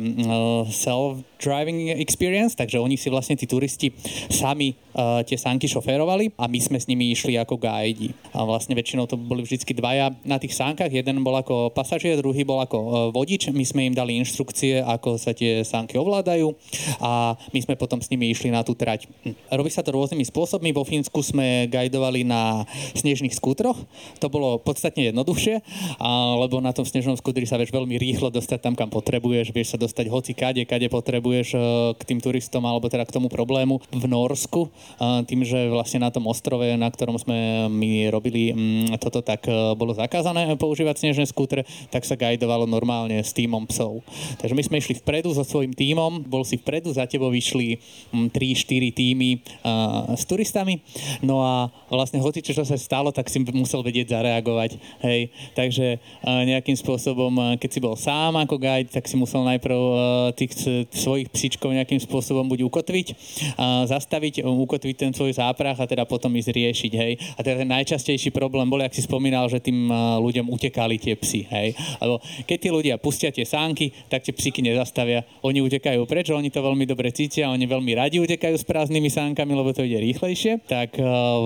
self-driving 0.68 1.96
experience, 1.96 2.55
takže 2.55 2.79
oni 2.79 3.01
si 3.01 3.09
vlastne 3.09 3.38
tí 3.38 3.46
turisti 3.48 3.94
sami 4.29 4.77
tie 5.24 5.38
sanky 5.38 5.70
šoférovali 5.70 6.34
a 6.34 6.50
my 6.50 6.58
sme 6.58 6.78
s 6.78 6.90
nimi 6.90 7.14
išli 7.14 7.38
ako 7.38 7.54
guidi. 7.61 8.11
A 8.34 8.42
vlastne 8.42 8.74
väčšinou 8.74 9.06
to 9.06 9.14
boli 9.14 9.46
vždycky 9.46 9.70
dvaja 9.72 10.11
na 10.26 10.42
tých 10.42 10.58
sánkach. 10.58 10.90
Jeden 10.90 11.22
bol 11.22 11.38
ako 11.38 11.70
pasažier, 11.70 12.18
druhý 12.18 12.42
bol 12.42 12.58
ako 12.58 12.78
uh, 12.78 12.90
vodič. 13.14 13.50
My 13.54 13.62
sme 13.62 13.87
im 13.88 13.94
dali 13.94 14.18
inštrukcie, 14.18 14.82
ako 14.82 15.16
sa 15.16 15.30
tie 15.30 15.62
sánky 15.62 15.96
ovládajú 15.98 16.50
a 16.98 17.38
my 17.54 17.61
sme 17.62 17.74
potom 17.78 18.02
s 18.02 18.11
nimi 18.11 18.30
išli 18.30 18.50
na 18.50 18.66
tú 18.66 18.74
trať. 18.74 19.06
Robí 19.50 19.70
sa 19.70 19.87
to 19.87 19.94
rôznymi 19.94 20.26
spôsobmi. 20.26 20.74
Vo 20.74 20.82
Fínsku 20.82 21.22
sme 21.22 21.70
guidovali 21.70 22.26
na 22.26 22.66
snežných 22.98 23.34
skútroch. 23.34 23.78
To 24.18 24.26
bolo 24.26 24.58
podstatne 24.58 25.08
jednoduchšie, 25.11 25.62
lebo 26.42 26.58
na 26.58 26.74
tom 26.74 26.82
snežnom 26.82 27.14
skútri 27.14 27.46
sa 27.46 27.54
vieš 27.61 27.70
veľmi 27.70 27.94
rýchlo 27.96 28.34
dostať 28.34 28.58
tam, 28.58 28.74
kam 28.74 28.90
potrebuješ. 28.90 29.54
Vieš 29.54 29.76
sa 29.76 29.78
dostať 29.78 30.11
hoci 30.11 30.32
kade, 30.34 30.66
kade 30.66 30.90
potrebuješ 30.90 31.48
uh, 31.54 31.62
k 31.94 32.02
tým 32.02 32.18
turistom 32.18 32.64
alebo 32.66 32.90
teda 32.90 33.06
k 33.06 33.14
tomu 33.14 33.30
problému. 33.30 33.80
V 33.94 34.04
Norsku 34.08 34.70
tým, 35.27 35.44
že 35.46 35.68
vlastne 35.70 36.03
na 36.03 36.11
tom 36.11 36.27
ostrove, 36.27 36.64
na 36.74 36.88
ktorom 36.90 37.14
sme 37.20 37.68
my 37.70 38.11
robili 38.11 38.51
mm, 38.51 38.98
toto, 38.98 39.22
tak 39.22 39.46
e, 39.46 39.53
bolo 39.79 39.94
zakázané 39.94 40.51
používať 40.59 41.07
snežné 41.07 41.24
skútre, 41.31 41.62
tak 41.92 42.03
sa 42.03 42.18
guidovalo 42.18 42.66
normálne 42.66 43.20
s 43.22 43.31
týmom 43.31 43.68
psov. 43.70 44.03
Takže 44.42 44.55
my 44.57 44.62
sme 44.64 44.77
išli 44.83 44.98
vpredu 44.98 45.31
so 45.31 45.46
svojím 45.46 45.77
týmom, 45.77 46.27
bol 46.27 46.42
si 46.42 46.59
vpredu, 46.59 46.90
za 46.90 47.07
tebou 47.07 47.31
vyšli 47.31 47.79
3-4 48.35 48.35
mm, 48.35 48.96
týmy 48.96 49.31
s 50.18 50.22
turistami, 50.27 50.83
no 51.22 51.44
a 51.44 51.70
vlastne 51.92 52.18
hoci 52.18 52.42
čo 52.42 52.57
sa 52.57 52.64
stalo, 52.74 53.14
tak 53.14 53.31
si 53.31 53.38
musel 53.53 53.85
vedieť 53.85 54.18
zareagovať. 54.18 54.81
Hej. 55.05 55.31
Takže 55.55 56.01
nejakým 56.24 56.74
spôsobom, 56.74 57.59
keď 57.61 57.70
si 57.70 57.81
bol 57.83 57.94
sám 57.94 58.35
ako 58.40 58.57
guide, 58.59 58.90
tak 58.90 59.07
si 59.07 59.14
musel 59.14 59.44
najprv 59.46 59.79
e, 59.79 59.94
tých 60.35 60.53
svojich 60.90 61.29
psičkov 61.31 61.70
nejakým 61.70 62.01
spôsobom 62.03 62.48
buď 62.48 62.66
ukotviť, 62.66 63.07
zastaviť, 63.87 64.42
ukotviť 64.42 64.77
ukotviť 64.78 64.94
ten 64.94 65.10
svoj 65.10 65.34
záprach 65.34 65.74
a 65.82 65.90
teda 65.90 66.06
potom 66.06 66.30
ísť 66.38 66.54
riešiť, 66.54 66.92
hej. 66.94 67.18
A 67.34 67.42
teda 67.42 67.66
ten 67.66 67.70
najčastejší 67.74 68.30
problém 68.30 68.70
bol, 68.70 68.78
ak 68.78 68.94
si 68.94 69.02
spomínal, 69.02 69.50
že 69.50 69.58
tým 69.58 69.90
ľuďom 70.22 70.46
utekali 70.54 71.02
tie 71.02 71.18
psy, 71.18 71.42
hej. 71.50 71.74
Lebo 71.98 72.22
keď 72.46 72.58
tí 72.62 72.68
ľudia 72.70 72.94
pustia 73.02 73.34
tie 73.34 73.42
sánky, 73.42 73.90
tak 74.06 74.22
tie 74.22 74.30
psyky 74.30 74.62
nezastavia. 74.62 75.26
Oni 75.42 75.58
utekajú 75.58 76.06
preč, 76.06 76.30
oni 76.30 76.54
to 76.54 76.62
veľmi 76.62 76.86
dobre 76.86 77.10
cítia, 77.10 77.50
oni 77.50 77.66
veľmi 77.66 77.92
radi 77.98 78.22
utekajú 78.22 78.54
s 78.54 78.62
prázdnymi 78.62 79.10
sánkami, 79.10 79.50
lebo 79.58 79.74
to 79.74 79.82
ide 79.82 79.98
rýchlejšie. 79.98 80.62
Tak 80.70 80.94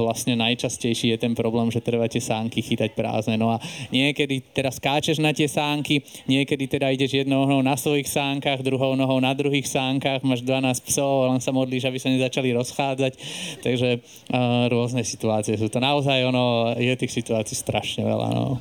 vlastne 0.05 0.37
najčastejší 0.37 1.17
je 1.17 1.19
ten 1.19 1.33
problém, 1.33 1.73
že 1.73 1.81
treba 1.81 2.05
tie 2.05 2.21
sánky 2.21 2.61
chytať 2.61 2.93
prázdne. 2.93 3.41
No 3.41 3.57
a 3.57 3.65
niekedy 3.89 4.45
teraz 4.53 4.77
skáčeš 4.77 5.25
na 5.25 5.33
tie 5.33 5.49
sánky, 5.49 6.05
niekedy 6.29 6.69
teda 6.69 6.93
ideš 6.93 7.25
jednou 7.25 7.49
nohou 7.49 7.65
na 7.65 7.81
svojich 7.81 8.13
sánkach, 8.13 8.61
druhou 8.61 8.93
nohou 8.93 9.17
na 9.25 9.33
druhých 9.33 9.65
sánkach, 9.65 10.21
máš 10.21 10.45
12 10.45 10.85
psov, 10.85 11.33
len 11.33 11.41
sa 11.41 11.55
modlíš, 11.55 11.89
aby 11.89 11.97
sa 11.97 12.13
nezačali 12.13 12.53
rozchádzať. 12.53 13.12
Takže 13.61 14.01
uh, 14.01 14.67
rôzne 14.73 15.03
situácie 15.07 15.55
sú 15.59 15.69
to. 15.69 15.79
Naozaj 15.79 16.19
ono, 16.27 16.75
je 16.77 16.95
tých 16.97 17.13
situácií 17.13 17.57
strašne 17.57 18.03
veľa. 18.07 18.29
No. 18.33 18.59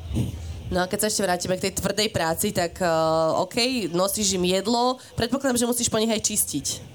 No 0.71 0.79
a 0.79 0.87
keď 0.87 1.03
sa 1.03 1.07
ešte 1.11 1.25
vrátime 1.27 1.59
k 1.59 1.67
tej 1.67 1.73
tvrdej 1.83 2.09
práci, 2.15 2.55
tak 2.55 2.79
uh, 2.79 3.43
OK, 3.43 3.91
nosíš 3.91 4.39
im 4.39 4.47
jedlo, 4.47 4.95
predpokladám, 5.19 5.59
že 5.59 5.67
musíš 5.67 5.91
po 5.91 5.99
nich 5.99 6.07
aj 6.07 6.23
čistiť. 6.23 6.90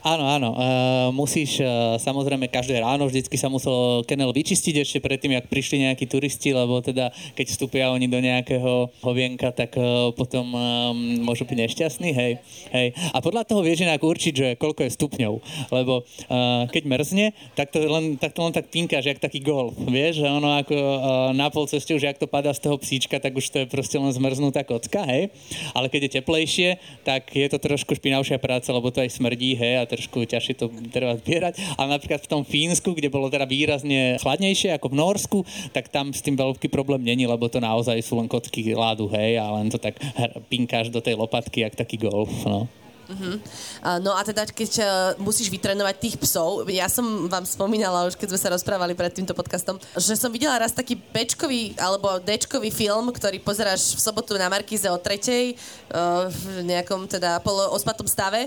Áno, 0.00 0.24
áno. 0.24 0.50
Uh, 0.56 1.08
musíš, 1.12 1.60
uh, 1.60 2.00
samozrejme, 2.00 2.48
každé 2.48 2.80
ráno 2.80 3.04
vždycky 3.04 3.36
sa 3.36 3.52
musel 3.52 4.00
kenel 4.08 4.32
vyčistiť 4.32 4.80
ešte 4.80 4.98
predtým, 5.04 5.36
jak 5.36 5.50
prišli 5.50 5.84
nejakí 5.84 6.08
turisti, 6.08 6.56
lebo 6.56 6.80
teda, 6.80 7.12
keď 7.36 7.46
vstúpia 7.52 7.92
oni 7.92 8.08
do 8.08 8.16
nejakého 8.16 8.88
hovienka, 9.04 9.52
tak 9.52 9.76
uh, 9.76 10.08
potom 10.16 10.48
um, 10.54 10.96
môžu 11.20 11.44
byť 11.44 11.58
nešťastní, 11.68 12.10
hej, 12.16 12.32
hej. 12.72 12.88
A 13.12 13.20
podľa 13.20 13.44
toho 13.44 13.60
vieš 13.60 13.84
inak 13.84 14.00
určiť, 14.00 14.34
že 14.34 14.48
koľko 14.56 14.88
je 14.88 14.96
stupňov, 14.96 15.32
lebo 15.74 16.00
uh, 16.02 16.64
keď 16.72 16.82
mrzne, 16.88 17.26
tak 17.52 17.68
to 17.68 17.84
len 17.84 18.16
tak, 18.16 18.32
to 18.32 18.40
len 18.40 18.54
tak 18.56 18.72
pinkáš, 18.72 19.04
jak 19.04 19.20
taký 19.20 19.44
gol, 19.44 19.76
vieš, 19.76 20.24
že 20.24 20.28
ono 20.30 20.56
ako 20.56 20.74
uh, 20.74 20.98
na 21.36 21.52
pol 21.52 21.68
ceste 21.68 21.92
už, 21.92 22.08
jak 22.08 22.16
to 22.16 22.24
padá 22.30 22.56
z 22.56 22.64
toho 22.64 22.80
psíčka, 22.80 23.20
tak 23.20 23.36
už 23.36 23.44
to 23.52 23.56
je 23.62 23.66
proste 23.68 24.00
len 24.00 24.08
zmrznutá 24.14 24.64
kocka, 24.64 25.04
hej. 25.04 25.28
Ale 25.76 25.92
keď 25.92 26.08
je 26.08 26.14
teplejšie, 26.22 26.68
tak 27.04 27.28
je 27.36 27.46
to 27.52 27.60
trošku 27.60 27.92
špinavšia 27.98 28.40
práca, 28.40 28.72
lebo 28.72 28.88
to 28.88 29.04
aj 29.04 29.12
smrdí, 29.12 29.57
hej, 29.58 29.82
a 29.82 29.90
trošku 29.90 30.22
ťažšie 30.22 30.54
to 30.54 30.70
treba 30.94 31.18
zbierať. 31.18 31.58
Ale 31.74 31.98
napríklad 31.98 32.22
v 32.22 32.30
tom 32.30 32.42
Fínsku, 32.46 32.94
kde 32.94 33.10
bolo 33.10 33.26
teda 33.26 33.44
výrazne 33.44 34.22
chladnejšie 34.22 34.78
ako 34.78 34.94
v 34.94 34.98
Norsku, 35.02 35.38
tak 35.74 35.90
tam 35.90 36.14
s 36.14 36.22
tým 36.22 36.38
veľký 36.38 36.70
problém 36.70 37.02
není, 37.02 37.26
lebo 37.26 37.50
to 37.50 37.58
naozaj 37.58 37.98
sú 38.00 38.16
len 38.22 38.30
kocky 38.30 38.62
ládu, 38.72 39.10
hej, 39.10 39.42
a 39.42 39.50
len 39.58 39.66
to 39.66 39.82
tak 39.82 39.98
pinkáš 40.46 40.94
do 40.94 41.02
tej 41.02 41.18
lopatky, 41.18 41.66
jak 41.66 41.74
taký 41.74 41.98
golf, 41.98 42.30
no. 42.46 42.70
Uh-huh. 43.08 43.40
Uh, 43.80 43.96
no 44.04 44.12
a 44.12 44.20
teda, 44.20 44.44
keď 44.44 44.72
uh, 44.84 44.88
musíš 45.16 45.48
vytrenovať 45.48 45.96
tých 45.96 46.16
psov, 46.20 46.68
ja 46.68 46.92
som 46.92 47.24
vám 47.24 47.48
spomínala 47.48 48.04
už, 48.04 48.20
keď 48.20 48.36
sme 48.36 48.40
sa 48.44 48.52
rozprávali 48.52 48.92
pred 48.92 49.08
týmto 49.08 49.32
podcastom, 49.32 49.80
že 49.96 50.12
som 50.12 50.28
videla 50.28 50.60
raz 50.60 50.76
taký 50.76 51.00
pečkový 51.00 51.72
alebo 51.80 52.20
dečkový 52.20 52.68
film, 52.68 53.08
ktorý 53.08 53.40
pozeráš 53.40 53.96
v 53.96 54.00
sobotu 54.04 54.36
na 54.36 54.52
Markize 54.52 54.84
o 54.92 55.00
tretej 55.00 55.56
uh, 55.56 56.28
v 56.28 56.68
nejakom 56.68 57.08
teda 57.08 57.40
polo 57.40 57.72
ospatom 57.72 58.04
stave 58.04 58.44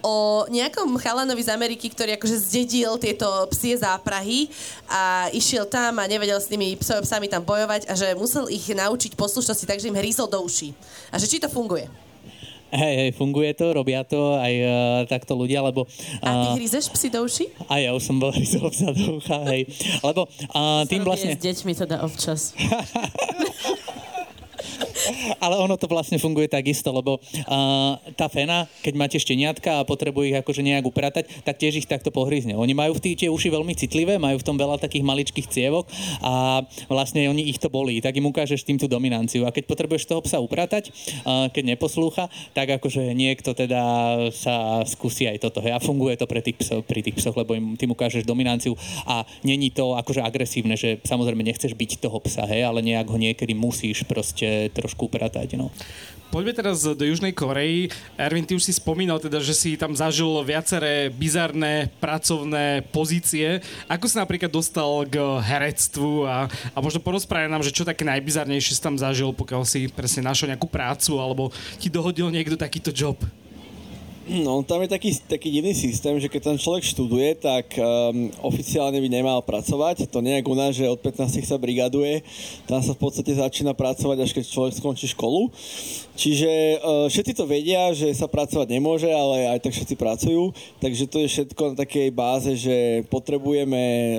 o 0.00 0.46
nejakom 0.48 0.96
chalanovi 0.96 1.42
z 1.42 1.52
Ameriky, 1.52 1.90
ktorý 1.90 2.16
akože 2.16 2.48
zdedil 2.48 2.96
tieto 3.02 3.26
psie 3.52 3.76
záprahy 3.76 4.46
a 4.86 5.28
išiel 5.34 5.66
tam 5.66 5.98
a 5.98 6.08
nevedel 6.08 6.38
s 6.38 6.48
tými 6.48 6.78
psami 6.78 7.26
tam 7.26 7.42
bojovať 7.42 7.90
a 7.90 7.92
že 7.98 8.14
musel 8.14 8.46
ich 8.48 8.70
naučiť 8.70 9.18
poslušnosti, 9.18 9.66
takže 9.66 9.90
im 9.90 9.98
hrízol 9.98 10.30
do 10.30 10.38
uší. 10.40 10.72
A 11.10 11.18
že 11.18 11.26
či 11.26 11.42
to 11.42 11.50
funguje? 11.50 12.07
Hej, 12.68 12.94
hej, 13.00 13.10
funguje 13.16 13.56
to, 13.56 13.72
robia 13.72 14.04
to 14.04 14.36
aj 14.36 14.54
uh, 14.60 14.70
takto 15.08 15.32
ľudia, 15.32 15.64
lebo... 15.64 15.88
Uh, 16.20 16.28
a 16.28 16.30
ty 16.52 16.60
hryzeš 16.60 16.92
psy 16.92 17.08
do 17.08 17.24
uši? 17.24 17.48
A 17.64 17.80
ja 17.80 17.96
už 17.96 18.04
som 18.04 18.20
bol 18.20 18.28
hryzol 18.28 18.68
psa 18.68 18.92
do 18.92 19.16
ucha, 19.16 19.40
hej. 19.48 19.64
Lebo 20.04 20.28
uh, 20.28 20.84
tým 20.84 21.00
vlastne... 21.00 21.32
s 21.32 21.40
deťmi 21.40 21.72
teda 21.72 22.04
občas. 22.04 22.52
Ale 25.44 25.58
ono 25.58 25.74
to 25.76 25.90
vlastne 25.90 26.18
funguje 26.20 26.50
takisto, 26.50 26.90
lebo 26.90 27.18
uh, 27.18 27.98
tá 28.14 28.26
fena, 28.30 28.66
keď 28.82 28.94
máte 28.94 29.18
šteniatka 29.18 29.82
a 29.82 29.86
potrebuje 29.86 30.34
ich 30.34 30.38
akože 30.38 30.62
nejak 30.64 30.84
upratať, 30.86 31.24
tak 31.44 31.58
tiež 31.58 31.84
ich 31.84 31.88
takto 31.90 32.14
pohryzne. 32.14 32.54
Oni 32.54 32.72
majú 32.72 32.96
v 32.98 33.14
tie 33.18 33.28
uši 33.30 33.48
veľmi 33.50 33.74
citlivé, 33.74 34.16
majú 34.16 34.38
v 34.40 34.46
tom 34.46 34.56
veľa 34.56 34.80
takých 34.80 35.04
maličkých 35.04 35.50
cievok 35.50 35.90
a 36.22 36.62
vlastne 36.88 37.26
oni 37.28 37.50
ich 37.50 37.58
to 37.60 37.68
bolí, 37.68 38.00
tak 38.00 38.16
im 38.16 38.28
ukážeš 38.28 38.64
tým 38.64 38.78
tú 38.78 38.86
dominanciu. 38.86 39.44
A 39.44 39.54
keď 39.54 39.68
potrebuješ 39.68 40.08
toho 40.08 40.22
psa 40.24 40.38
upratať, 40.40 40.90
uh, 41.24 41.50
keď 41.52 41.76
neposlúcha, 41.76 42.30
tak 42.54 42.78
akože 42.78 43.12
niekto 43.12 43.52
teda 43.52 43.82
sa 44.32 44.86
skúsi 44.86 45.28
aj 45.28 45.42
toto. 45.42 45.60
A 45.68 45.82
funguje 45.82 46.16
to 46.16 46.24
pre 46.24 46.40
tých 46.40 46.56
psov, 46.56 46.86
pri 46.86 47.04
tých 47.04 47.18
psoch, 47.20 47.36
lebo 47.36 47.52
im 47.52 47.76
tým 47.76 47.92
ukážeš 47.92 48.24
dominanciu 48.24 48.78
a 49.04 49.26
není 49.44 49.68
to 49.68 49.98
akože 49.98 50.24
agresívne, 50.24 50.78
že 50.78 51.02
samozrejme 51.04 51.44
nechceš 51.44 51.76
byť 51.76 51.90
toho 52.00 52.18
psa, 52.24 52.48
hej, 52.48 52.64
ale 52.64 52.80
nejak 52.80 53.08
ho 53.08 53.18
niekedy 53.18 53.52
musíš 53.52 54.06
proste 54.08 54.72
trošku 54.72 54.87
trošku 54.88 55.12
upratať. 55.12 55.60
No. 55.60 55.68
Poďme 56.28 56.52
teraz 56.52 56.84
do 56.84 57.04
Južnej 57.04 57.32
Korei. 57.32 57.88
Erwin, 58.20 58.44
ty 58.44 58.52
už 58.52 58.68
si 58.68 58.76
spomínal 58.76 59.16
teda, 59.16 59.40
že 59.40 59.56
si 59.56 59.80
tam 59.80 59.96
zažil 59.96 60.28
viaceré 60.44 61.08
bizarné 61.08 61.88
pracovné 62.00 62.84
pozície. 62.92 63.64
Ako 63.88 64.04
si 64.08 64.20
napríklad 64.20 64.52
dostal 64.52 65.08
k 65.08 65.16
herectvu 65.40 66.28
a, 66.28 66.44
a 66.48 66.78
možno 66.84 67.00
porozprávaj 67.00 67.48
nám, 67.48 67.64
že 67.64 67.72
čo 67.72 67.88
také 67.88 68.04
najbizarnejšie 68.04 68.76
si 68.76 68.82
tam 68.84 69.00
zažil, 69.00 69.32
pokiaľ 69.32 69.64
si 69.64 69.88
presne 69.88 70.28
našiel 70.28 70.52
nejakú 70.52 70.68
prácu 70.68 71.16
alebo 71.16 71.48
ti 71.80 71.88
dohodil 71.88 72.28
niekto 72.28 72.60
takýto 72.60 72.92
job? 72.92 73.16
No, 74.44 74.60
tam 74.62 74.84
je 74.84 74.92
taký, 74.92 75.16
taký 75.24 75.48
divný 75.48 75.72
systém, 75.72 76.20
že 76.20 76.28
keď 76.28 76.52
ten 76.52 76.58
človek 76.60 76.84
študuje, 76.84 77.40
tak 77.40 77.72
um, 77.80 78.28
oficiálne 78.44 79.00
by 79.00 79.08
nemal 79.08 79.40
pracovať. 79.40 80.04
To 80.12 80.20
nie 80.20 80.36
je 80.38 80.44
u 80.44 80.54
nás, 80.56 80.76
že 80.76 80.84
od 80.84 81.00
15 81.00 81.40
sa 81.48 81.56
brigaduje. 81.56 82.20
Tam 82.68 82.84
sa 82.84 82.92
v 82.92 83.00
podstate 83.00 83.32
začína 83.32 83.72
pracovať, 83.72 84.16
až 84.20 84.30
keď 84.36 84.44
človek 84.44 84.72
skončí 84.76 85.08
školu. 85.16 85.48
Čiže 86.12 86.50
uh, 86.78 87.06
všetci 87.08 87.32
to 87.32 87.44
vedia, 87.48 87.92
že 87.96 88.12
sa 88.12 88.28
pracovať 88.28 88.68
nemôže, 88.68 89.08
ale 89.08 89.48
aj 89.56 89.64
tak 89.64 89.72
všetci 89.72 89.94
pracujú. 89.96 90.52
Takže 90.84 91.04
to 91.08 91.16
je 91.24 91.28
všetko 91.32 91.62
na 91.72 91.74
takej 91.80 92.08
báze, 92.12 92.52
že 92.60 93.08
potrebujeme 93.08 93.80
uh, 93.80 94.18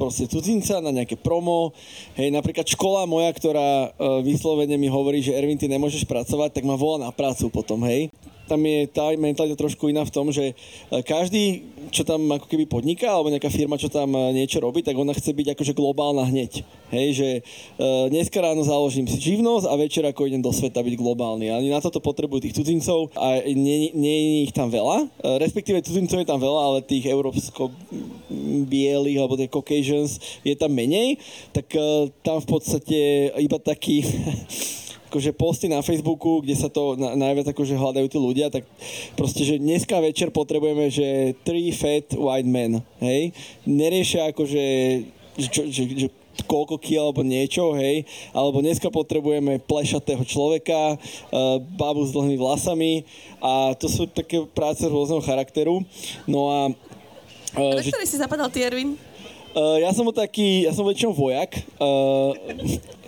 proste 0.00 0.24
cudzinca 0.24 0.80
na 0.80 0.92
nejaké 0.94 1.20
promo. 1.20 1.76
Hej, 2.16 2.32
napríklad 2.32 2.64
škola 2.64 3.04
moja, 3.04 3.28
ktorá 3.36 3.92
uh, 3.92 4.24
vyslovene 4.24 4.80
mi 4.80 4.88
hovorí, 4.88 5.20
že 5.20 5.36
Ervin, 5.36 5.60
ty 5.60 5.68
nemôžeš 5.68 6.08
pracovať, 6.08 6.56
tak 6.56 6.64
ma 6.64 6.78
volá 6.78 7.08
na 7.08 7.12
prácu 7.12 7.52
potom, 7.52 7.82
hej 7.84 8.09
tam 8.50 8.66
je 8.66 8.90
tá 8.90 9.14
mentalita 9.14 9.54
trošku 9.54 9.86
iná 9.86 10.02
v 10.02 10.10
tom, 10.10 10.34
že 10.34 10.50
e, 10.50 10.54
každý, 11.06 11.62
čo 11.94 12.02
tam 12.02 12.26
ako 12.26 12.50
keby 12.50 12.66
podniká, 12.66 13.06
alebo 13.06 13.30
nejaká 13.30 13.46
firma, 13.46 13.78
čo 13.78 13.86
tam 13.86 14.10
e, 14.10 14.34
niečo 14.34 14.58
robí, 14.58 14.82
tak 14.82 14.98
ona 14.98 15.14
chce 15.14 15.30
byť 15.30 15.54
akože 15.54 15.72
globálna 15.78 16.26
hneď. 16.26 16.66
Hej, 16.90 17.08
že 17.22 17.28
uh, 17.78 18.10
dneska 18.10 18.42
ráno 18.42 18.66
založím 18.66 19.06
si 19.06 19.22
živnosť 19.22 19.62
a 19.70 19.78
večer 19.78 20.02
ako 20.10 20.26
idem 20.26 20.42
do 20.42 20.50
sveta 20.50 20.82
byť 20.82 20.98
globálny. 20.98 21.46
A 21.46 21.62
na 21.62 21.78
toto 21.78 22.02
potrebujú 22.02 22.42
tých 22.42 22.58
cudzincov 22.58 23.14
a 23.14 23.46
nie, 23.46 23.94
nie 23.94 24.16
je 24.18 24.50
ich 24.50 24.54
tam 24.58 24.74
veľa. 24.74 25.06
Respektíve 25.38 25.86
cudzincov 25.86 26.18
je 26.18 26.26
tam 26.26 26.42
veľa, 26.42 26.60
ale 26.66 26.78
tých 26.82 27.06
európsko 27.06 27.70
bielých 28.66 29.22
alebo 29.22 29.38
tie 29.38 29.46
Caucasians 29.46 30.18
je 30.42 30.58
tam 30.58 30.74
menej. 30.74 31.22
Tak 31.54 31.70
tam 32.26 32.42
v 32.42 32.48
podstate 32.50 32.98
iba 33.38 33.62
taký 33.62 34.02
akože 35.10 35.34
posty 35.34 35.66
na 35.66 35.82
Facebooku, 35.82 36.38
kde 36.38 36.54
sa 36.54 36.70
to 36.70 36.94
na, 36.94 37.18
najviac 37.18 37.50
akože 37.50 37.74
hľadajú 37.74 38.06
tí 38.06 38.18
ľudia, 38.22 38.46
tak 38.46 38.62
proste, 39.18 39.42
že 39.42 39.58
dneska 39.58 39.98
večer 39.98 40.30
potrebujeme, 40.30 40.86
že 40.86 41.34
three 41.42 41.74
fat 41.74 42.14
white 42.14 42.46
men, 42.46 42.78
hej? 43.02 43.34
Neriešia 43.66 44.30
akože, 44.30 44.64
že, 45.34 45.62
že, 45.66 45.82
že 45.98 46.06
koľko 46.46 46.78
kil 46.78 47.10
alebo 47.10 47.26
niečo, 47.26 47.74
hej, 47.74 48.06
alebo 48.30 48.62
dneska 48.62 48.86
potrebujeme 48.88 49.58
plešatého 49.66 50.22
človeka, 50.22 50.94
uh, 50.94 51.58
babu 51.74 52.06
s 52.06 52.14
dlhými 52.14 52.38
vlasami 52.38 53.02
a 53.42 53.74
to 53.74 53.90
sú 53.90 54.06
také 54.06 54.46
práce 54.54 54.86
rôzneho 54.86 55.20
charakteru. 55.20 55.82
No 56.30 56.48
a... 56.48 56.60
Uh, 57.58 57.76
a 57.76 57.82
že... 57.82 57.90
ktorý 57.90 58.06
si 58.06 58.16
zapadal 58.16 58.48
ty, 58.48 58.62
Erwin? 58.62 59.09
Uh, 59.50 59.82
ja 59.82 59.90
som 59.90 60.06
bol 60.06 60.14
taký, 60.14 60.62
ja 60.62 60.70
som 60.70 60.86
väčšinou 60.86 61.10
vojak. 61.10 61.58
Uh, 61.82 62.30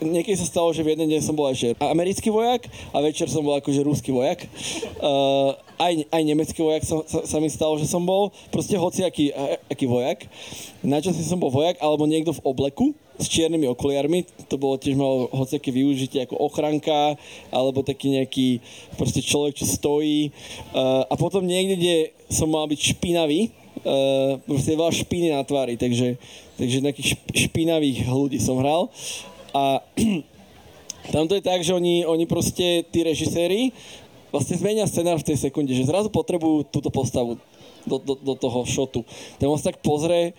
niekedy 0.02 0.34
sa 0.34 0.42
stalo, 0.42 0.74
že 0.74 0.82
v 0.82 0.98
jeden 0.98 1.06
deň 1.06 1.22
som 1.22 1.38
bol 1.38 1.46
aj 1.46 1.78
americký 1.78 2.34
vojak 2.34 2.66
a 2.90 2.98
večer 2.98 3.30
som 3.30 3.46
bol 3.46 3.54
akože 3.62 3.78
rúsky 3.86 4.10
vojak. 4.10 4.50
Uh, 4.98 5.54
aj, 5.78 6.02
aj 6.10 6.22
nemecký 6.26 6.58
vojak 6.66 6.82
sa, 6.82 6.98
sa, 7.06 7.22
sa 7.22 7.38
mi 7.38 7.46
stalo, 7.46 7.78
že 7.78 7.86
som 7.86 8.02
bol. 8.02 8.34
Proste 8.50 8.74
hoci 8.74 9.06
aký, 9.06 9.30
aký 9.70 9.86
vojak. 9.86 10.26
Najčastejšie 10.82 11.30
som 11.30 11.38
bol 11.38 11.54
vojak 11.54 11.78
alebo 11.78 12.10
niekto 12.10 12.34
v 12.34 12.42
obleku 12.42 12.90
s 13.22 13.30
čiernymi 13.30 13.70
okuliarmi. 13.70 14.26
To 14.50 14.58
bolo 14.58 14.82
tiež 14.82 14.98
malo 14.98 15.30
hociaké 15.30 15.70
využitie 15.70 16.26
ako 16.26 16.42
ochranka 16.42 17.14
alebo 17.54 17.86
taký 17.86 18.18
nejaký 18.18 18.58
proste 18.98 19.22
človek, 19.22 19.62
čo 19.62 19.66
stojí. 19.70 20.34
Uh, 20.74 21.06
a 21.06 21.14
potom 21.14 21.46
niekde, 21.46 21.78
kde 21.78 21.96
som 22.26 22.50
mal 22.50 22.66
byť 22.66 22.98
špinavý, 22.98 23.61
uh, 23.84 24.38
proste 24.42 24.74
veľa 24.74 24.92
špiny 24.92 25.28
na 25.34 25.42
tvári, 25.46 25.78
takže, 25.78 26.18
takže 26.58 26.84
nejakých 26.84 27.08
špinavých 27.50 28.06
ľudí 28.08 28.38
som 28.38 28.58
hral. 28.58 28.90
A 29.52 29.82
tam 31.14 31.26
to 31.28 31.36
je 31.38 31.44
tak, 31.44 31.60
že 31.62 31.74
oni, 31.74 32.06
oni 32.06 32.24
proste, 32.26 32.86
tí 32.88 33.02
režiséri, 33.02 33.74
vlastne 34.32 34.56
zmenia 34.56 34.88
scenár 34.88 35.20
v 35.20 35.28
tej 35.28 35.38
sekunde, 35.48 35.76
že 35.76 35.84
zrazu 35.84 36.08
potrebujú 36.08 36.64
túto 36.72 36.88
postavu 36.88 37.36
do, 37.84 37.96
do, 38.00 38.14
do 38.16 38.34
toho 38.38 38.64
šotu. 38.64 39.04
Ten 39.36 39.46
on 39.50 39.60
sa 39.60 39.70
tak 39.70 39.84
pozrie 39.84 40.32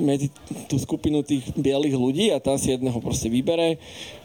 medzi 0.00 0.32
tú 0.64 0.80
skupinu 0.80 1.20
tých 1.20 1.44
bielých 1.52 1.92
ľudí 1.92 2.26
a 2.32 2.40
tam 2.40 2.56
si 2.56 2.72
jedného 2.72 2.96
proste 3.04 3.28
vybere 3.28 3.76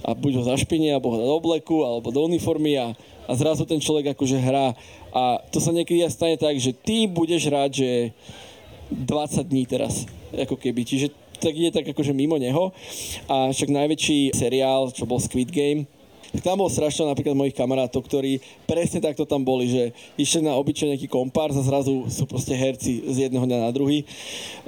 a 0.07 0.15
buď 0.15 0.39
ho 0.39 0.43
zašpiní, 0.47 0.87
alebo 0.95 1.11
ho 1.11 1.17
do 1.19 1.35
obleku, 1.35 1.83
alebo 1.83 2.15
do 2.15 2.23
uniformy 2.23 2.79
a, 2.79 2.95
a 3.27 3.31
zrazu 3.35 3.67
ten 3.67 3.83
človek 3.83 4.15
akože 4.15 4.39
hrá. 4.39 4.71
A 5.11 5.43
to 5.51 5.59
sa 5.59 5.75
niekedy 5.75 6.05
stane 6.07 6.39
tak, 6.39 6.55
že 6.55 6.71
ty 6.71 7.11
budeš 7.11 7.51
hrať, 7.51 7.71
že 7.75 7.91
20 8.91 9.45
dní 9.49 9.63
teraz, 9.65 10.05
ako 10.33 10.57
keby. 10.57 10.85
Čiže 10.85 11.13
tak 11.39 11.55
ide 11.55 11.71
tak 11.71 11.87
akože 11.87 12.11
mimo 12.11 12.35
neho. 12.35 12.75
A 13.31 13.49
však 13.55 13.71
najväčší 13.71 14.35
seriál, 14.35 14.91
čo 14.91 15.07
bol 15.07 15.23
Squid 15.23 15.49
Game, 15.49 15.87
tam 16.45 16.61
bol 16.61 16.69
strašne 16.69 17.09
napríklad 17.09 17.33
mojich 17.33 17.57
kamarátov, 17.57 18.05
ktorí 18.05 18.39
presne 18.69 19.01
takto 19.01 19.25
tam 19.25 19.41
boli, 19.41 19.65
že 19.65 19.83
išli 20.15 20.45
na 20.45 20.53
obyčaj 20.55 20.93
nejaký 20.93 21.07
kompárs 21.09 21.57
a 21.57 21.63
zrazu 21.65 22.05
sú 22.07 22.29
proste 22.29 22.53
herci 22.53 23.01
z 23.09 23.29
jedného 23.29 23.45
dňa 23.49 23.59
na 23.65 23.71
druhý. 23.73 24.05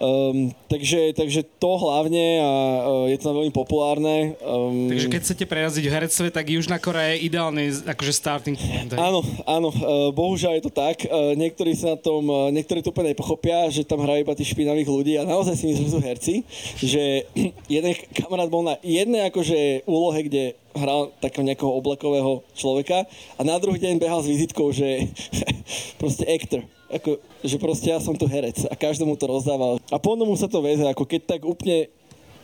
Um, 0.02 0.50
takže, 0.66 1.14
takže 1.14 1.46
to 1.62 1.72
hlavne 1.78 2.42
a 2.42 2.52
uh, 2.52 3.06
je 3.08 3.18
to 3.22 3.30
veľmi 3.30 3.54
populárne. 3.54 4.34
Um, 4.42 4.90
takže 4.90 5.08
keď 5.12 5.22
chcete 5.22 5.46
prejazdiť 5.46 5.86
v 5.86 5.94
herectve, 5.94 6.26
tak 6.34 6.50
Južná 6.50 6.82
Korea 6.82 7.14
je 7.14 7.30
ideálny 7.30 7.86
akože 7.86 8.14
starting 8.14 8.58
point. 8.58 8.92
Áno, 8.98 9.22
áno, 9.46 9.70
uh, 9.70 10.10
bohužiaľ 10.10 10.58
je 10.58 10.64
to 10.66 10.74
tak. 10.74 11.06
Uh, 11.06 11.38
niektorí 11.38 11.78
sa 11.78 11.94
na 11.94 11.98
tom, 12.02 12.26
uh, 12.26 12.50
niektorí 12.50 12.82
to 12.82 12.90
úplne 12.90 13.14
nepochopia, 13.14 13.70
že 13.70 13.86
tam 13.86 14.02
hrajú 14.02 14.26
iba 14.26 14.34
tých 14.34 14.52
špinavých 14.58 14.90
ľudí 14.90 15.14
a 15.22 15.28
naozaj 15.28 15.56
si 15.58 15.70
myslím, 15.70 15.86
že 15.88 15.94
sú 15.94 16.00
herci, 16.02 16.36
že 16.82 17.04
jeden 17.82 17.92
kamarát 18.18 18.50
bol 18.50 18.66
na 18.66 18.76
jednej 18.82 19.30
akože 19.30 19.86
úlohe, 19.86 20.20
kde 20.26 20.44
hral 20.76 21.12
takého 21.20 21.44
nejakého 21.46 21.72
oblekového 21.72 22.44
človeka 22.56 23.04
a 23.38 23.42
na 23.44 23.60
druhý 23.60 23.80
deň 23.80 24.00
behal 24.00 24.24
s 24.24 24.32
vizitkou, 24.32 24.72
že 24.72 25.08
proste 26.02 26.24
actor. 26.28 26.64
Ako, 26.92 27.24
že 27.40 27.56
proste 27.56 27.88
ja 27.88 28.04
som 28.04 28.20
tu 28.20 28.28
herec 28.28 28.68
a 28.68 28.76
každému 28.76 29.16
to 29.16 29.24
rozdával. 29.24 29.80
A 29.88 29.98
po 30.00 30.20
mu 30.20 30.36
sa 30.36 30.52
to 30.52 30.60
veze, 30.60 30.84
ako 30.84 31.08
keď 31.08 31.22
tak 31.38 31.42
úplne 31.48 31.88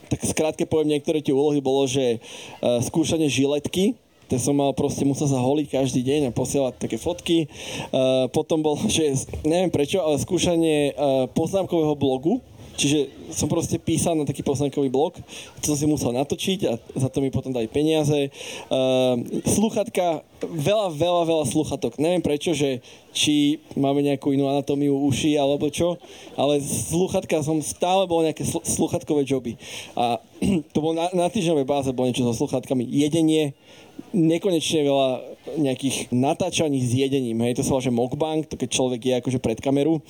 tak 0.08 0.24
skrátke 0.24 0.64
poviem, 0.64 0.96
niektoré 0.96 1.20
tie 1.20 1.36
úlohy 1.36 1.60
bolo, 1.60 1.84
že 1.84 2.24
uh, 2.64 2.80
skúšanie 2.80 3.28
žiletky, 3.28 4.00
to 4.28 4.36
som 4.36 4.60
mal 4.60 4.76
proste, 4.76 5.08
musel 5.08 5.28
sa 5.28 5.40
holiť 5.40 5.68
každý 5.72 6.04
deň 6.04 6.32
a 6.32 6.36
posielať 6.36 6.84
také 6.84 7.00
fotky. 7.00 7.48
Uh, 7.92 8.28
potom 8.32 8.60
bolo, 8.60 8.80
že 8.88 9.28
neviem 9.48 9.72
prečo, 9.72 10.04
ale 10.04 10.20
skúšanie 10.20 10.92
uh, 10.92 11.32
poznámkového 11.32 11.96
blogu, 11.96 12.44
Čiže 12.78 13.10
som 13.34 13.50
proste 13.50 13.82
písal 13.82 14.14
na 14.14 14.24
taký 14.24 14.46
poznámkový 14.46 14.94
blog, 14.94 15.18
to 15.60 15.74
som 15.74 15.78
si 15.78 15.90
musel 15.90 16.14
natočiť 16.14 16.60
a 16.70 16.78
za 16.78 17.10
to 17.10 17.26
mi 17.26 17.34
potom 17.34 17.50
dali 17.50 17.66
peniaze. 17.66 18.30
Uh, 18.70 19.18
sluchatka, 19.50 20.22
veľa, 20.46 20.94
veľa, 20.94 21.24
veľa 21.26 21.46
sluchatok. 21.50 21.98
Neviem 21.98 22.22
prečo, 22.22 22.54
že 22.54 22.86
či 23.18 23.58
máme 23.74 24.06
nejakú 24.06 24.30
inú 24.30 24.46
anatómiu 24.46 24.94
uši 25.10 25.42
alebo 25.42 25.74
čo, 25.74 25.98
ale 26.38 26.62
sluchatka 26.62 27.42
som 27.42 27.58
stále 27.66 28.06
bol 28.06 28.22
nejaké 28.22 28.46
sl- 28.46 28.62
sluchatkové 28.62 29.26
joby. 29.26 29.58
A 29.98 30.22
to 30.74 30.78
bolo 30.78 31.02
na, 31.02 31.10
na 31.18 31.28
týždňovej 31.34 31.66
báze, 31.66 31.90
bolo 31.98 32.14
niečo 32.14 32.30
so 32.30 32.46
sluchatkami. 32.46 32.86
Jedenie, 32.86 33.58
nekonečne 34.14 34.86
veľa 34.86 35.10
nejakých 35.56 36.12
natáčaní 36.12 36.84
s 36.84 36.92
jedením. 36.92 37.40
Hej, 37.48 37.62
to 37.62 37.64
sa 37.64 37.78
volá, 37.78 37.84
že 37.88 37.94
mukbang, 37.96 38.44
to 38.44 38.60
keď 38.60 38.70
človek 38.76 39.02
je 39.08 39.14
akože 39.24 39.40
pred 39.40 39.60
kameru. 39.64 40.04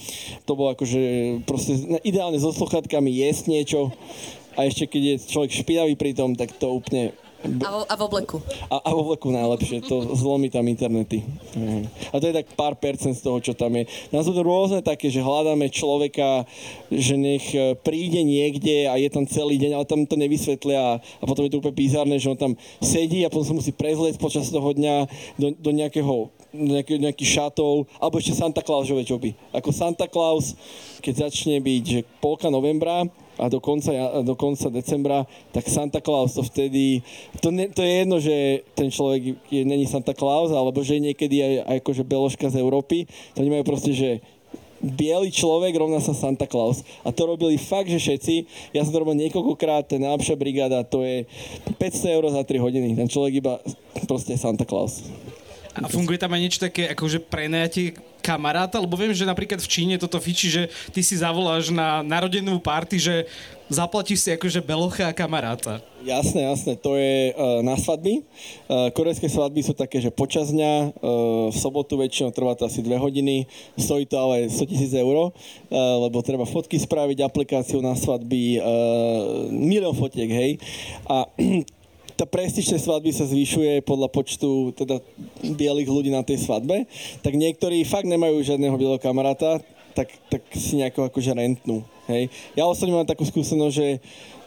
To 0.50 0.58
bolo 0.58 0.74
akože 0.74 1.02
proste 1.46 1.78
ideálne 2.02 2.42
so 2.42 2.50
sluchatkami 2.50 3.14
jesť 3.14 3.44
niečo 3.54 3.94
a 4.58 4.66
ešte 4.66 4.90
keď 4.90 5.02
je 5.06 5.16
človek 5.30 5.52
špinavý 5.54 5.94
pri 5.94 6.18
tom, 6.18 6.34
tak 6.34 6.50
to 6.58 6.74
úplne 6.74 7.14
a 7.38 7.70
vo, 7.70 7.82
a 7.86 7.94
v 7.94 8.02
obleku. 8.02 8.38
A, 8.68 8.82
a 8.82 8.90
v 8.92 8.98
obleku 8.98 9.30
najlepšie, 9.30 9.86
to 9.86 10.18
zlomí 10.18 10.50
tam 10.50 10.66
internety. 10.66 11.22
A 12.10 12.18
to 12.18 12.28
je 12.30 12.34
tak 12.34 12.50
pár 12.58 12.74
percent 12.76 13.14
z 13.14 13.22
toho, 13.22 13.38
čo 13.38 13.54
tam 13.54 13.78
je. 13.78 13.86
Nám 14.10 14.26
sú 14.26 14.34
to 14.34 14.42
rôzne 14.42 14.82
také, 14.82 15.08
že 15.14 15.22
hľadáme 15.22 15.70
človeka, 15.70 16.50
že 16.90 17.14
nech 17.14 17.54
e, 17.54 17.78
príde 17.78 18.26
niekde 18.26 18.90
a 18.90 18.98
je 18.98 19.10
tam 19.14 19.30
celý 19.30 19.62
deň, 19.62 19.72
ale 19.78 19.86
tam 19.86 20.02
to 20.10 20.18
nevysvetlia 20.18 20.98
a 20.98 21.24
potom 21.24 21.46
je 21.46 21.52
to 21.54 21.60
úplne 21.62 21.78
bizarné, 21.78 22.16
že 22.18 22.34
on 22.34 22.40
tam 22.40 22.54
sedí 22.82 23.22
a 23.22 23.32
potom 23.32 23.46
sa 23.46 23.56
musí 23.56 23.72
prezliecť 23.72 24.18
počas 24.18 24.50
toho 24.50 24.74
dňa 24.74 24.96
do, 25.38 25.54
do 25.54 25.72
nejakého 25.72 26.34
nejaký, 26.58 26.98
nejaký 26.98 27.26
šatov, 27.28 27.86
alebo 28.00 28.18
ešte 28.18 28.34
Santa 28.34 28.64
Clausové 28.64 29.04
joby. 29.04 29.36
Ako 29.52 29.70
Santa 29.76 30.08
Claus, 30.08 30.56
keď 31.04 31.28
začne 31.30 31.60
byť 31.60 31.84
že 31.86 32.02
polka 32.24 32.48
novembra, 32.48 33.06
a 33.38 33.50
do 33.50 33.62
konca, 33.62 33.94
do 34.26 34.36
konca 34.36 34.70
decembra, 34.70 35.24
tak 35.54 35.70
Santa 35.70 36.02
Claus 36.02 36.34
to 36.34 36.42
vtedy, 36.42 37.06
to, 37.42 37.54
ne, 37.54 37.70
to 37.70 37.86
je 37.86 37.92
jedno, 38.02 38.18
že 38.18 38.66
ten 38.74 38.90
človek 38.90 39.38
je, 39.50 39.62
není 39.62 39.86
Santa 39.86 40.18
Claus, 40.18 40.50
alebo 40.50 40.82
že 40.82 40.98
je 40.98 41.14
niekedy 41.14 41.36
aj, 41.42 41.54
aj 41.70 41.78
akože 41.86 42.04
beložka 42.04 42.50
z 42.50 42.60
Európy, 42.60 43.06
to 43.38 43.46
nemajú 43.46 43.64
proste, 43.64 43.94
že 43.94 44.10
biely 44.82 45.34
človek 45.34 45.74
rovná 45.74 45.98
sa 45.98 46.14
Santa 46.14 46.46
Claus. 46.46 46.86
A 47.02 47.10
to 47.10 47.26
robili 47.26 47.58
fakt, 47.58 47.90
že 47.90 47.98
všetci. 47.98 48.36
Ja 48.78 48.86
som 48.86 48.94
to 48.94 49.02
robil 49.02 49.18
niekoľkokrát, 49.18 49.90
ten 49.90 50.06
najlepšia 50.06 50.38
brigáda, 50.38 50.86
to 50.86 51.02
je 51.02 51.26
500 51.82 52.14
eur 52.14 52.24
za 52.30 52.42
3 52.46 52.62
hodiny. 52.62 52.94
Ten 52.94 53.10
človek 53.10 53.42
iba 53.42 53.58
proste 54.06 54.38
Santa 54.38 54.66
Claus. 54.66 55.02
A 55.82 55.88
funguje 55.89 56.17
tam 56.17 56.34
aj 56.34 56.41
niečo 56.41 56.59
také, 56.63 56.89
akože 56.89 57.21
prenajatie 57.21 57.93
kamaráta, 58.28 58.82
lebo 58.82 58.99
viem, 58.99 59.15
že 59.15 59.23
napríklad 59.23 59.63
v 59.63 59.71
Číne 59.71 59.95
toto 59.95 60.19
fiči, 60.19 60.51
že 60.51 60.63
ty 60.91 60.99
si 60.99 61.15
zavoláš 61.15 61.71
na 61.71 62.03
narodenú 62.03 62.59
party, 62.59 62.99
že 62.99 63.15
zaplatíš 63.71 64.28
si 64.28 64.30
akože 64.36 64.59
belocha 64.63 65.07
a 65.07 65.15
kamaráta. 65.15 65.80
Jasné, 66.03 66.47
jasné, 66.47 66.75
to 66.80 66.95
je 66.95 67.32
uh, 67.36 67.59
na 67.63 67.75
svadby. 67.75 68.23
Uh, 68.67 68.91
korejské 68.95 69.28
svadby 69.28 69.59
sú 69.63 69.75
také, 69.75 69.99
že 69.99 70.11
počas 70.11 70.51
dňa, 70.51 70.71
uh, 70.71 70.91
v 71.51 71.55
sobotu 71.55 71.99
väčšinou 71.99 72.32
trvá 72.32 72.55
to 72.55 72.67
asi 72.67 72.80
2 72.84 72.95
hodiny, 72.99 73.47
stojí 73.75 74.07
to 74.07 74.15
ale 74.15 74.47
100 74.47 74.71
tisíc 74.71 74.91
eur, 74.95 75.32
uh, 75.32 75.32
lebo 76.07 76.23
treba 76.23 76.47
fotky 76.47 76.80
spraviť, 76.80 77.23
aplikáciu 77.23 77.84
na 77.84 77.95
svadby, 77.95 78.59
uh, 78.59 78.65
milión 79.51 79.95
fotiek, 79.95 80.32
hej. 80.32 80.51
A 81.07 81.28
tá 82.18 82.26
prestíž 82.26 82.74
tej 82.74 82.82
svadby 82.82 83.13
sa 83.13 83.30
zvyšuje 83.30 83.86
podľa 83.86 84.09
počtu 84.09 84.74
teda 84.74 84.97
bielých 85.45 85.86
ľudí 85.86 86.09
na 86.09 86.26
tej 86.26 86.41
svadbe, 86.41 86.89
tak 87.22 87.38
niektorí 87.38 87.86
fakt 87.86 88.09
nemajú 88.09 88.41
žiadneho 88.41 88.74
bieleho 88.74 88.97
kamaráta, 88.97 89.61
tak, 89.93 90.09
tak 90.34 90.41
si 90.57 90.82
nejako 90.82 91.13
akože 91.13 91.38
rentnú. 91.38 91.86
Hej. 92.08 92.32
Ja 92.55 92.64
osobne 92.64 92.95
mám 92.95 93.03
takú 93.03 93.28
skúsenosť, 93.28 93.76
že 93.76 93.88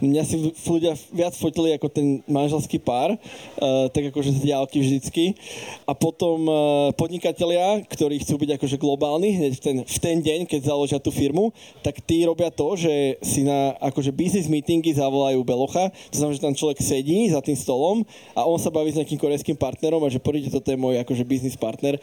mňa 0.01 0.23
si 0.25 0.37
ľudia 0.65 0.97
viac 1.13 1.37
fotili 1.37 1.77
ako 1.77 1.93
ten 1.93 2.25
manželský 2.25 2.81
pár, 2.81 3.13
uh, 3.13 3.87
tak 3.93 4.09
akože 4.09 4.41
z 4.41 4.49
diálky 4.49 4.81
vždycky. 4.81 5.37
A 5.85 5.93
potom 5.93 6.49
uh, 6.49 6.89
podnikatelia, 6.97 7.85
ktorí 7.85 8.25
chcú 8.25 8.41
byť 8.41 8.51
akože 8.57 8.77
globálni 8.81 9.37
hneď 9.37 9.53
v 9.61 9.63
ten, 9.63 9.77
v 9.85 9.99
ten 10.01 10.17
deň, 10.25 10.49
keď 10.49 10.73
založia 10.73 10.97
tú 10.97 11.13
firmu, 11.13 11.53
tak 11.85 12.01
tí 12.01 12.25
robia 12.25 12.49
to, 12.49 12.81
že 12.81 13.21
si 13.21 13.45
na 13.45 13.77
akože 13.77 14.09
business 14.17 14.49
meetingy 14.49 14.97
zavolajú 14.97 15.45
Belocha, 15.45 15.93
to 16.09 16.17
znamená, 16.17 16.41
že 16.41 16.47
tam 16.49 16.57
človek 16.57 16.81
sedí 16.81 17.29
za 17.29 17.45
tým 17.45 17.61
stolom 17.61 18.09
a 18.33 18.49
on 18.49 18.57
sa 18.57 18.73
baví 18.73 18.89
s 18.89 18.97
nejakým 18.97 19.21
korejským 19.21 19.61
partnerom 19.61 20.01
a 20.01 20.09
že 20.09 20.17
poďte, 20.17 20.57
toto 20.57 20.73
je 20.73 20.81
môj 20.81 20.97
akože 21.05 21.29
business 21.29 21.61
partner, 21.61 22.01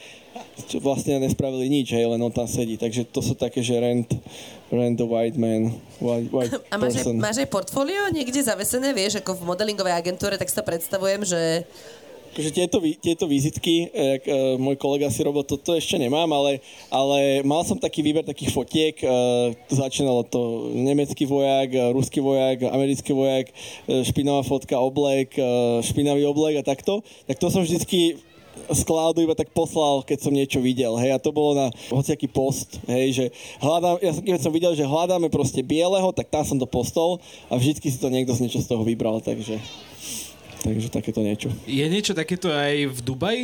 čo 0.70 0.78
vlastne 0.78 1.18
nespravili 1.18 1.66
nič, 1.66 1.98
hej, 1.98 2.06
len 2.06 2.22
on 2.22 2.30
tam 2.30 2.46
sedí. 2.46 2.78
Takže 2.78 3.10
to 3.10 3.26
sú 3.26 3.34
také, 3.34 3.66
že 3.66 3.74
rent, 3.82 4.14
rent 4.72 5.00
the 5.00 5.08
white 5.08 5.38
man, 5.40 5.80
white, 6.00 6.28
white 6.32 6.52
A 6.68 6.76
máš 6.76 7.00
aj, 7.00 7.04
person. 7.04 7.16
máš 7.20 7.38
aj 7.40 7.50
portfólio 7.50 8.12
niekde 8.12 8.44
zavesené, 8.44 8.92
vieš, 8.92 9.24
ako 9.24 9.40
v 9.40 9.44
modelingovej 9.48 9.96
agentúre, 9.96 10.36
tak 10.36 10.52
si 10.52 10.56
to 10.56 10.64
predstavujem, 10.64 11.24
že 11.24 11.64
Akože 12.38 12.54
tieto, 12.54 12.78
tieto 13.02 13.26
vizitky, 13.26 13.90
jak 13.90 14.30
uh, 14.30 14.62
môj 14.62 14.78
kolega 14.78 15.10
si 15.10 15.26
robil, 15.26 15.42
toto 15.42 15.74
ešte 15.74 15.98
nemám, 15.98 16.30
ale, 16.30 16.62
ale 16.94 17.42
mal 17.42 17.66
som 17.66 17.82
taký 17.82 18.06
výber 18.06 18.22
takých 18.22 18.54
fotiek. 18.54 18.94
Uh, 19.02 19.58
začínalo 19.66 20.22
to 20.22 20.70
nemecký 20.70 21.26
vojak, 21.26 21.74
uh, 21.74 21.90
ruský 21.98 22.22
vojak, 22.22 22.62
americký 22.70 23.10
vojak, 23.18 23.50
uh, 23.50 24.06
špinavá 24.06 24.46
fotka, 24.46 24.78
oblek, 24.78 25.34
uh, 25.34 25.82
špinavý 25.82 26.30
oblek 26.30 26.62
a 26.62 26.64
takto. 26.68 27.02
Tak 27.26 27.42
to 27.42 27.50
som 27.50 27.66
vždycky 27.66 28.22
z 28.68 28.82
cloudu 28.84 29.24
iba 29.24 29.38
tak 29.38 29.54
poslal, 29.54 30.04
keď 30.04 30.18
som 30.28 30.34
niečo 30.34 30.60
videl, 30.60 30.96
hej, 31.00 31.16
a 31.16 31.22
to 31.22 31.32
bolo 31.32 31.56
na 31.56 31.68
hociaký 31.94 32.28
post, 32.28 32.82
hej, 32.90 33.08
že 33.14 33.26
hľadám, 33.62 34.02
ja 34.02 34.12
som, 34.14 34.24
keď 34.26 34.42
som 34.42 34.54
videl, 34.54 34.74
že 34.74 34.86
hľadáme 34.86 35.30
proste 35.32 35.62
bieleho, 35.64 36.10
tak 36.12 36.28
tam 36.28 36.44
som 36.44 36.58
to 36.58 36.68
postol 36.68 37.22
a 37.48 37.56
vždycky 37.56 37.88
si 37.88 37.98
to 38.02 38.12
niekto 38.12 38.36
z 38.36 38.48
niečo 38.48 38.60
z 38.60 38.68
toho 38.68 38.84
vybral, 38.84 39.22
takže, 39.22 39.62
takže 40.66 40.88
takéto 40.90 41.22
niečo. 41.22 41.54
Je 41.70 41.86
niečo 41.86 42.18
takéto 42.18 42.52
aj 42.52 42.90
v 42.92 43.00
Dubaji? 43.06 43.44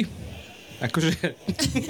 Akože, 0.84 1.16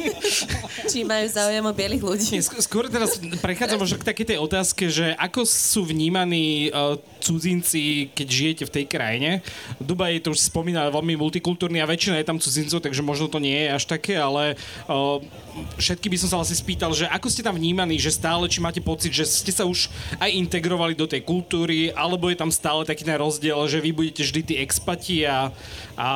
či 0.93 1.01
majú 1.01 1.25
záujem 1.25 1.65
o 1.65 1.73
bielých 1.73 2.03
ľudí. 2.05 2.37
nie, 2.37 2.45
sk- 2.45 2.61
skôr 2.61 2.85
teraz 2.93 3.17
prechádzam 3.41 3.81
možno 3.81 3.97
k 3.97 4.05
takej 4.05 4.25
tej 4.29 4.37
otázke, 4.37 4.85
že 4.93 5.17
ako 5.17 5.49
sú 5.49 5.81
vnímaní 5.89 6.69
uh, 6.69 7.01
cudzinci, 7.17 8.13
keď 8.13 8.27
žijete 8.29 8.63
v 8.69 8.73
tej 8.77 8.85
krajine. 8.85 9.41
Dubaj 9.81 10.21
to 10.21 10.37
už 10.37 10.45
spomína 10.45 10.93
veľmi 10.93 11.17
multikultúrny 11.17 11.81
a 11.81 11.89
väčšina 11.89 12.21
je 12.21 12.29
tam 12.29 12.37
cudzincov, 12.37 12.85
takže 12.85 13.01
možno 13.01 13.25
to 13.33 13.41
nie 13.41 13.65
je 13.65 13.69
až 13.73 13.83
také, 13.89 14.13
ale 14.13 14.53
uh, 14.85 15.17
všetky 15.81 16.13
by 16.13 16.17
som 16.21 16.29
sa 16.29 16.37
asi 16.45 16.53
spýtal, 16.53 16.93
že 16.93 17.09
ako 17.09 17.33
ste 17.33 17.41
tam 17.41 17.57
vnímaní, 17.57 17.97
že 17.97 18.13
stále, 18.13 18.45
či 18.45 18.61
máte 18.61 18.77
pocit, 18.77 19.09
že 19.09 19.25
ste 19.25 19.49
sa 19.49 19.65
už 19.65 19.89
aj 20.21 20.29
integrovali 20.29 20.93
do 20.93 21.09
tej 21.09 21.25
kultúry, 21.25 21.89
alebo 21.97 22.29
je 22.29 22.37
tam 22.37 22.53
stále 22.53 22.85
taký 22.85 23.01
ten 23.01 23.17
rozdiel, 23.17 23.57
že 23.65 23.81
vy 23.81 23.89
budete 23.89 24.21
vždy 24.21 24.41
tí 24.45 24.55
expati 24.61 25.25
a, 25.25 25.49
a 25.97 26.09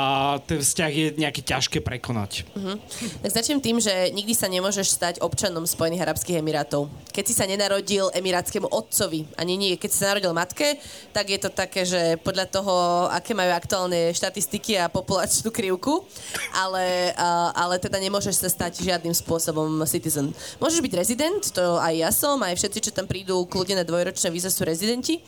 ten 0.46 0.62
vzťah 0.62 0.92
je 0.94 1.08
nejaký 1.18 1.42
ťažké 1.42 1.82
prekonať. 1.82 2.46
Tak 3.24 3.32
začnem 3.32 3.64
tým, 3.64 3.78
že 3.80 4.12
nikdy 4.12 4.34
sa 4.36 4.52
nemôžeš 4.52 4.88
stať 4.92 5.16
občanom 5.24 5.64
Spojených 5.64 6.04
Arabských 6.04 6.44
Emirátov. 6.44 6.92
Keď 7.16 7.24
si 7.24 7.34
sa 7.38 7.48
nenarodil 7.48 8.12
emirátskému 8.12 8.68
otcovi, 8.68 9.24
ani 9.40 9.56
nie, 9.56 9.80
keď 9.80 9.90
si 9.94 9.98
sa 10.02 10.12
narodil 10.12 10.36
matke, 10.36 10.76
tak 11.16 11.32
je 11.32 11.40
to 11.40 11.50
také, 11.54 11.88
že 11.88 12.18
podľa 12.26 12.46
toho, 12.50 12.74
aké 13.14 13.32
majú 13.38 13.54
aktuálne 13.54 14.12
štatistiky 14.12 14.76
a 14.82 14.92
populačnú 14.92 15.54
krivku, 15.54 16.04
ale, 16.52 17.14
ale 17.56 17.78
teda 17.78 18.02
nemôžeš 18.02 18.44
sa 18.44 18.50
stať 18.50 18.84
žiadnym 18.84 19.14
spôsobom 19.14 19.70
citizen. 19.86 20.34
Môžeš 20.58 20.82
byť 20.82 20.94
rezident, 20.98 21.44
to 21.54 21.78
aj 21.78 21.94
ja 21.94 22.10
som, 22.10 22.42
aj 22.42 22.58
všetci, 22.58 22.90
čo 22.90 22.92
tam 22.92 23.06
prídu, 23.06 23.46
kľudne 23.46 23.82
na 23.82 23.86
dvojročné 23.86 24.34
víza 24.34 24.50
sú 24.50 24.66
rezidenti. 24.66 25.22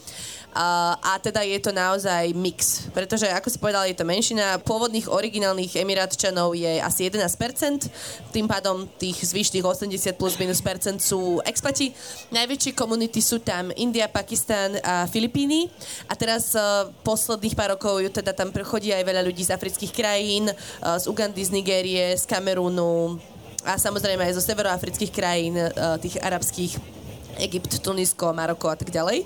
A, 0.50 1.14
teda 1.22 1.46
je 1.46 1.62
to 1.62 1.70
naozaj 1.70 2.34
mix, 2.34 2.90
pretože 2.90 3.30
ako 3.30 3.54
si 3.54 3.62
povedal, 3.62 3.86
je 3.86 3.94
to 3.94 4.02
menšina 4.02 4.58
pôvodných 4.66 5.06
originálnych 5.06 5.78
emirátčanov 5.78 6.58
je 6.58 6.82
asi 6.82 7.06
11%, 7.06 7.86
tým 8.34 8.50
pádom 8.50 8.90
tých 8.98 9.30
zvyšných 9.30 9.62
80 9.62 10.18
plus 10.18 10.42
minus 10.42 10.58
percent 10.66 10.98
sú 10.98 11.38
expati. 11.46 11.94
Najväčšie 12.34 12.74
komunity 12.74 13.22
sú 13.22 13.46
tam 13.46 13.70
India, 13.78 14.10
Pakistan 14.10 14.82
a 14.82 15.06
Filipíny 15.06 15.70
a 16.10 16.18
teraz 16.18 16.58
uh, 16.58 16.90
posledných 17.06 17.54
pár 17.54 17.78
rokov 17.78 18.02
teda 18.10 18.34
tam 18.34 18.50
chodí 18.50 18.90
aj 18.90 19.06
veľa 19.06 19.22
ľudí 19.22 19.46
z 19.46 19.54
afrických 19.54 19.94
krajín, 19.94 20.50
uh, 20.50 20.98
z 20.98 21.06
Ugandy, 21.06 21.46
z 21.46 21.54
Nigérie, 21.54 22.18
z 22.18 22.26
Kamerúnu 22.26 23.22
a 23.70 23.78
samozrejme 23.78 24.26
aj 24.26 24.34
zo 24.34 24.44
severoafrických 24.44 25.14
krajín, 25.14 25.62
uh, 25.62 25.96
tých 26.02 26.18
arabských 26.18 26.99
Egypt, 27.40 27.82
Tunisko, 27.82 28.36
Maroko 28.36 28.68
a 28.70 28.78
tak 28.78 28.92
ďalej. 28.92 29.24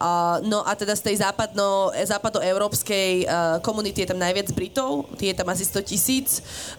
Uh, 0.00 0.40
no 0.48 0.64
a 0.64 0.72
teda 0.74 0.96
z 0.96 1.12
tej 1.12 1.16
západno, 1.20 1.92
západoeurópskej 1.92 3.24
uh, 3.24 3.60
komunity 3.60 4.02
je 4.04 4.10
tam 4.10 4.20
najviac 4.20 4.48
Britov, 4.56 5.06
je 5.20 5.34
tam 5.36 5.48
asi 5.52 5.64
100 5.68 5.90
tisíc, 5.90 6.28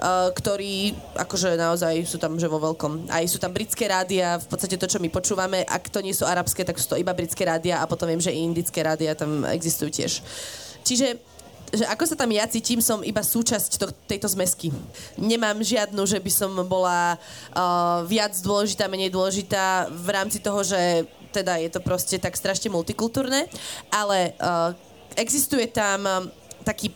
uh, 0.01 0.33
ktorí 0.33 0.97
akože 1.15 1.55
naozaj 1.55 2.05
sú 2.05 2.17
tam 2.17 2.35
že 2.41 2.49
vo 2.49 2.57
veľkom. 2.57 3.11
Aj 3.13 3.23
sú 3.29 3.37
tam 3.37 3.53
britské 3.53 3.85
rádia, 3.85 4.41
v 4.41 4.47
podstate 4.49 4.75
to, 4.75 4.89
čo 4.89 4.97
my 4.97 5.09
počúvame, 5.13 5.61
ak 5.63 5.93
to 5.93 6.01
nie 6.01 6.15
sú 6.15 6.25
arabské, 6.25 6.65
tak 6.65 6.81
sú 6.81 6.91
to 6.91 6.99
iba 6.99 7.13
britské 7.13 7.45
rádia 7.45 7.79
a 7.79 7.85
potom 7.85 8.09
viem, 8.09 8.21
že 8.21 8.33
i 8.33 8.41
indické 8.41 8.81
rádia 8.81 9.13
tam 9.13 9.45
existujú 9.45 9.93
tiež. 9.93 10.25
Čiže 10.81 11.21
že 11.71 11.87
ako 11.87 12.03
sa 12.03 12.15
tam 12.19 12.31
ja 12.35 12.43
cítim, 12.51 12.83
som 12.83 12.99
iba 12.99 13.23
súčasť 13.23 13.71
to, 13.79 13.87
tejto 14.07 14.27
zmesky. 14.27 14.75
Nemám 15.15 15.63
žiadnu, 15.63 16.03
že 16.03 16.19
by 16.19 16.31
som 16.31 16.51
bola 16.67 17.15
uh, 17.15 18.03
viac 18.03 18.35
dôležitá, 18.43 18.91
menej 18.91 19.11
dôležitá 19.11 19.87
v 19.87 20.07
rámci 20.11 20.43
toho, 20.43 20.61
že 20.67 21.07
teda 21.31 21.55
je 21.63 21.71
to 21.71 21.79
proste 21.79 22.19
tak 22.19 22.35
strašne 22.35 22.67
multikultúrne, 22.67 23.47
ale 23.87 24.35
uh, 24.35 24.75
existuje 25.15 25.63
tam 25.71 26.03
um, 26.03 26.27
taký, 26.67 26.91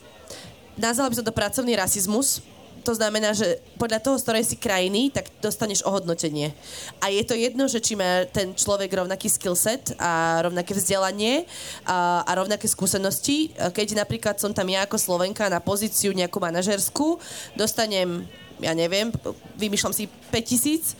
nazvala 0.75 1.07
by 1.07 1.15
som 1.15 1.25
to 1.25 1.31
pracovný 1.31 1.73
rasizmus, 1.79 2.43
to 2.85 2.93
znamená, 2.93 3.33
že 3.33 3.57
podľa 3.81 3.99
toho, 4.05 4.15
z 4.21 4.23
ktorej 4.29 4.45
si 4.45 4.55
krajiny, 4.61 5.09
tak 5.09 5.33
dostaneš 5.41 5.81
ohodnotenie. 5.89 6.53
A 7.01 7.09
je 7.09 7.25
to 7.25 7.33
jedno, 7.33 7.65
že 7.65 7.81
či 7.81 7.97
má 7.97 8.29
ten 8.29 8.53
človek 8.53 8.93
rovnaký 8.93 9.25
skillset 9.25 9.97
a 9.97 10.45
rovnaké 10.45 10.77
vzdelanie 10.77 11.49
a, 11.89 12.21
a 12.21 12.31
rovnaké 12.37 12.69
skúsenosti. 12.69 13.49
Keď 13.57 13.97
napríklad 13.97 14.37
som 14.37 14.53
tam 14.53 14.69
ja 14.69 14.85
ako 14.85 15.01
Slovenka 15.01 15.49
na 15.49 15.57
pozíciu 15.57 16.13
nejakú 16.13 16.37
manažerskú, 16.37 17.17
dostanem, 17.57 18.29
ja 18.61 18.77
neviem, 18.77 19.09
vymýšľam 19.57 19.91
si 19.91 20.05
5000 20.29 20.93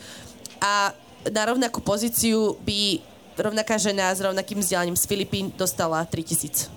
a 0.57 0.89
na 1.29 1.43
rovnakú 1.45 1.85
pozíciu 1.85 2.57
by 2.65 3.01
rovnaká 3.37 3.77
žena 3.77 4.09
s 4.09 4.21
rovnakým 4.21 4.59
vzdelaním 4.59 4.97
z 4.97 5.05
Filipín 5.05 5.53
dostala 5.53 6.01
3000. 6.01 6.71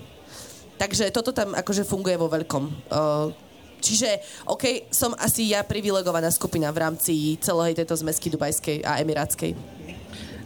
Takže 0.79 1.11
toto 1.11 1.35
tam 1.35 1.51
akože 1.57 1.83
funguje 1.83 2.15
vo 2.15 2.31
veľkom. 2.31 2.63
Uh, 2.87 3.48
Čiže, 3.79 4.19
OK, 4.45 4.91
som 4.91 5.15
asi 5.15 5.51
ja 5.55 5.63
privilegovaná 5.63 6.27
skupina 6.29 6.69
v 6.69 6.83
rámci 6.83 7.39
celej 7.39 7.79
tejto 7.79 7.95
zmesky 7.99 8.27
dubajskej 8.31 8.83
a 8.83 8.99
emirátskej. 8.99 9.55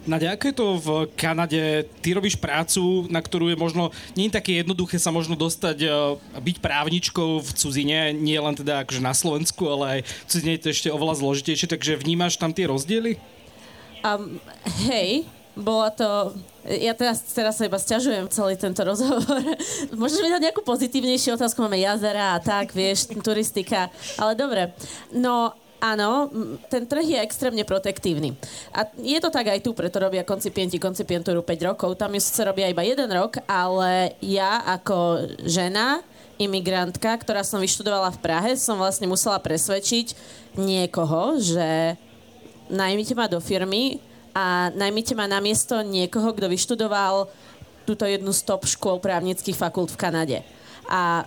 Nadia, 0.03 0.35
ako 0.35 0.43
je 0.51 0.55
to 0.55 0.67
v 0.83 0.87
Kanade? 1.15 1.87
Ty 2.03 2.19
robíš 2.19 2.35
prácu, 2.35 3.07
na 3.07 3.23
ktorú 3.23 3.47
je 3.47 3.55
možno 3.55 3.87
nie 4.19 4.27
je 4.27 4.35
také 4.35 4.59
jednoduché 4.59 4.99
sa 4.99 5.15
možno 5.15 5.39
dostať, 5.39 5.77
eh, 5.79 5.91
byť 6.43 6.57
právničkou 6.59 7.39
v 7.39 7.49
cudzine, 7.55 8.11
nie 8.11 8.35
len 8.35 8.51
teda 8.51 8.83
akože 8.83 8.99
na 8.99 9.15
Slovensku, 9.15 9.63
ale 9.63 9.83
aj 9.87 9.99
v 10.03 10.27
cudzine 10.27 10.51
je 10.59 10.61
to 10.67 10.69
ešte 10.75 10.89
oveľa 10.91 11.23
zložitejšie, 11.23 11.71
takže 11.71 12.03
vnímaš 12.03 12.35
tam 12.35 12.51
tie 12.51 12.67
rozdiely? 12.67 13.15
Um, 14.03 14.43
hej, 14.83 15.23
bola 15.53 15.93
to... 15.93 16.33
Ja 16.63 16.95
teraz, 16.95 17.19
teraz 17.35 17.59
sa 17.59 17.67
iba 17.67 17.75
sťažujem 17.75 18.31
celý 18.31 18.55
tento 18.55 18.81
rozhovor. 18.87 19.43
Môžeš 19.99 20.23
mi 20.23 20.31
dať 20.31 20.41
nejakú 20.49 20.63
pozitívnejšiu 20.63 21.35
otázku? 21.35 21.59
Máme 21.59 21.77
jazera 21.77 22.39
a 22.39 22.41
tak, 22.41 22.71
vieš, 22.71 23.11
turistika. 23.19 23.91
Ale 24.15 24.33
dobre. 24.33 24.71
No, 25.11 25.51
áno, 25.83 26.31
ten 26.71 26.87
trh 26.87 27.03
je 27.03 27.19
extrémne 27.19 27.67
protektívny. 27.67 28.31
A 28.71 28.87
je 28.95 29.19
to 29.19 29.27
tak 29.27 29.51
aj 29.51 29.59
tu, 29.59 29.75
preto 29.75 29.99
robia 29.99 30.23
koncipienti 30.23 30.79
koncipientúru 30.79 31.43
5 31.43 31.69
rokov. 31.75 31.99
Tam 31.99 32.15
ju 32.15 32.23
sa 32.23 32.47
robia 32.47 32.71
iba 32.71 32.81
jeden 32.87 33.11
rok, 33.11 33.43
ale 33.43 34.15
ja 34.23 34.63
ako 34.63 35.27
žena, 35.43 35.99
imigrantka, 36.39 37.13
ktorá 37.19 37.43
som 37.45 37.61
vyštudovala 37.61 38.09
v 38.15 38.21
Prahe, 38.23 38.51
som 38.57 38.79
vlastne 38.79 39.05
musela 39.05 39.37
presvedčiť 39.37 40.17
niekoho, 40.57 41.37
že 41.37 41.99
najmite 42.71 43.13
ma 43.13 43.29
do 43.29 43.37
firmy 43.37 44.01
a 44.33 44.73
najmite 44.73 45.13
ma 45.13 45.29
na 45.29 45.37
miesto 45.37 45.79
niekoho, 45.85 46.33
kto 46.33 46.49
vyštudoval 46.49 47.29
túto 47.85 48.03
jednu 48.09 48.33
z 48.33 48.41
top 48.43 48.65
škôl 48.65 48.97
právnických 48.97 49.57
fakult 49.57 49.93
v 49.93 50.01
Kanade. 50.01 50.37
A 50.89 51.23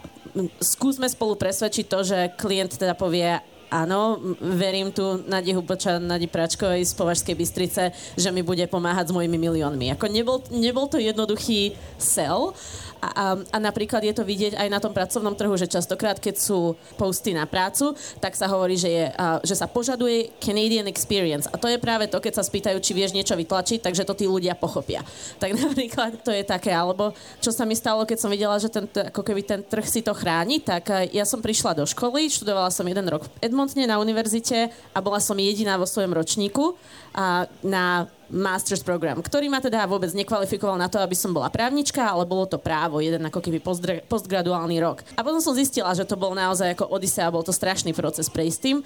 skúsme 0.61 1.09
spolu 1.09 1.39
presvedčiť 1.39 1.87
to, 1.89 1.99
že 2.05 2.19
klient 2.37 2.77
teda 2.77 2.93
povie, 2.93 3.41
áno, 3.73 4.21
verím 4.41 4.93
tu 4.93 5.23
Nadi 5.27 5.57
Huboča, 5.57 5.99
Nadi 5.99 6.29
Pračkovej 6.31 6.87
z 6.87 6.93
Považskej 6.95 7.35
Bystrice, 7.35 7.83
že 8.15 8.29
mi 8.31 8.43
bude 8.45 8.63
pomáhať 8.69 9.11
s 9.11 9.17
mojimi 9.17 9.39
miliónmi. 9.39 9.91
Ako 9.97 10.07
nebol, 10.07 10.39
nebol 10.53 10.87
to 10.87 11.01
jednoduchý 11.01 11.75
sell, 11.99 12.55
a, 13.01 13.09
a, 13.09 13.25
a 13.39 13.59
napríklad 13.61 14.03
je 14.05 14.15
to 14.17 14.25
vidieť 14.25 14.57
aj 14.57 14.69
na 14.73 14.81
tom 14.81 14.93
pracovnom 14.93 15.37
trhu, 15.37 15.55
že 15.57 15.69
častokrát, 15.71 16.17
keď 16.21 16.37
sú 16.41 16.75
posty 16.97 17.37
na 17.37 17.45
prácu, 17.45 17.93
tak 18.21 18.35
sa 18.35 18.49
hovorí, 18.49 18.77
že, 18.77 18.91
je, 18.91 19.05
a, 19.13 19.39
že 19.45 19.55
sa 19.57 19.69
požaduje 19.69 20.33
Canadian 20.41 20.89
experience. 20.89 21.49
A 21.53 21.61
to 21.61 21.69
je 21.69 21.81
práve 21.81 22.09
to, 22.09 22.19
keď 22.21 22.41
sa 22.41 22.45
spýtajú, 22.45 22.81
či 22.81 22.97
vieš 22.97 23.13
niečo 23.13 23.37
vytlačiť, 23.37 23.85
takže 23.85 24.07
to 24.09 24.17
tí 24.17 24.27
ľudia 24.29 24.57
pochopia. 24.57 25.05
Tak 25.47 25.53
napríklad 25.53 26.25
to 26.25 26.33
je 26.33 26.43
také, 26.43 26.73
alebo 26.73 27.13
čo 27.39 27.53
sa 27.53 27.69
mi 27.69 27.77
stalo, 27.77 28.09
keď 28.09 28.19
som 28.19 28.33
videla, 28.33 28.57
že 28.57 28.73
ten, 28.73 28.89
ako 28.89 29.21
keby 29.21 29.45
ten 29.45 29.61
trh 29.63 29.85
si 29.85 30.01
to 30.01 30.17
chráni, 30.17 30.59
tak 30.59 30.89
ja 31.13 31.23
som 31.29 31.45
prišla 31.45 31.77
do 31.77 31.85
školy, 31.87 32.27
študovala 32.33 32.73
som 32.73 32.89
jeden 32.89 33.07
rok 33.07 33.29
v 33.29 33.47
Edmontne 33.47 33.85
na 33.87 34.01
univerzite 34.01 34.73
a 34.91 34.99
bola 34.99 35.23
som 35.23 35.37
jediná 35.39 35.77
vo 35.77 35.87
svojom 35.87 36.17
ročníku 36.17 36.75
a 37.15 37.47
na 37.63 38.09
master's 38.31 38.83
program, 38.83 39.23
ktorý 39.23 39.47
ma 39.47 39.63
teda 39.63 39.87
vôbec 39.87 40.11
nekvalifikoval 40.15 40.75
na 40.75 40.91
to, 40.91 40.99
aby 40.99 41.15
som 41.15 41.31
bola 41.31 41.47
právnička, 41.47 42.03
ale 42.03 42.27
bolo 42.27 42.47
to 42.47 42.59
právo, 42.59 42.99
jeden 42.99 43.23
ako 43.27 43.39
keby 43.39 43.63
postgraduálny 44.07 44.77
rok. 44.83 45.07
A 45.15 45.23
potom 45.23 45.39
som 45.39 45.55
zistila, 45.55 45.95
že 45.95 46.03
to 46.03 46.19
bol 46.19 46.35
naozaj 46.35 46.75
ako 46.75 46.91
Odisea, 46.91 47.31
bol 47.31 47.47
to 47.47 47.55
strašný 47.55 47.95
proces 47.95 48.27
prejsť 48.27 48.59
tým 48.59 48.77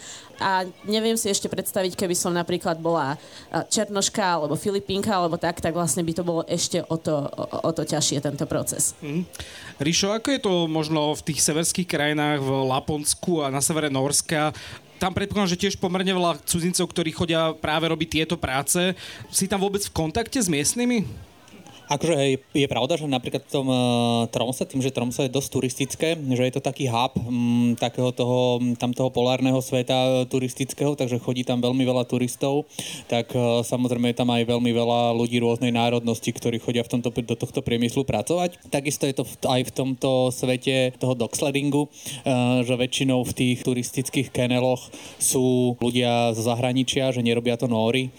a 0.40 0.68
neviem 0.84 1.16
si 1.16 1.32
ešte 1.32 1.48
predstaviť, 1.48 1.96
keby 1.96 2.12
som 2.12 2.36
napríklad 2.36 2.76
bola 2.78 3.16
Černoška 3.50 4.40
alebo 4.40 4.60
Filipínka 4.60 5.12
alebo 5.12 5.40
tak, 5.40 5.64
tak 5.64 5.72
vlastne 5.72 6.04
by 6.04 6.12
to 6.12 6.22
bolo 6.22 6.42
ešte 6.44 6.84
o 6.84 6.96
to, 7.00 7.24
o, 7.24 7.44
o 7.64 7.70
to 7.72 7.82
ťažšie 7.84 8.20
tento 8.20 8.44
proces. 8.44 8.92
Mm. 9.00 9.24
Ríšo, 9.80 10.12
ako 10.12 10.28
je 10.36 10.40
to 10.44 10.52
možno 10.68 11.16
v 11.16 11.24
tých 11.32 11.40
severských 11.40 11.88
krajinách, 11.88 12.44
v 12.44 12.50
Laponsku 12.68 13.40
a 13.40 13.48
na 13.48 13.64
severe 13.64 13.88
Norska? 13.88 14.52
Tam 15.00 15.16
predpokladám, 15.16 15.56
že 15.56 15.60
tiež 15.64 15.80
pomerne 15.80 16.12
veľa 16.12 16.44
cudzincov, 16.44 16.84
ktorí 16.92 17.10
chodia 17.16 17.56
práve 17.56 17.88
robiť 17.88 18.08
tieto 18.20 18.36
práce. 18.36 18.92
Si 19.32 19.48
tam 19.48 19.64
vôbec 19.64 19.80
v 19.80 19.96
kontakte 19.96 20.36
s 20.36 20.52
miestnymi? 20.52 21.29
Akože 21.90 22.14
je, 22.14 22.38
je 22.54 22.68
pravda, 22.70 22.94
že 22.94 23.10
napríklad 23.10 23.42
v 23.42 23.50
tom 23.50 23.66
uh, 23.66 24.30
Tromse, 24.30 24.62
tým, 24.62 24.78
že 24.78 24.94
Tromso 24.94 25.26
je 25.26 25.34
dosť 25.34 25.48
turistické, 25.50 26.08
že 26.14 26.42
je 26.46 26.54
to 26.54 26.62
taký 26.62 26.86
hub 26.86 27.18
um, 27.18 27.74
takého 27.74 28.14
toho, 28.14 28.62
tam 28.78 28.94
toho 28.94 29.10
polárneho 29.10 29.58
sveta 29.58 30.22
turistického, 30.30 30.94
takže 30.94 31.18
chodí 31.18 31.42
tam 31.42 31.58
veľmi 31.58 31.82
veľa 31.82 32.06
turistov, 32.06 32.70
tak 33.10 33.34
uh, 33.34 33.66
samozrejme 33.66 34.14
je 34.14 34.18
tam 34.22 34.30
aj 34.30 34.46
veľmi 34.46 34.70
veľa 34.70 35.18
ľudí 35.18 35.42
rôznej 35.42 35.74
národnosti, 35.74 36.30
ktorí 36.30 36.62
chodia 36.62 36.86
v 36.86 36.94
tomto, 36.94 37.10
do 37.10 37.34
tohto 37.34 37.58
priemyslu 37.58 38.06
pracovať. 38.06 38.70
Takisto 38.70 39.10
je 39.10 39.14
to 39.18 39.24
v, 39.26 39.34
aj 39.50 39.62
v 39.66 39.72
tomto 39.74 40.30
svete 40.30 40.94
toho 40.94 41.18
dogsledingu, 41.18 41.90
uh, 41.90 42.62
že 42.62 42.78
väčšinou 42.78 43.26
v 43.26 43.34
tých 43.34 43.66
turistických 43.66 44.30
keneloch 44.30 44.94
sú 45.18 45.74
ľudia 45.82 46.38
z 46.38 46.38
zahraničia, 46.38 47.10
že 47.10 47.26
nerobia 47.26 47.58
to 47.58 47.66
nóry. 47.66 48.14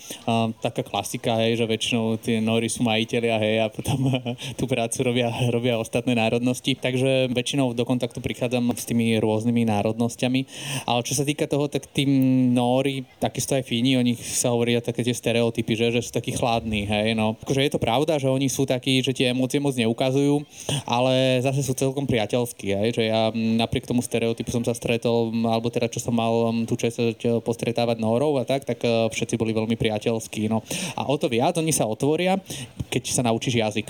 Taká 0.59 0.83
klasika, 0.83 1.39
hej, 1.39 1.61
že 1.61 1.65
väčšinou 1.69 2.19
tie 2.19 2.43
nóry 2.43 2.67
sú 2.67 2.83
majiteľia, 2.83 3.37
hej, 3.39 3.55
a 3.61 3.69
potom 3.69 4.09
tú 4.59 4.65
prácu 4.65 5.05
robia, 5.05 5.29
robia 5.53 5.77
ostatné 5.77 6.17
národnosti. 6.17 6.73
Takže 6.75 7.29
väčšinou 7.29 7.77
do 7.77 7.85
kontaktu 7.85 8.19
prichádzam 8.19 8.73
s 8.73 8.85
tými 8.89 9.17
rôznymi 9.21 9.69
národnosťami. 9.69 10.41
Ale 10.89 10.99
čo 11.05 11.13
sa 11.13 11.23
týka 11.23 11.45
toho, 11.45 11.69
tak 11.69 11.85
tým 11.93 12.09
Nóri, 12.51 13.05
takisto 13.21 13.53
aj 13.53 13.63
Fíni, 13.65 13.95
o 13.95 14.03
nich 14.03 14.19
sa 14.19 14.51
hovoria 14.51 14.81
také 14.81 15.05
tie 15.05 15.13
stereotypy, 15.13 15.73
že, 15.77 15.87
že 15.93 16.01
sú 16.01 16.11
takí 16.11 16.33
chladní. 16.33 16.89
Hej, 16.89 17.13
no. 17.13 17.37
Akože 17.45 17.61
je 17.61 17.71
to 17.71 17.79
pravda, 17.81 18.17
že 18.17 18.27
oni 18.27 18.49
sú 18.49 18.65
takí, 18.65 18.99
že 19.05 19.13
tie 19.13 19.31
emócie 19.31 19.61
moc 19.61 19.77
neukazujú, 19.77 20.41
ale 20.89 21.39
zase 21.45 21.61
sú 21.61 21.77
celkom 21.77 22.09
priateľskí. 22.09 22.67
Hej, 22.73 22.89
že 22.97 23.03
ja 23.07 23.29
napriek 23.33 23.85
tomu 23.85 24.01
stereotypu 24.01 24.49
som 24.49 24.65
sa 24.65 24.73
stretol, 24.73 25.29
alebo 25.45 25.69
teda 25.69 25.91
čo 25.91 26.01
som 26.01 26.15
mal 26.15 26.51
tú 26.65 26.75
čest 26.79 26.97
postretávať 27.43 27.99
Nórov 28.01 28.41
a 28.41 28.43
tak, 28.47 28.65
tak 28.65 28.81
eh, 28.83 29.07
všetci 29.11 29.35
boli 29.35 29.51
veľmi 29.51 29.75
priateľskí. 29.75 30.47
No. 30.47 30.65
A 30.95 31.05
o 31.05 31.15
to 31.19 31.27
viac 31.27 31.59
oni 31.59 31.75
sa 31.75 31.85
otvoria, 31.85 32.39
keď 32.87 33.03
sa 33.11 33.21
naučí 33.27 33.50
učíš 33.51 33.59
jazyk 33.67 33.89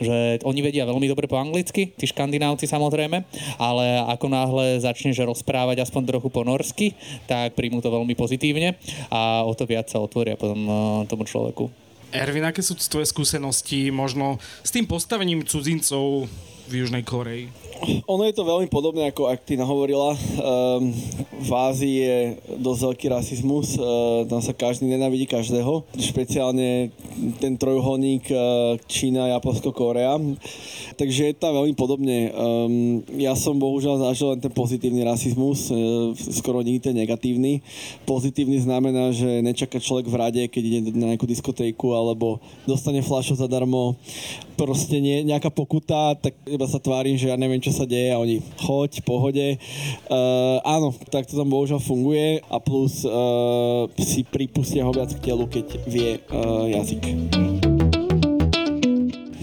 že 0.00 0.40
oni 0.48 0.64
vedia 0.64 0.88
veľmi 0.88 1.04
dobre 1.12 1.28
po 1.28 1.36
anglicky, 1.36 1.92
tí 1.92 2.08
škandinávci 2.08 2.64
samozrejme, 2.64 3.20
ale 3.60 4.00
ako 4.16 4.26
náhle 4.32 4.66
začneš 4.80 5.20
rozprávať 5.20 5.84
aspoň 5.84 6.08
trochu 6.08 6.32
po 6.32 6.40
norsky, 6.40 6.96
tak 7.28 7.52
príjmu 7.52 7.84
to 7.84 7.92
veľmi 7.92 8.16
pozitívne 8.16 8.80
a 9.12 9.44
o 9.44 9.52
to 9.52 9.68
viac 9.68 9.92
sa 9.92 10.00
otvoria 10.00 10.40
potom 10.40 10.64
eh, 10.64 10.72
tomu 11.04 11.28
človeku. 11.28 11.68
Ervin, 12.16 12.48
aké 12.48 12.64
sú 12.64 12.72
tvoje 12.80 13.12
skúsenosti 13.12 13.92
možno 13.92 14.40
s 14.64 14.72
tým 14.72 14.88
postavením 14.88 15.44
cudzincov 15.44 16.24
v 16.68 16.84
Južnej 16.84 17.02
Koreji? 17.02 17.48
Ono 18.10 18.26
je 18.26 18.34
to 18.34 18.42
veľmi 18.42 18.66
podobné, 18.66 19.08
ako 19.08 19.30
ak 19.30 19.46
ty 19.46 19.54
nahovorila. 19.54 20.12
Um, 20.12 20.90
v 21.38 21.50
Ázii 21.54 21.96
je 22.02 22.16
dosť 22.58 22.80
veľký 22.90 23.06
rasizmus, 23.14 23.78
uh, 23.78 24.26
tam 24.26 24.42
sa 24.42 24.50
každý 24.50 24.90
nenavidí 24.90 25.30
každého, 25.30 25.86
špeciálne 25.94 26.90
ten 27.38 27.54
trojuholník 27.54 28.26
uh, 28.34 28.74
Čína, 28.90 29.30
Japonsko, 29.38 29.70
Korea. 29.70 30.18
Takže 30.98 31.30
je 31.30 31.34
tam 31.38 31.54
veľmi 31.54 31.78
podobne. 31.78 32.34
Um, 32.34 33.06
ja 33.14 33.38
som 33.38 33.54
bohužiaľ 33.54 34.10
zažil 34.10 34.34
len 34.34 34.42
ten 34.42 34.50
pozitívny 34.50 35.06
rasizmus, 35.06 35.70
uh, 35.70 36.10
skoro 36.18 36.66
nikdy 36.66 36.82
ten 36.82 36.96
negatívny. 36.98 37.62
Pozitívny 38.02 38.58
znamená, 38.58 39.14
že 39.14 39.38
nečaká 39.38 39.78
človek 39.78 40.10
v 40.10 40.18
rade, 40.18 40.42
keď 40.50 40.62
ide 40.66 40.80
na 40.98 41.14
nejakú 41.14 41.30
diskotéku 41.30 41.94
alebo 41.94 42.42
dostane 42.66 43.06
fľašu 43.06 43.38
zadarmo, 43.38 43.94
proste 44.58 44.98
nie, 44.98 45.22
nejaká 45.22 45.54
pokuta, 45.54 46.18
tak 46.18 46.34
iba 46.58 46.66
sa 46.66 46.82
tvárim, 46.82 47.14
že 47.14 47.30
ja 47.30 47.38
neviem, 47.38 47.62
čo 47.62 47.70
sa 47.70 47.86
deje 47.86 48.10
a 48.10 48.18
oni 48.18 48.42
choď, 48.58 49.06
pohode. 49.06 49.62
Uh, 50.10 50.58
áno, 50.66 50.90
tak 51.14 51.30
to 51.30 51.38
tam 51.38 51.54
bohužiaľ 51.54 51.78
funguje 51.78 52.42
a 52.50 52.58
plus 52.58 53.06
uh, 53.06 53.86
si 53.94 54.26
pripustia 54.26 54.82
ho 54.82 54.90
viac 54.90 55.14
k 55.14 55.22
telu, 55.22 55.46
keď 55.46 55.66
vie 55.86 56.18
uh, 56.34 56.66
jazyk. 56.66 57.57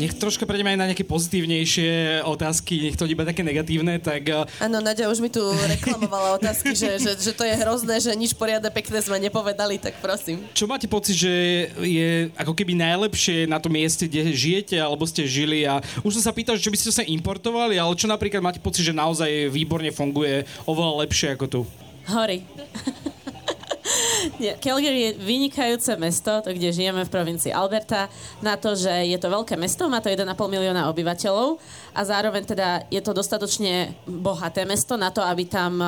Nech 0.06 0.22
troška 0.22 0.45
prejdeme 0.45 0.70
aj 0.70 0.80
na 0.86 0.88
nejaké 0.93 1.01
pozitívnejšie 1.01 2.22
otázky, 2.30 2.78
nech 2.78 2.93
to 2.93 3.10
iba 3.10 3.26
také 3.26 3.41
negatívne, 3.41 3.97
tak... 3.97 4.22
Eh, 4.30 4.45
Áno, 4.62 4.78
Nadia 4.78 5.10
už 5.10 5.18
mi 5.18 5.34
tu 5.34 5.41
reklamovala 5.41 6.38
otázky, 6.38 6.78
že, 6.78 7.01
že, 7.01 7.18
že 7.18 7.34
to 7.34 7.41
je 7.41 7.58
hrozné, 7.58 7.97
že 7.97 8.14
nič 8.14 8.38
poriadne 8.38 8.70
pekné 8.70 9.01
sme 9.01 9.18
nepovedali, 9.18 9.82
tak 9.82 9.97
prosím. 10.06 10.45
Čo 10.53 10.70
máte 10.70 10.86
pocit, 10.86 11.18
že 11.18 11.34
je 11.82 12.30
ako 12.38 12.53
keby 12.53 12.78
najlepšie 12.78 13.49
na 13.49 13.58
tom 13.58 13.74
mieste, 13.74 14.06
kde 14.06 14.30
žijete, 14.30 14.78
alebo 14.78 15.10
ste 15.10 15.26
žili 15.26 15.66
a 15.66 15.82
už 16.06 16.22
som 16.22 16.30
sa 16.30 16.38
pýtal, 16.38 16.53
že 16.53 16.70
by 16.70 16.78
ste 16.78 16.93
sa 16.93 17.01
importovali, 17.01 17.82
ale 17.82 17.97
čo 17.97 18.06
napríklad 18.06 18.45
máte 18.45 18.62
pocit, 18.62 18.86
že 18.86 18.93
naozaj 18.93 19.49
výborne 19.49 19.89
funguje 19.89 20.45
oveľa 20.70 21.01
lepšie 21.01 21.34
ako 21.34 21.45
tu? 21.49 21.62
Hory. 22.14 22.45
Calgary 24.64 25.12
je 25.12 25.12
vynikajúce 25.22 25.94
mesto, 26.02 26.42
to, 26.42 26.50
kde 26.50 26.74
žijeme 26.74 27.06
v 27.06 27.14
provincii 27.14 27.54
Alberta, 27.54 28.10
na 28.42 28.58
to, 28.58 28.74
že 28.74 28.90
je 28.90 29.18
to 29.22 29.30
veľké 29.30 29.56
mesto, 29.56 29.86
má 29.86 30.02
to 30.02 30.10
1,5 30.10 30.26
milióna 30.34 30.90
obyvateľov 30.90 31.62
a 31.94 32.02
zároveň 32.02 32.44
teda 32.44 32.90
je 32.90 33.02
to 33.02 33.14
dostatočne 33.14 33.94
bohaté 34.10 34.66
mesto 34.66 34.98
na 34.98 35.14
to, 35.14 35.22
aby 35.22 35.46
tam 35.46 35.78
e, 35.80 35.88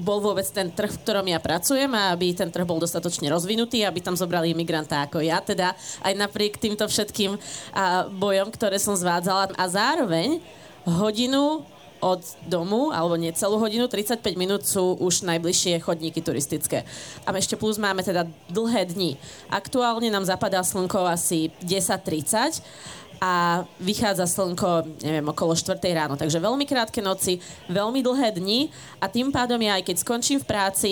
bol 0.00 0.22
vôbec 0.22 0.46
ten 0.48 0.70
trh, 0.70 0.90
v 0.94 1.00
ktorom 1.02 1.26
ja 1.26 1.42
pracujem 1.42 1.90
a 1.92 2.14
aby 2.14 2.32
ten 2.32 2.48
trh 2.48 2.64
bol 2.64 2.78
dostatočne 2.78 3.26
rozvinutý, 3.28 3.82
aby 3.82 3.98
tam 3.98 4.14
zobrali 4.14 4.54
imigranta 4.54 5.04
ako 5.04 5.20
ja, 5.20 5.42
teda 5.42 5.74
aj 6.06 6.12
napriek 6.14 6.56
týmto 6.56 6.86
všetkým 6.86 7.36
bojom, 8.16 8.48
ktoré 8.54 8.78
som 8.78 8.94
zvádzala. 8.94 9.54
A 9.58 9.64
zároveň 9.66 10.38
hodinu 10.86 11.62
od 12.02 12.20
domu, 12.50 12.90
alebo 12.90 13.14
nie 13.14 13.30
celú 13.30 13.62
hodinu, 13.62 13.86
35 13.86 14.34
minút 14.34 14.66
sú 14.66 14.98
už 14.98 15.22
najbližšie 15.22 15.78
chodníky 15.78 16.18
turistické. 16.18 16.82
A 17.22 17.30
ešte 17.38 17.54
plus 17.54 17.78
máme 17.78 18.02
teda 18.02 18.26
dlhé 18.50 18.90
dni. 18.90 19.14
Aktuálne 19.46 20.10
nám 20.10 20.26
zapadá 20.26 20.66
slnko 20.66 21.06
asi 21.06 21.54
10.30 21.62 22.58
a 23.22 23.62
vychádza 23.78 24.26
slnko, 24.26 24.98
neviem, 25.06 25.22
okolo 25.30 25.54
4 25.54 25.78
ráno. 25.94 26.18
Takže 26.18 26.42
veľmi 26.42 26.66
krátke 26.66 26.98
noci, 26.98 27.38
veľmi 27.70 28.02
dlhé 28.02 28.34
dni 28.34 28.74
a 28.98 29.06
tým 29.06 29.30
pádom 29.30 29.62
ja 29.62 29.78
aj 29.78 29.86
keď 29.86 29.96
skončím 30.02 30.42
v 30.42 30.50
práci, 30.50 30.90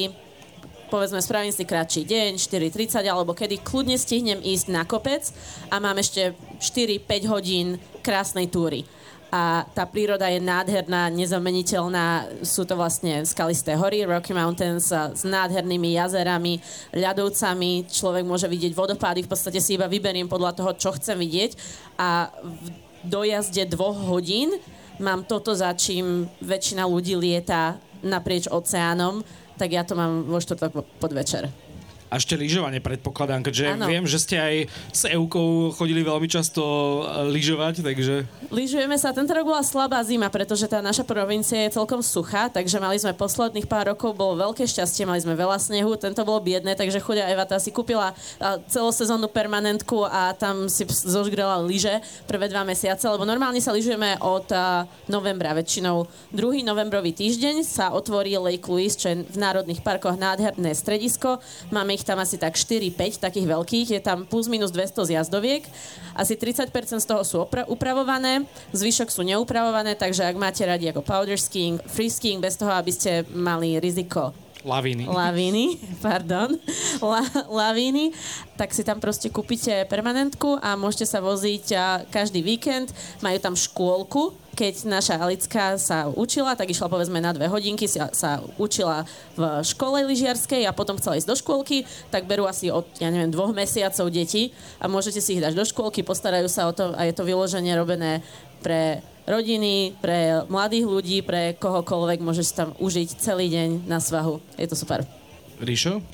povedzme, 0.95 1.19
spravím 1.19 1.51
si 1.51 1.67
kratší 1.67 2.07
deň, 2.07 2.39
4.30 2.39 3.03
alebo 3.11 3.35
kedy 3.35 3.67
kľudne 3.67 3.99
stihnem 3.99 4.39
ísť 4.39 4.71
na 4.71 4.87
kopec 4.87 5.27
a 5.75 5.83
mám 5.83 5.99
ešte 5.99 6.39
4-5 6.63 7.27
hodín 7.27 7.83
krásnej 7.99 8.47
túry 8.47 8.87
a 9.31 9.63
tá 9.71 9.87
príroda 9.87 10.27
je 10.27 10.43
nádherná, 10.43 11.07
nezameniteľná. 11.15 12.27
Sú 12.43 12.67
to 12.67 12.75
vlastne 12.75 13.23
skalisté 13.23 13.79
hory, 13.79 14.03
Rocky 14.03 14.35
Mountains 14.35 14.91
s 14.91 15.23
nádhernými 15.23 15.95
jazerami, 15.95 16.59
ľadovcami. 16.91 17.87
Človek 17.87 18.27
môže 18.27 18.51
vidieť 18.51 18.75
vodopády, 18.75 19.23
v 19.23 19.31
podstate 19.31 19.63
si 19.63 19.79
iba 19.79 19.87
vyberiem 19.87 20.27
podľa 20.27 20.59
toho, 20.59 20.71
čo 20.75 20.91
chcem 20.99 21.15
vidieť. 21.15 21.55
A 22.03 22.35
v 22.43 22.67
dojazde 23.07 23.71
dvoch 23.71 23.97
hodín 24.11 24.51
mám 24.99 25.23
toto, 25.23 25.55
za 25.55 25.71
čím 25.79 26.27
väčšina 26.43 26.83
ľudí 26.91 27.15
lieta 27.15 27.79
naprieč 28.03 28.51
oceánom, 28.51 29.23
tak 29.55 29.71
ja 29.71 29.87
to 29.87 29.95
mám 29.95 30.27
vo 30.27 30.43
štvrtok 30.43 30.99
podvečer. 30.99 31.70
A 32.11 32.19
ešte 32.19 32.35
lyžovanie 32.35 32.83
predpokladám, 32.83 33.47
keďže 33.47 33.79
Áno. 33.79 33.87
viem, 33.87 34.03
že 34.03 34.19
ste 34.19 34.35
aj 34.35 34.55
s 34.91 35.07
Eukou 35.07 35.71
chodili 35.71 36.03
veľmi 36.03 36.27
často 36.27 36.63
e, 37.07 37.31
lyžovať, 37.31 37.87
takže... 37.87 38.27
Lyžujeme 38.51 38.99
sa, 38.99 39.15
tento 39.15 39.31
rok 39.31 39.47
bola 39.47 39.63
slabá 39.63 40.03
zima, 40.03 40.27
pretože 40.27 40.67
tá 40.67 40.83
naša 40.83 41.07
provincia 41.07 41.71
je 41.71 41.79
celkom 41.79 42.03
suchá, 42.03 42.51
takže 42.51 42.83
mali 42.83 42.99
sme 42.99 43.15
posledných 43.15 43.71
pár 43.71 43.95
rokov, 43.95 44.19
bolo 44.19 44.43
veľké 44.43 44.67
šťastie, 44.67 45.07
mali 45.07 45.23
sme 45.23 45.39
veľa 45.39 45.63
snehu, 45.63 45.95
tento 45.95 46.27
bolo 46.27 46.43
biedne, 46.43 46.75
takže 46.75 46.99
chodia 46.99 47.31
Eva, 47.31 47.47
tá 47.47 47.63
si 47.63 47.71
kúpila 47.71 48.11
a, 48.11 48.59
celosezónnu 48.67 49.31
permanentku 49.31 50.03
a 50.03 50.35
tam 50.35 50.67
si 50.67 50.83
zožgrala 50.91 51.63
lyže 51.63 52.03
prvé 52.27 52.51
dva 52.51 52.67
mesiace, 52.67 53.07
lebo 53.07 53.23
normálne 53.23 53.63
sa 53.63 53.71
lyžujeme 53.71 54.19
od 54.19 54.51
a, 54.51 54.83
novembra, 55.07 55.55
väčšinou 55.55 56.11
druhý 56.35 56.67
novembrový 56.67 57.15
týždeň 57.15 57.63
sa 57.63 57.95
otvorí 57.95 58.35
Lake 58.35 58.67
Louise, 58.67 58.99
čo 58.99 59.15
je 59.15 59.23
v 59.23 59.39
národných 59.39 59.87
parkoch 59.87 60.19
nádherné 60.19 60.75
stredisko. 60.75 61.39
Máme 61.71 62.00
ich 62.01 62.09
tam 62.09 62.17
asi 62.17 62.41
tak 62.41 62.57
4-5 62.57 63.21
takých 63.21 63.45
veľkých, 63.45 63.87
je 63.93 64.01
tam 64.01 64.25
plus 64.25 64.49
minus 64.49 64.73
200 64.73 65.13
zjazdoviek. 65.13 65.69
Asi 66.17 66.33
30% 66.33 66.73
z 66.97 67.07
toho 67.07 67.21
sú 67.21 67.37
opra- 67.45 67.69
upravované, 67.69 68.49
zvyšok 68.73 69.13
sú 69.13 69.21
neupravované, 69.21 69.93
takže 69.93 70.25
ak 70.25 70.41
máte 70.41 70.65
radi 70.65 70.89
ako 70.89 71.05
powder 71.05 71.37
skiing, 71.37 71.77
free 71.85 72.09
skiing, 72.09 72.41
bez 72.41 72.57
toho, 72.57 72.73
aby 72.73 72.89
ste 72.89 73.29
mali 73.37 73.77
riziko 73.77 74.33
Lavíny. 74.65 75.09
lavíny, 75.09 75.81
pardon, 76.05 76.57
la, 77.01 77.25
lavíny, 77.49 78.13
tak 78.57 78.73
si 78.77 78.85
tam 78.85 79.01
proste 79.01 79.33
kúpite 79.33 79.89
permanentku 79.89 80.57
a 80.61 80.77
môžete 80.77 81.09
sa 81.09 81.21
voziť 81.21 81.77
každý 82.13 82.45
víkend. 82.45 82.93
Majú 83.25 83.39
tam 83.41 83.55
škôlku, 83.57 84.37
keď 84.61 84.85
naša 84.85 85.17
Alická 85.17 85.81
sa 85.81 86.13
učila, 86.13 86.53
tak 86.53 86.69
išla 86.69 86.93
povedzme 86.93 87.17
na 87.17 87.33
dve 87.33 87.49
hodinky, 87.49 87.89
sa, 87.89 88.13
sa 88.13 88.45
učila 88.61 89.09
v 89.33 89.65
škole 89.65 90.05
lyžiarskej 90.05 90.69
a 90.69 90.77
potom 90.77 91.01
chcela 91.01 91.17
ísť 91.17 91.33
do 91.33 91.37
škôlky, 91.41 91.89
tak 92.13 92.29
berú 92.29 92.45
asi 92.45 92.69
od, 92.69 92.85
ja 93.01 93.09
neviem, 93.09 93.33
dvoch 93.33 93.57
mesiacov 93.57 94.13
deti 94.13 94.53
a 94.77 94.85
môžete 94.85 95.25
si 95.25 95.41
ich 95.41 95.45
dať 95.45 95.57
do 95.57 95.65
škôlky, 95.65 96.05
postarajú 96.05 96.45
sa 96.53 96.69
o 96.69 96.77
to 96.77 96.93
a 96.93 97.09
je 97.09 97.17
to 97.17 97.25
vyloženie 97.25 97.73
robené 97.73 98.21
pre 98.61 99.01
rodiny, 99.25 99.97
pre 99.97 100.45
mladých 100.53 100.85
ľudí, 100.85 101.19
pre 101.25 101.57
kohokoľvek, 101.57 102.21
môžeš 102.21 102.49
tam 102.53 102.69
užiť 102.77 103.17
celý 103.17 103.49
deň 103.49 103.89
na 103.89 103.97
svahu. 103.97 104.45
Je 104.61 104.69
to 104.69 104.77
super. 104.77 105.09
Ríšo? 105.57 106.05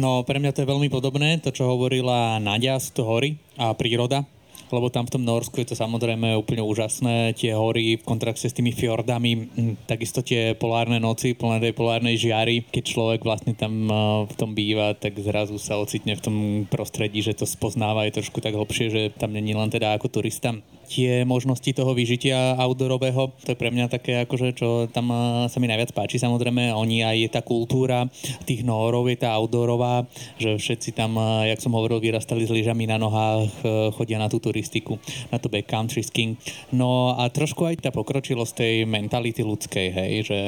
No, 0.00 0.24
pre 0.24 0.40
mňa 0.40 0.56
to 0.56 0.64
je 0.64 0.70
veľmi 0.72 0.88
podobné, 0.88 1.36
to, 1.44 1.52
čo 1.52 1.68
hovorila 1.68 2.40
Nadia, 2.40 2.80
to 2.80 3.04
hory 3.04 3.36
a 3.60 3.76
príroda 3.76 4.24
lebo 4.70 4.90
tam 4.90 5.06
v 5.06 5.18
tom 5.18 5.22
Norsku 5.26 5.62
je 5.62 5.74
to 5.74 5.76
samozrejme 5.76 6.34
úplne 6.38 6.62
úžasné, 6.62 7.34
tie 7.34 7.54
hory 7.54 7.98
v 7.98 8.06
kontrakte 8.06 8.46
s 8.46 8.56
tými 8.56 8.70
fjordami, 8.70 9.50
takisto 9.86 10.22
tie 10.22 10.54
polárne 10.54 11.02
noci, 11.02 11.34
plné 11.34 11.58
tej 11.60 11.74
polárnej 11.74 12.16
žiary, 12.18 12.66
keď 12.70 12.84
človek 12.86 13.20
vlastne 13.26 13.52
tam 13.54 13.86
eh, 13.86 13.96
v 14.30 14.34
tom 14.38 14.54
býva, 14.54 14.94
tak 14.94 15.18
zrazu 15.18 15.58
sa 15.58 15.78
ocitne 15.78 16.14
v 16.14 16.24
tom 16.24 16.36
prostredí, 16.70 17.22
že 17.22 17.36
to 17.36 17.44
spoznáva 17.44 18.06
aj 18.06 18.22
trošku 18.22 18.38
tak 18.38 18.54
hlbšie, 18.54 18.86
že 18.90 19.02
tam 19.14 19.34
není 19.34 19.52
len 19.52 19.68
teda 19.68 19.94
ako 19.98 20.08
turista 20.08 20.54
tie 20.90 21.22
možnosti 21.22 21.70
toho 21.70 21.94
vyžitia 21.94 22.58
outdoorového, 22.58 23.30
to 23.46 23.54
je 23.54 23.60
pre 23.60 23.70
mňa 23.70 23.86
také 23.86 24.26
akože, 24.26 24.58
čo 24.58 24.68
tam 24.90 25.14
eh, 25.14 25.46
sa 25.46 25.62
mi 25.62 25.70
najviac 25.70 25.94
páči 25.94 26.18
samozrejme, 26.18 26.74
oni 26.74 27.06
aj 27.06 27.38
tá 27.38 27.40
kultúra 27.46 28.10
tých 28.42 28.66
Nórov 28.66 29.06
je 29.06 29.22
tá 29.22 29.30
outdoorová, 29.38 30.10
že 30.34 30.58
všetci 30.58 30.90
tam, 30.98 31.14
eh, 31.14 31.54
jak 31.54 31.62
som 31.62 31.70
hovoril, 31.78 32.02
vyrastali 32.02 32.42
s 32.42 32.50
lyžami 32.50 32.90
na 32.90 32.98
nohách, 32.98 33.54
eh, 33.62 33.94
chodia 33.94 34.18
na 34.18 34.26
tú 34.26 34.42
turistiku, 34.42 34.98
na 35.30 35.38
to 35.38 35.46
backcountry 35.46 36.02
skiing. 36.02 36.34
No 36.74 37.14
a 37.14 37.30
trošku 37.30 37.62
aj 37.70 37.86
tá 37.86 37.94
pokročilosť 37.94 38.52
tej 38.58 38.74
mentality 38.90 39.46
ľudskej, 39.46 39.86
hej, 39.94 40.12
že 40.26 40.38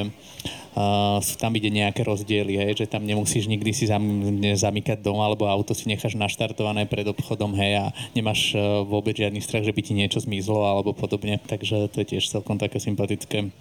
uh, 0.77 1.21
sú 1.21 1.35
tam 1.37 1.53
ide 1.57 1.69
nejaké 1.69 2.03
rozdiely, 2.05 2.57
hej, 2.57 2.85
že 2.85 2.87
tam 2.91 3.05
nemusíš 3.05 3.49
nikdy 3.49 3.71
si 3.73 3.89
zam, 3.89 4.03
zamykať 4.41 5.05
doma, 5.05 5.29
alebo 5.29 5.49
auto 5.49 5.77
si 5.77 5.89
necháš 5.89 6.17
naštartované 6.17 6.89
pred 6.89 7.05
obchodom, 7.09 7.53
hej, 7.57 7.73
a 7.79 7.85
nemáš 8.17 8.57
uh, 8.57 8.83
vôbec 8.85 9.17
žiadny 9.17 9.41
strach, 9.45 9.65
že 9.65 9.75
by 9.75 9.83
ti 9.85 9.93
niečo 9.93 10.19
zmizlo 10.33 10.65
alebo 10.65 10.97
podobne, 10.97 11.37
takže 11.37 11.93
to 11.93 12.01
je 12.01 12.17
tiež 12.17 12.33
celkom 12.33 12.57
také 12.57 12.81
sympatické. 12.81 13.53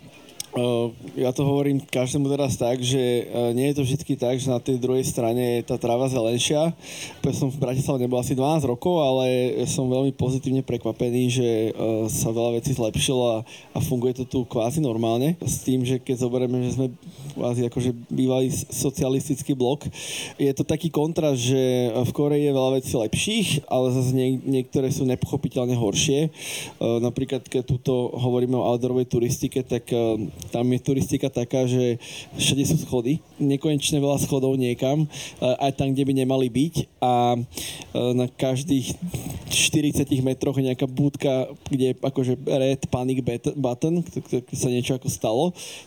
Uh, 0.51 0.91
ja 1.15 1.31
to 1.31 1.47
hovorím 1.47 1.79
každému 1.79 2.27
teraz 2.27 2.59
tak, 2.59 2.83
že 2.83 3.23
uh, 3.31 3.55
nie 3.55 3.71
je 3.71 3.75
to 3.79 3.87
vždy 3.87 4.19
tak, 4.19 4.35
že 4.35 4.51
na 4.51 4.59
tej 4.59 4.83
druhej 4.83 5.07
strane 5.07 5.63
je 5.63 5.71
tá 5.71 5.79
tráva 5.79 6.11
zelenšia. 6.11 6.75
Ja 7.23 7.31
som 7.31 7.47
v 7.47 7.55
Bratislave 7.55 8.03
nebol 8.03 8.19
asi 8.19 8.35
12 8.35 8.67
rokov, 8.67 8.99
ale 8.99 9.55
som 9.63 9.87
veľmi 9.87 10.11
pozitívne 10.11 10.59
prekvapený, 10.59 11.23
že 11.31 11.49
uh, 11.71 12.03
sa 12.11 12.35
veľa 12.35 12.59
vecí 12.59 12.75
zlepšilo 12.75 13.47
a, 13.71 13.79
funguje 13.79 14.19
to 14.19 14.27
tu 14.27 14.43
kvázi 14.43 14.83
normálne. 14.83 15.39
S 15.39 15.63
tým, 15.63 15.87
že 15.87 16.03
keď 16.03 16.27
zoberieme, 16.27 16.67
že 16.67 16.75
sme 16.75 16.91
kvázi 17.39 17.71
akože 17.71 17.91
bývalý 18.11 18.51
socialistický 18.51 19.55
blok, 19.55 19.87
je 20.35 20.51
to 20.51 20.67
taký 20.67 20.91
kontrast, 20.91 21.47
že 21.47 21.95
v 21.95 22.11
Koreji 22.11 22.51
je 22.51 22.57
veľa 22.59 22.71
vecí 22.75 22.93
lepších, 22.99 23.47
ale 23.71 23.95
zase 23.95 24.11
nie, 24.11 24.35
niektoré 24.43 24.91
sú 24.91 25.07
nepochopiteľne 25.07 25.79
horšie. 25.79 26.27
Napríklad, 26.83 27.47
keď 27.47 27.63
tuto 27.63 28.11
hovoríme 28.19 28.59
o 28.59 28.67
outdoorovej 28.67 29.07
turistike, 29.07 29.63
tak 29.63 29.87
tam 30.49 30.65
je 30.73 30.79
turistika 30.81 31.29
taká, 31.29 31.69
že 31.69 32.01
všade 32.33 32.63
sú 32.65 32.81
schody, 32.81 33.21
nekonečne 33.37 34.01
veľa 34.01 34.17
schodov 34.25 34.57
niekam, 34.57 35.05
aj 35.39 35.77
tam, 35.77 35.93
kde 35.93 36.03
by 36.09 36.13
nemali 36.17 36.47
byť 36.49 36.75
a 37.03 37.37
na 37.93 38.25
každých 38.25 38.97
40 39.51 40.07
metroch 40.25 40.57
je 40.57 40.67
nejaká 40.73 40.89
budka, 40.89 41.51
kde 41.69 41.93
je 41.93 41.95
akože 42.01 42.33
red 42.47 42.81
panic 42.89 43.21
button, 43.53 44.01
sa 44.55 44.69
niečo 44.71 44.97
ako 44.97 45.07
stalo. 45.11 45.43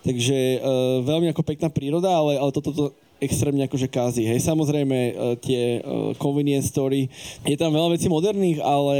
Takže 0.06 0.60
veľmi 1.02 1.32
ako 1.32 1.42
pekná 1.42 1.72
príroda, 1.72 2.12
ale, 2.12 2.38
ale 2.38 2.52
toto 2.54 2.70
to 2.70 2.84
extrémne 3.22 3.64
akože 3.66 3.88
kází. 3.90 4.26
Hej, 4.26 4.42
samozrejme 4.42 4.98
uh, 4.98 5.12
tie 5.38 5.80
uh, 5.80 6.12
convenience 6.18 6.70
story, 6.70 7.06
je 7.46 7.56
tam 7.56 7.70
veľa 7.74 7.94
vecí 7.94 8.10
moderných, 8.10 8.58
ale 8.60 8.96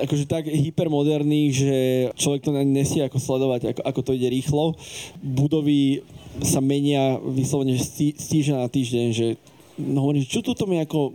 akože 0.00 0.24
tak 0.28 0.48
hypermoderných, 0.48 1.50
že 1.52 1.78
človek 2.16 2.40
to 2.42 2.50
nesie 2.64 3.04
ako 3.04 3.18
sledovať, 3.20 3.76
ako, 3.76 3.80
ako 3.84 4.00
to 4.02 4.16
ide 4.16 4.28
rýchlo. 4.32 4.76
Budovy 5.20 6.02
sa 6.40 6.64
menia 6.64 7.20
vyslovene 7.20 7.76
z 7.76 8.16
týždňa 8.16 8.64
na 8.64 8.68
týždeň, 8.72 9.06
že 9.12 9.26
no 9.76 10.08
hovorím, 10.08 10.24
čo 10.24 10.40
tu 10.40 10.52
mi 10.64 10.80
ako 10.80 11.12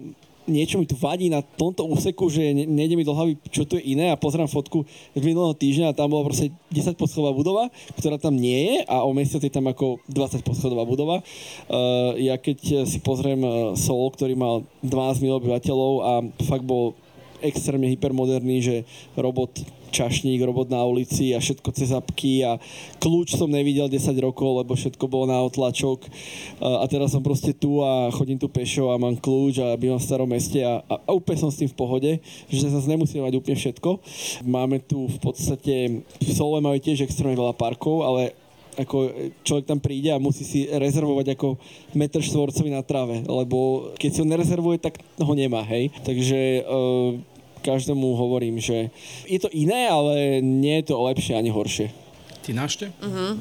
niečo 0.47 0.79
mi 0.79 0.87
tu 0.87 0.95
vadí 0.95 1.27
na 1.27 1.43
tomto 1.43 1.83
úseku, 1.85 2.31
že 2.31 2.55
ne, 2.55 2.65
nejde 2.65 2.95
mi 2.95 3.03
do 3.03 3.13
hlavy, 3.13 3.37
čo 3.51 3.67
tu 3.67 3.77
je 3.77 3.93
iné 3.93 4.09
a 4.09 4.17
pozerám 4.17 4.47
fotku 4.49 4.87
z 5.13 5.21
minulého 5.21 5.53
týždňa 5.53 5.91
a 5.91 5.97
tam 5.97 6.15
bola 6.15 6.25
proste 6.25 6.49
10 6.71 6.95
poschodová 6.97 7.35
budova, 7.35 7.63
ktorá 7.99 8.17
tam 8.17 8.33
nie 8.33 8.73
je 8.73 8.75
a 8.87 9.03
o 9.03 9.11
mesiac 9.11 9.43
je 9.43 9.53
tam 9.53 9.67
ako 9.67 10.01
20 10.09 10.41
poschodová 10.47 10.87
budova. 10.87 11.21
Uh, 11.67 12.15
ja 12.17 12.39
keď 12.39 12.87
si 12.87 12.97
pozriem 13.03 13.43
uh, 13.43 13.75
Sol, 13.75 14.07
ktorý 14.09 14.33
mal 14.33 14.63
12 14.81 15.21
miliónov 15.21 15.43
obyvateľov 15.43 15.93
a 16.01 16.11
fakt 16.47 16.65
bol 16.65 16.95
extrémne 17.43 17.85
hypermoderný, 17.93 18.57
že 18.63 18.75
robot 19.13 19.61
čašník, 19.89 20.43
robot 20.43 20.71
na 20.71 20.83
ulici 20.83 21.31
a 21.33 21.39
všetko 21.39 21.69
cez 21.73 21.89
apky 21.91 22.43
a 22.43 22.61
kľúč 22.99 23.35
som 23.35 23.51
nevidel 23.51 23.87
10 23.89 24.13
rokov, 24.23 24.63
lebo 24.63 24.75
všetko 24.75 25.05
bolo 25.07 25.25
na 25.29 25.39
otlačok 25.43 26.07
a 26.61 26.85
teraz 26.89 27.13
som 27.13 27.23
proste 27.23 27.55
tu 27.55 27.81
a 27.81 28.11
chodím 28.13 28.39
tu 28.39 28.51
pešo 28.51 28.91
a 28.91 29.01
mám 29.01 29.17
kľúč 29.17 29.63
a 29.63 29.77
bývam 29.79 29.99
v 29.99 30.07
starom 30.07 30.29
meste 30.29 30.59
a, 30.63 30.83
a, 30.85 30.95
a 30.99 31.11
úplne 31.15 31.39
som 31.39 31.51
s 31.51 31.59
tým 31.59 31.69
v 31.71 31.77
pohode, 31.77 32.11
že 32.49 32.67
sa 32.67 32.79
nemusím 32.85 33.23
mať 33.23 33.33
úplne 33.39 33.57
všetko. 33.57 33.89
Máme 34.47 34.83
tu 34.83 35.07
v 35.07 35.19
podstate, 35.19 36.03
v 36.03 36.31
Sole 36.31 36.63
majú 36.63 36.77
tiež 36.79 37.03
extrémne 37.03 37.37
veľa 37.37 37.55
parkov, 37.55 38.03
ale 38.03 38.35
ako 38.77 39.09
človek 39.41 39.65
tam 39.65 39.81
príde 39.81 40.13
a 40.13 40.21
musí 40.21 40.45
si 40.45 40.69
rezervovať 40.69 41.33
ako 41.33 41.57
metr 41.97 42.21
štvorcový 42.21 42.69
na 42.69 42.85
tráve, 42.85 43.25
lebo 43.25 43.89
keď 43.97 44.09
si 44.13 44.19
ho 44.21 44.27
nerezervuje, 44.29 44.77
tak 44.77 45.01
ho 45.01 45.33
nemá, 45.33 45.65
hej. 45.65 45.89
Takže 46.05 46.61
uh, 46.61 47.17
každému 47.67 48.15
hovorím, 48.15 48.63
že 48.63 48.87
je 49.27 49.39
to 49.43 49.51
iné, 49.51 49.91
ale 49.91 50.39
nie 50.39 50.79
je 50.79 50.87
to 50.87 51.03
lepšie 51.03 51.35
ani 51.35 51.51
horšie. 51.51 51.91
Ty 52.47 52.55
našte? 52.55 52.95
Uh-huh. 53.03 53.35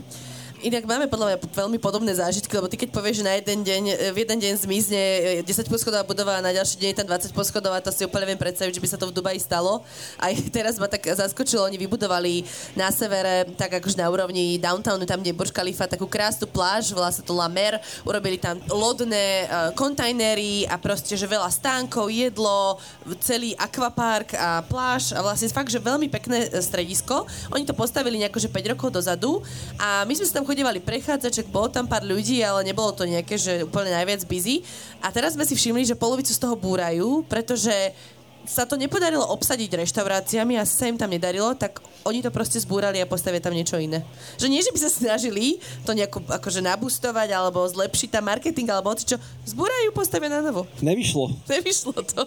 Inak 0.66 0.82
máme 0.82 1.06
podľa 1.06 1.26
mňa 1.30 1.38
veľmi 1.54 1.78
podobné 1.78 2.10
zážitky, 2.10 2.50
lebo 2.50 2.66
ty 2.66 2.74
keď 2.74 2.90
povieš, 2.90 3.22
že 3.22 3.28
na 3.30 3.38
jeden 3.38 3.62
deň, 3.62 4.10
v 4.10 4.18
jeden 4.18 4.38
deň 4.42 4.52
zmizne 4.66 5.02
10 5.46 5.46
poschodová 5.70 6.02
budova 6.02 6.42
a 6.42 6.42
na 6.42 6.50
ďalší 6.50 6.82
deň 6.82 6.88
je 6.90 6.98
tam 6.98 7.06
20 7.06 7.38
poschodová, 7.38 7.78
to 7.78 7.94
si 7.94 8.02
úplne 8.02 8.34
viem 8.34 8.40
predstaviť, 8.42 8.74
že 8.74 8.82
by 8.82 8.88
sa 8.90 8.98
to 8.98 9.06
v 9.06 9.14
Dubaji 9.14 9.38
stalo. 9.38 9.86
Aj 10.18 10.34
teraz 10.58 10.74
ma 10.82 10.90
tak 10.90 11.06
zaskočilo, 11.06 11.70
oni 11.70 11.78
vybudovali 11.78 12.42
na 12.74 12.90
severe, 12.90 13.46
tak 13.54 13.78
akože 13.78 13.94
na 13.94 14.10
úrovni 14.10 14.58
downtownu, 14.58 15.06
tam, 15.06 15.22
kde 15.22 15.30
je 15.30 15.38
Burj 15.38 15.54
Khalifa, 15.54 15.86
takú 15.86 16.10
krásnu 16.10 16.50
pláž, 16.50 16.90
volá 16.90 17.14
sa 17.14 17.22
to 17.22 17.30
La 17.30 17.46
Mer, 17.46 17.78
urobili 18.02 18.34
tam 18.34 18.58
lodné 18.66 19.46
uh, 19.46 19.70
kontajnery 19.70 20.66
a 20.66 20.82
proste, 20.82 21.14
že 21.14 21.30
veľa 21.30 21.46
stánkov, 21.46 22.10
jedlo, 22.10 22.82
celý 23.22 23.54
akvapark 23.54 24.34
a 24.34 24.66
pláž 24.66 25.14
a 25.14 25.22
vlastne 25.22 25.46
fakt, 25.46 25.70
že 25.70 25.78
veľmi 25.78 26.10
pekné 26.10 26.50
e, 26.50 26.58
stredisko. 26.58 27.22
Oni 27.54 27.62
to 27.62 27.70
postavili 27.70 28.18
nejako, 28.18 28.42
že 28.42 28.50
5 28.50 28.74
rokov 28.74 28.90
dozadu 28.90 29.46
a 29.78 30.02
my 30.02 30.10
sme 30.10 30.26
sa 30.26 30.42
tam 30.42 30.42
chodívali 30.42 30.55
prechádzať, 30.62 31.32
že 31.32 31.42
bolo 31.48 31.68
tam 31.68 31.84
pár 31.84 32.06
ľudí, 32.06 32.40
ale 32.40 32.64
nebolo 32.64 32.94
to 32.94 33.04
nejaké, 33.04 33.36
že 33.36 33.66
úplne 33.66 33.92
najviac 33.92 34.24
busy. 34.24 34.62
A 35.02 35.12
teraz 35.12 35.34
sme 35.34 35.44
si 35.44 35.58
všimli, 35.58 35.84
že 35.84 35.98
polovicu 35.98 36.32
z 36.32 36.40
toho 36.40 36.54
búrajú, 36.54 37.26
pretože 37.26 37.72
sa 38.46 38.62
to 38.62 38.78
nepodarilo 38.78 39.26
obsadiť 39.26 39.74
reštauráciami 39.82 40.54
a 40.54 40.62
sa 40.62 40.86
im 40.86 40.94
tam 40.94 41.10
nedarilo, 41.10 41.52
tak 41.58 41.82
oni 42.06 42.22
to 42.22 42.30
proste 42.30 42.62
zbúrali 42.62 43.02
a 43.02 43.10
postavia 43.10 43.42
tam 43.42 43.52
niečo 43.52 43.74
iné. 43.74 44.06
Že 44.38 44.46
nie, 44.46 44.62
že 44.62 44.70
by 44.70 44.78
sa 44.78 44.90
snažili 44.90 45.58
to 45.82 45.92
nejako 45.92 46.22
akože 46.30 46.62
nabustovať 46.62 47.34
alebo 47.34 47.66
zlepšiť 47.66 48.08
tam 48.14 48.30
marketing 48.30 48.70
alebo 48.70 48.94
čo, 48.94 49.18
zbúrajú, 49.50 49.90
postavia 49.90 50.30
na 50.30 50.40
novo. 50.40 50.70
Nevyšlo. 50.78 51.34
Nevyšlo 51.50 51.98
to. 52.06 52.22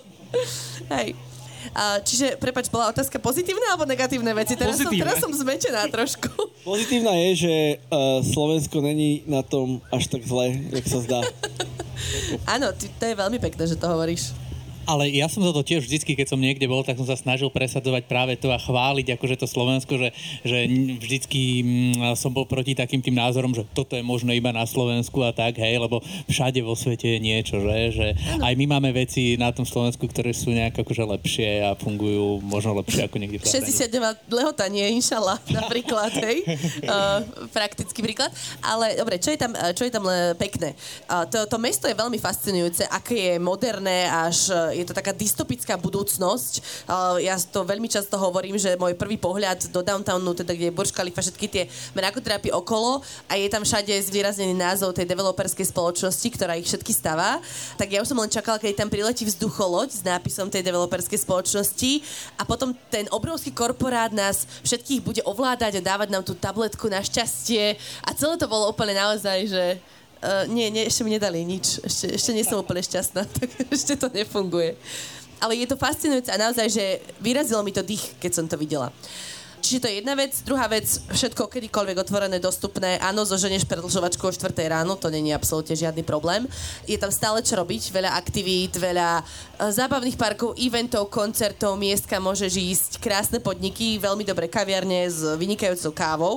Hej. 0.92 1.29
A, 1.76 2.00
čiže, 2.02 2.40
prepač, 2.40 2.72
bola 2.72 2.90
otázka 2.90 3.20
pozitívna 3.20 3.76
alebo 3.76 3.86
negatívne 3.86 4.32
veci? 4.34 4.56
Teraz 4.56 4.80
som, 4.80 4.92
teraz 4.92 5.18
som 5.20 5.32
zmečená 5.32 5.88
trošku. 5.92 6.30
Pozitívna 6.70 7.16
je, 7.30 7.30
že 7.48 7.54
uh, 7.90 8.20
Slovensko 8.24 8.84
není 8.84 9.24
na 9.28 9.44
tom 9.44 9.80
až 9.92 10.12
tak 10.12 10.28
zle, 10.28 10.60
jak 10.76 10.86
sa 10.88 11.00
zdá. 11.04 11.20
Áno, 12.56 12.72
to 12.76 13.04
je 13.04 13.16
veľmi 13.16 13.40
pekné, 13.40 13.64
že 13.68 13.80
to 13.80 13.88
hovoríš. 13.88 14.36
Ale 14.86 15.10
ja 15.12 15.28
som 15.28 15.44
za 15.44 15.52
to 15.52 15.62
tiež 15.66 15.86
vždycky, 15.86 16.16
keď 16.16 16.36
som 16.36 16.40
niekde 16.40 16.66
bol, 16.66 16.82
tak 16.82 16.98
som 16.98 17.08
sa 17.08 17.18
snažil 17.18 17.52
presadzovať 17.52 18.04
práve 18.06 18.34
to 18.40 18.50
a 18.50 18.60
chváliť 18.60 19.16
akože 19.18 19.36
to 19.40 19.48
Slovensko, 19.48 20.00
že, 20.00 20.10
že 20.44 20.66
vždycky 21.00 21.42
mm, 21.62 22.16
som 22.20 22.34
bol 22.34 22.48
proti 22.48 22.74
takým 22.74 23.04
tým 23.04 23.16
názorom, 23.18 23.54
že 23.54 23.68
toto 23.72 23.96
je 23.96 24.04
možno 24.06 24.34
iba 24.34 24.50
na 24.50 24.66
Slovensku 24.66 25.22
a 25.26 25.32
tak, 25.36 25.60
hej, 25.62 25.78
lebo 25.78 26.02
všade 26.28 26.60
vo 26.64 26.74
svete 26.74 27.18
je 27.18 27.20
niečo, 27.20 27.62
že, 27.62 27.78
že 27.94 28.08
aj 28.42 28.54
my 28.56 28.66
máme 28.66 28.90
veci 28.92 29.40
na 29.40 29.54
tom 29.54 29.64
Slovensku, 29.64 30.10
ktoré 30.10 30.34
sú 30.34 30.52
nejak 30.52 30.82
akože 30.82 31.04
lepšie 31.06 31.50
a 31.64 31.78
fungujú 31.78 32.42
možno 32.44 32.76
lepšie 32.82 33.08
ako 33.08 33.18
niekde 33.22 33.40
v 33.40 33.48
60 33.48 33.90
lehotanie, 34.30 34.90
inšala, 34.98 35.38
napríklad, 35.50 36.12
hej, 36.20 36.38
uh, 36.86 37.24
praktický 37.58 38.04
príklad. 38.04 38.34
Ale 38.60 38.98
dobre, 38.98 39.22
čo 39.22 39.32
je 39.32 39.40
tam, 39.40 39.54
čo 39.74 39.86
je 39.86 39.92
tam 39.94 40.06
pekné? 40.36 40.74
Uh, 41.06 41.26
to, 41.30 41.46
to 41.46 41.58
mesto 41.62 41.86
je 41.86 41.96
veľmi 41.96 42.18
fascinujúce, 42.18 42.84
aké 42.90 43.16
je 43.16 43.36
moderné 43.38 44.10
až 44.10 44.52
je 44.80 44.88
to 44.88 44.96
taká 44.96 45.12
dystopická 45.12 45.76
budúcnosť. 45.76 46.88
Ja 47.20 47.36
to 47.38 47.68
veľmi 47.68 47.92
často 47.92 48.16
hovorím, 48.16 48.56
že 48.56 48.80
môj 48.80 48.96
prvý 48.96 49.20
pohľad 49.20 49.68
do 49.76 49.84
downtownu, 49.84 50.32
teda 50.34 50.56
kde 50.56 50.72
je 50.72 50.76
Burj 50.76 50.96
Khalifa, 50.96 51.20
všetky 51.20 51.48
tie 51.52 51.64
mrakotrapy 51.94 52.50
okolo 52.56 53.04
a 53.28 53.36
je 53.36 53.52
tam 53.52 53.68
všade 53.68 53.92
zvýraznený 53.92 54.56
názov 54.56 54.96
tej 54.96 55.04
developerskej 55.06 55.68
spoločnosti, 55.68 56.28
ktorá 56.34 56.56
ich 56.56 56.72
všetky 56.72 56.96
stavá. 56.96 57.44
Tak 57.76 57.92
ja 57.92 58.00
už 58.00 58.10
som 58.10 58.20
len 58.20 58.32
čakala, 58.32 58.56
keď 58.56 58.86
tam 58.86 58.90
priletí 58.90 59.28
vzducholoď 59.28 59.90
s 59.92 60.02
nápisom 60.02 60.48
tej 60.48 60.64
developerskej 60.64 61.20
spoločnosti 61.22 61.92
a 62.40 62.48
potom 62.48 62.72
ten 62.88 63.06
obrovský 63.12 63.52
korporát 63.52 64.16
nás 64.16 64.48
všetkých 64.64 65.02
bude 65.04 65.22
ovládať 65.28 65.80
a 65.80 65.86
dávať 65.86 66.08
nám 66.10 66.24
tú 66.24 66.32
tabletku 66.32 66.88
na 66.88 67.04
šťastie 67.04 67.76
a 68.06 68.10
celé 68.16 68.40
to 68.40 68.48
bolo 68.48 68.72
úplne 68.72 68.96
naozaj, 68.96 69.50
že 69.50 69.66
Uh, 70.20 70.44
nie, 70.52 70.68
nie, 70.68 70.84
ešte 70.84 71.08
mi 71.08 71.16
nedali 71.16 71.48
nič. 71.48 71.80
Ešte, 71.80 72.20
ešte 72.20 72.32
nie 72.36 72.44
som 72.44 72.60
úplne 72.64 72.84
šťastná, 72.84 73.24
tak 73.40 73.50
ešte 73.72 73.96
to 73.96 74.12
nefunguje. 74.12 74.76
Ale 75.40 75.56
je 75.56 75.72
to 75.72 75.80
fascinujúce 75.80 76.28
a 76.28 76.36
naozaj, 76.36 76.68
že 76.68 77.00
vyrazilo 77.24 77.64
mi 77.64 77.72
to 77.72 77.80
dých, 77.80 78.20
keď 78.20 78.32
som 78.36 78.46
to 78.46 78.60
videla. 78.60 78.92
Čiže 79.60 79.82
to 79.84 79.90
je 79.92 80.00
jedna 80.00 80.16
vec. 80.16 80.32
Druhá 80.48 80.72
vec, 80.72 80.88
všetko 80.88 81.52
kedykoľvek 81.52 81.98
otvorené, 82.00 82.40
dostupné. 82.40 82.96
Áno, 83.04 83.28
zoženieš 83.28 83.68
predlžovačku 83.68 84.24
o 84.24 84.32
4 84.32 84.56
ráno, 84.72 84.96
to 84.96 85.12
není 85.12 85.36
absolútne 85.36 85.76
žiadny 85.76 86.02
problém. 86.04 86.48
Je 86.88 86.96
tam 86.96 87.12
stále 87.12 87.44
čo 87.44 87.60
robiť, 87.60 87.92
veľa 87.92 88.16
aktivít, 88.16 88.80
veľa 88.80 89.20
uh, 89.20 89.70
zábavných 89.72 90.16
parkov, 90.16 90.56
eventov, 90.56 91.12
koncertov, 91.12 91.76
miestka 91.76 92.24
môžeš 92.24 92.54
ísť, 92.56 92.92
krásne 93.04 93.44
podniky, 93.44 94.00
veľmi 94.00 94.24
dobré 94.24 94.48
kaviarne 94.48 95.12
s 95.12 95.22
vynikajúcou 95.36 95.92
kávou. 95.92 96.36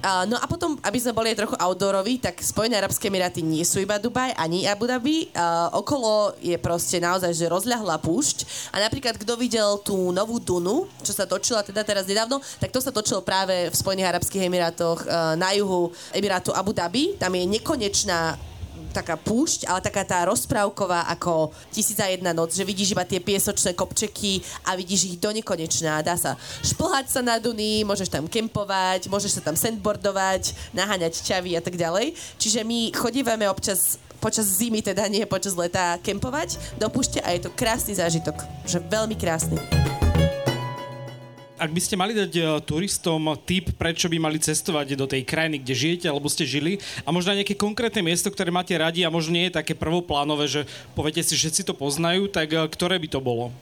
No 0.00 0.40
a 0.40 0.46
potom, 0.48 0.80
aby 0.80 0.96
sme 0.96 1.12
boli 1.12 1.28
aj 1.32 1.44
trochu 1.44 1.56
outdooroví, 1.60 2.24
tak 2.24 2.40
Spojené 2.40 2.80
Arabské 2.80 3.12
Emiráty 3.12 3.44
nie 3.44 3.60
sú 3.68 3.84
iba 3.84 4.00
Dubaj 4.00 4.32
ani 4.32 4.64
Abu 4.64 4.88
Dhabi. 4.88 5.28
Uh, 5.36 5.68
okolo 5.76 6.32
je 6.40 6.56
proste 6.56 6.96
naozaj, 6.96 7.36
že 7.36 7.52
rozľahlá 7.52 8.00
púšť. 8.00 8.70
A 8.72 8.80
napríklad, 8.80 9.20
kto 9.20 9.36
videl 9.36 9.76
tú 9.84 10.08
novú 10.08 10.40
Dunu, 10.40 10.88
čo 11.04 11.12
sa 11.12 11.28
točila 11.28 11.60
teda 11.60 11.84
teraz 11.84 12.08
nedávno, 12.08 12.40
tak 12.56 12.72
to 12.72 12.80
sa 12.80 12.88
točilo 12.88 13.20
práve 13.20 13.68
v 13.68 13.74
Spojených 13.76 14.16
Arabských 14.16 14.48
Emirátoch 14.48 15.04
uh, 15.04 15.36
na 15.36 15.52
juhu 15.52 15.92
Emirátu 16.16 16.56
Abu 16.56 16.72
Dhabi. 16.72 17.20
Tam 17.20 17.36
je 17.36 17.44
nekonečná 17.44 18.49
taká 18.90 19.14
púšť, 19.16 19.70
ale 19.70 19.80
taká 19.80 20.02
tá 20.02 20.26
rozprávková 20.26 21.06
ako 21.10 21.54
tisíca 21.70 22.10
jedna 22.10 22.34
noc, 22.34 22.52
že 22.52 22.66
vidíš 22.66 22.92
iba 22.92 23.06
tie 23.06 23.22
piesočné 23.22 23.72
kopčeky 23.78 24.42
a 24.66 24.74
vidíš 24.74 25.14
ich 25.14 25.16
do 25.16 25.30
nekonečná. 25.30 26.02
Dá 26.02 26.18
sa 26.18 26.34
šplhať 26.60 27.06
sa 27.08 27.20
na 27.22 27.38
Duny, 27.38 27.86
môžeš 27.86 28.10
tam 28.10 28.26
kempovať, 28.26 29.08
môžeš 29.08 29.40
sa 29.40 29.42
tam 29.46 29.56
sandboardovať, 29.56 30.74
naháňať 30.74 31.22
čavy 31.22 31.54
a 31.56 31.62
tak 31.62 31.78
ďalej. 31.78 32.12
Čiže 32.36 32.66
my 32.66 32.92
chodívame 32.92 33.46
občas 33.46 33.96
počas 34.20 34.44
zimy, 34.60 34.84
teda 34.84 35.08
nie 35.08 35.24
počas 35.24 35.56
leta, 35.56 35.96
kempovať 36.04 36.76
do 36.76 36.92
púšte 36.92 37.24
a 37.24 37.32
je 37.32 37.48
to 37.48 37.50
krásny 37.56 37.96
zážitok. 37.96 38.36
Že 38.68 38.84
veľmi 38.92 39.16
krásny 39.16 39.56
ak 41.60 41.70
by 41.76 41.80
ste 41.84 42.00
mali 42.00 42.16
dať 42.16 42.32
uh, 42.40 42.46
turistom 42.64 43.36
tip, 43.44 43.76
prečo 43.76 44.08
by 44.08 44.16
mali 44.16 44.40
cestovať 44.40 44.96
do 44.96 45.04
tej 45.04 45.28
krajiny, 45.28 45.60
kde 45.60 45.74
žijete 45.76 46.06
alebo 46.08 46.32
ste 46.32 46.48
žili 46.48 46.80
a 47.04 47.12
možno 47.12 47.36
nejaké 47.36 47.52
konkrétne 47.52 48.00
miesto, 48.00 48.32
ktoré 48.32 48.48
máte 48.48 48.72
radi 48.72 49.04
a 49.04 49.12
možno 49.12 49.36
nie 49.36 49.52
je 49.52 49.60
také 49.60 49.76
prvoplánové, 49.76 50.48
že 50.48 50.60
poviete 50.96 51.20
si, 51.20 51.36
že 51.36 51.52
si 51.52 51.62
to 51.62 51.76
poznajú, 51.76 52.32
tak 52.32 52.48
uh, 52.56 52.64
ktoré 52.64 52.96
by 52.96 53.08
to 53.12 53.20
bolo? 53.20 53.52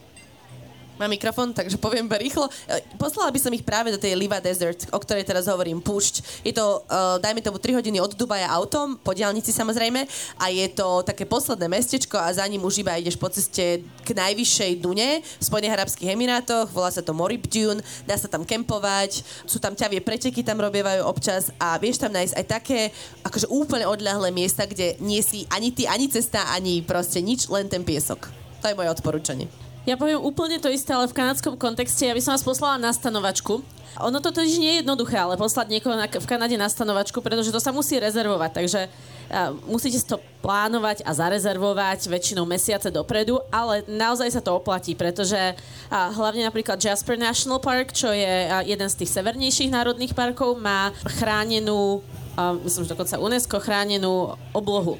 Mám 0.99 1.15
mikrofón, 1.15 1.55
takže 1.55 1.79
poviem 1.79 2.11
iba 2.11 2.19
rýchlo. 2.19 2.51
E, 2.67 2.83
poslala 2.99 3.31
by 3.31 3.39
som 3.39 3.55
ich 3.55 3.63
práve 3.63 3.87
do 3.87 3.95
tej 3.95 4.19
Liva 4.19 4.43
Desert, 4.43 4.83
o 4.91 4.99
ktorej 4.99 5.23
teraz 5.23 5.47
hovorím, 5.47 5.79
púšť. 5.79 6.43
Je 6.43 6.51
to, 6.51 6.83
uh, 6.91 7.15
dajme 7.23 7.39
tomu, 7.39 7.55
3 7.55 7.79
hodiny 7.79 8.03
od 8.03 8.19
Dubaja 8.19 8.51
autom, 8.51 8.99
po 8.99 9.15
diálnici 9.15 9.55
samozrejme, 9.55 10.03
a 10.35 10.45
je 10.51 10.67
to 10.75 10.99
také 11.07 11.23
posledné 11.23 11.71
mestečko 11.71 12.19
a 12.19 12.27
za 12.35 12.43
ním 12.51 12.59
už 12.67 12.83
iba 12.83 12.99
ideš 12.99 13.15
po 13.15 13.31
ceste 13.31 13.79
k 13.79 14.09
najvyššej 14.11 14.83
Dune 14.83 15.23
v 15.23 15.43
Spojených 15.43 15.79
Arabských 15.79 16.11
Emirátoch, 16.11 16.67
volá 16.75 16.91
sa 16.91 16.99
to 16.99 17.15
Morib 17.15 17.47
Dune, 17.47 17.79
dá 18.03 18.19
sa 18.19 18.27
tam 18.27 18.43
kempovať, 18.43 19.23
sú 19.47 19.63
tam 19.63 19.79
ťavie 19.79 20.03
preteky, 20.03 20.43
tam 20.43 20.59
robievajú 20.59 21.07
občas 21.07 21.47
a 21.63 21.79
vieš 21.79 22.03
tam 22.03 22.11
nájsť 22.11 22.35
aj 22.35 22.45
také 22.51 22.79
akože 23.23 23.47
úplne 23.47 23.87
odľahlé 23.87 24.35
miesta, 24.35 24.67
kde 24.67 24.99
nie 24.99 25.23
si 25.23 25.47
ani 25.47 25.71
ty, 25.71 25.87
ani 25.87 26.11
cesta, 26.11 26.51
ani 26.51 26.83
proste 26.83 27.23
nič, 27.23 27.47
len 27.47 27.71
ten 27.71 27.87
piesok. 27.87 28.27
To 28.59 28.67
je 28.67 28.75
moje 28.75 28.91
odporúčanie. 28.91 29.68
Ja 29.87 29.95
poviem 29.95 30.19
úplne 30.19 30.59
to 30.59 30.67
isté, 30.67 30.91
ale 30.91 31.07
v 31.07 31.15
kanadskom 31.15 31.55
kontexte. 31.55 32.03
Ja 32.03 32.15
by 32.15 32.21
som 32.23 32.35
vás 32.35 32.43
poslala 32.43 32.75
na 32.75 32.91
stanovačku. 32.91 33.63
Ono 33.99 34.21
to 34.23 34.31
totiž 34.31 34.61
nie 34.61 34.71
je 34.71 34.79
jednoduché, 34.85 35.19
ale 35.19 35.35
poslať 35.35 35.75
niekoho 35.75 35.97
na, 35.97 36.07
v 36.07 36.29
Kanade 36.29 36.55
na 36.55 36.71
stanovačku, 36.71 37.19
pretože 37.19 37.51
to 37.51 37.59
sa 37.59 37.75
musí 37.75 37.99
rezervovať. 37.99 38.51
Takže 38.55 38.81
uh, 38.87 39.51
musíte 39.67 39.99
si 39.99 40.07
to 40.07 40.23
plánovať 40.39 41.03
a 41.03 41.11
zarezervovať 41.11 42.07
väčšinou 42.07 42.47
mesiace 42.47 42.87
dopredu, 42.93 43.43
ale 43.51 43.83
naozaj 43.91 44.39
sa 44.39 44.41
to 44.45 44.55
oplatí, 44.55 44.95
pretože 44.95 45.35
uh, 45.35 46.15
hlavne 46.15 46.47
napríklad 46.47 46.79
Jasper 46.79 47.19
National 47.19 47.59
Park, 47.59 47.91
čo 47.91 48.13
je 48.13 48.47
uh, 48.47 48.63
jeden 48.63 48.87
z 48.87 49.03
tých 49.03 49.11
severnejších 49.19 49.73
národných 49.73 50.15
parkov, 50.15 50.55
má 50.61 50.95
chránenú, 51.19 51.99
uh, 52.39 52.55
myslím, 52.63 52.87
že 52.87 52.93
dokonca 52.95 53.19
UNESCO 53.19 53.57
chránenú 53.59 54.31
oblohu. 54.55 54.95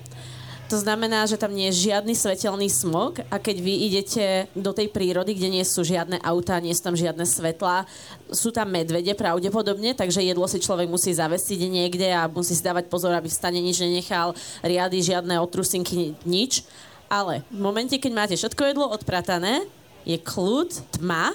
To 0.69 0.77
znamená, 0.77 1.25
že 1.25 1.33
tam 1.33 1.49
nie 1.49 1.65
je 1.73 1.89
žiadny 1.89 2.13
svetelný 2.13 2.69
smog 2.69 3.25
a 3.33 3.41
keď 3.41 3.57
vy 3.57 3.73
idete 3.89 4.45
do 4.53 4.69
tej 4.69 4.93
prírody, 4.93 5.33
kde 5.33 5.49
nie 5.49 5.65
sú 5.65 5.81
žiadne 5.81 6.21
autá, 6.21 6.61
nie 6.61 6.77
sú 6.77 6.85
tam 6.85 6.93
žiadne 6.93 7.25
svetlá, 7.25 7.89
sú 8.29 8.53
tam 8.53 8.69
medvede 8.69 9.09
pravdepodobne, 9.17 9.97
takže 9.97 10.21
jedlo 10.21 10.45
si 10.45 10.61
človek 10.61 10.85
musí 10.85 11.09
zavesiť 11.09 11.59
niekde 11.65 12.13
a 12.13 12.29
musí 12.29 12.53
si 12.53 12.61
dávať 12.61 12.85
pozor, 12.85 13.17
aby 13.17 13.25
v 13.25 13.33
stane 13.33 13.57
nič 13.57 13.81
nenechal, 13.81 14.37
riady, 14.61 15.01
žiadne 15.01 15.41
otrusinky, 15.41 16.13
nič. 16.21 16.61
Ale 17.09 17.41
v 17.49 17.65
momente, 17.65 17.97
keď 17.97 18.11
máte 18.13 18.35
všetko 18.37 18.69
jedlo 18.69 18.93
odpratané, 18.93 19.65
je 20.05 20.21
kľud, 20.21 20.69
tma 21.01 21.33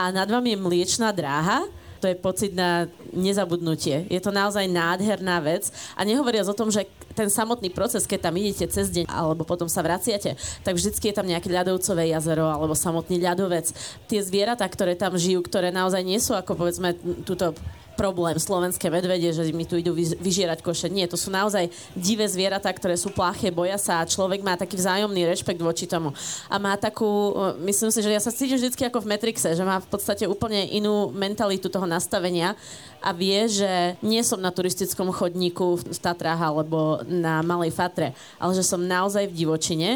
a 0.00 0.04
nad 0.08 0.32
vami 0.32 0.56
je 0.56 0.64
mliečná 0.64 1.12
dráha, 1.12 1.68
to 2.02 2.10
je 2.10 2.18
pocit 2.18 2.50
na 2.50 2.90
nezabudnutie. 3.14 4.10
Je 4.10 4.18
to 4.18 4.34
naozaj 4.34 4.66
nádherná 4.66 5.38
vec. 5.38 5.70
A 5.94 6.02
nehovoriac 6.02 6.50
o 6.50 6.58
tom, 6.58 6.66
že 6.66 6.82
ten 7.12 7.28
samotný 7.28 7.70
proces, 7.70 8.08
keď 8.08 8.28
tam 8.28 8.34
idete 8.36 8.66
cez 8.68 8.88
deň 8.92 9.08
alebo 9.08 9.44
potom 9.44 9.68
sa 9.68 9.84
vraciate, 9.84 10.36
tak 10.64 10.74
vždycky 10.76 11.12
je 11.12 11.16
tam 11.16 11.28
nejaké 11.28 11.48
ľadovcové 11.52 12.10
jazero 12.10 12.48
alebo 12.48 12.72
samotný 12.72 13.20
ľadovec. 13.20 13.70
Tie 14.08 14.20
zvieratá, 14.24 14.64
ktoré 14.66 14.96
tam 14.96 15.14
žijú, 15.16 15.44
ktoré 15.44 15.70
naozaj 15.70 16.02
nie 16.02 16.18
sú 16.18 16.32
ako 16.34 16.56
povedzme 16.56 16.96
túto 17.24 17.52
problém 17.94 18.36
slovenské 18.40 18.88
medvede, 18.88 19.30
že 19.32 19.48
mi 19.52 19.68
tu 19.68 19.76
idú 19.78 19.92
vyžierať 19.96 20.64
koše. 20.64 20.88
Nie, 20.88 21.06
to 21.06 21.20
sú 21.20 21.28
naozaj 21.28 21.68
divé 21.92 22.24
zvieratá, 22.26 22.72
ktoré 22.72 22.96
sú 22.96 23.12
pláche, 23.12 23.52
boja 23.52 23.76
sa 23.76 24.00
a 24.00 24.08
človek 24.08 24.40
má 24.40 24.56
taký 24.56 24.80
vzájomný 24.80 25.28
rešpekt 25.28 25.60
voči 25.60 25.84
tomu. 25.86 26.10
A 26.48 26.56
má 26.56 26.74
takú, 26.80 27.36
myslím 27.62 27.90
si, 27.92 28.00
že 28.00 28.10
ja 28.10 28.20
sa 28.20 28.34
cítim 28.34 28.56
vždy 28.58 28.88
ako 28.88 29.04
v 29.04 29.10
Matrixe, 29.12 29.52
že 29.52 29.64
má 29.64 29.78
v 29.78 29.88
podstate 29.88 30.24
úplne 30.24 30.66
inú 30.72 31.12
mentalitu 31.12 31.68
toho 31.68 31.84
nastavenia 31.84 32.56
a 33.02 33.10
vie, 33.12 33.46
že 33.46 33.98
nie 34.00 34.22
som 34.22 34.40
na 34.40 34.54
turistickom 34.54 35.10
chodníku 35.12 35.82
v 35.82 35.98
Tatrách 35.98 36.40
alebo 36.40 37.02
na 37.06 37.42
Malej 37.42 37.74
Fatre, 37.74 38.14
ale 38.38 38.52
že 38.54 38.64
som 38.64 38.80
naozaj 38.80 39.28
v 39.28 39.36
divočine, 39.46 39.90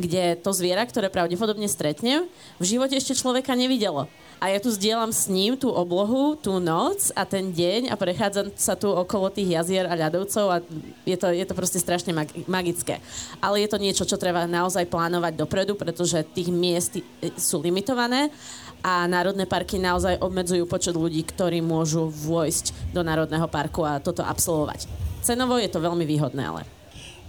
kde 0.00 0.38
to 0.40 0.50
zviera, 0.56 0.86
ktoré 0.86 1.12
pravdepodobne 1.12 1.68
stretnem, 1.68 2.24
v 2.56 2.64
živote 2.64 2.96
ešte 2.96 3.18
človeka 3.18 3.52
nevidelo 3.52 4.08
a 4.40 4.48
ja 4.48 4.56
tu 4.56 4.72
zdieľam 4.72 5.12
s 5.12 5.28
ním 5.28 5.52
tú 5.52 5.68
oblohu, 5.68 6.32
tú 6.32 6.56
noc 6.56 7.12
a 7.12 7.28
ten 7.28 7.52
deň 7.52 7.92
a 7.92 7.94
prechádzam 8.00 8.48
sa 8.56 8.72
tu 8.72 8.88
okolo 8.88 9.28
tých 9.28 9.52
jazier 9.52 9.84
a 9.84 9.92
ľadovcov 9.92 10.46
a 10.48 10.64
je 11.04 11.16
to, 11.20 11.28
je 11.28 11.44
to 11.44 11.52
proste 11.52 11.76
strašne 11.76 12.16
mag- 12.16 12.32
magické. 12.48 13.04
Ale 13.44 13.60
je 13.60 13.68
to 13.68 13.76
niečo, 13.76 14.08
čo 14.08 14.16
treba 14.16 14.48
naozaj 14.48 14.88
plánovať 14.88 15.36
dopredu, 15.36 15.76
pretože 15.76 16.24
tých 16.32 16.48
miest 16.48 17.04
sú 17.36 17.60
limitované 17.60 18.32
a 18.80 19.04
národné 19.04 19.44
parky 19.44 19.76
naozaj 19.76 20.24
obmedzujú 20.24 20.64
počet 20.64 20.96
ľudí, 20.96 21.20
ktorí 21.20 21.60
môžu 21.60 22.08
vojsť 22.08 22.96
do 22.96 23.04
národného 23.04 23.44
parku 23.44 23.84
a 23.84 24.00
toto 24.00 24.24
absolvovať. 24.24 24.88
Cenovo 25.20 25.60
je 25.60 25.68
to 25.68 25.84
veľmi 25.84 26.08
výhodné, 26.08 26.40
ale... 26.48 26.79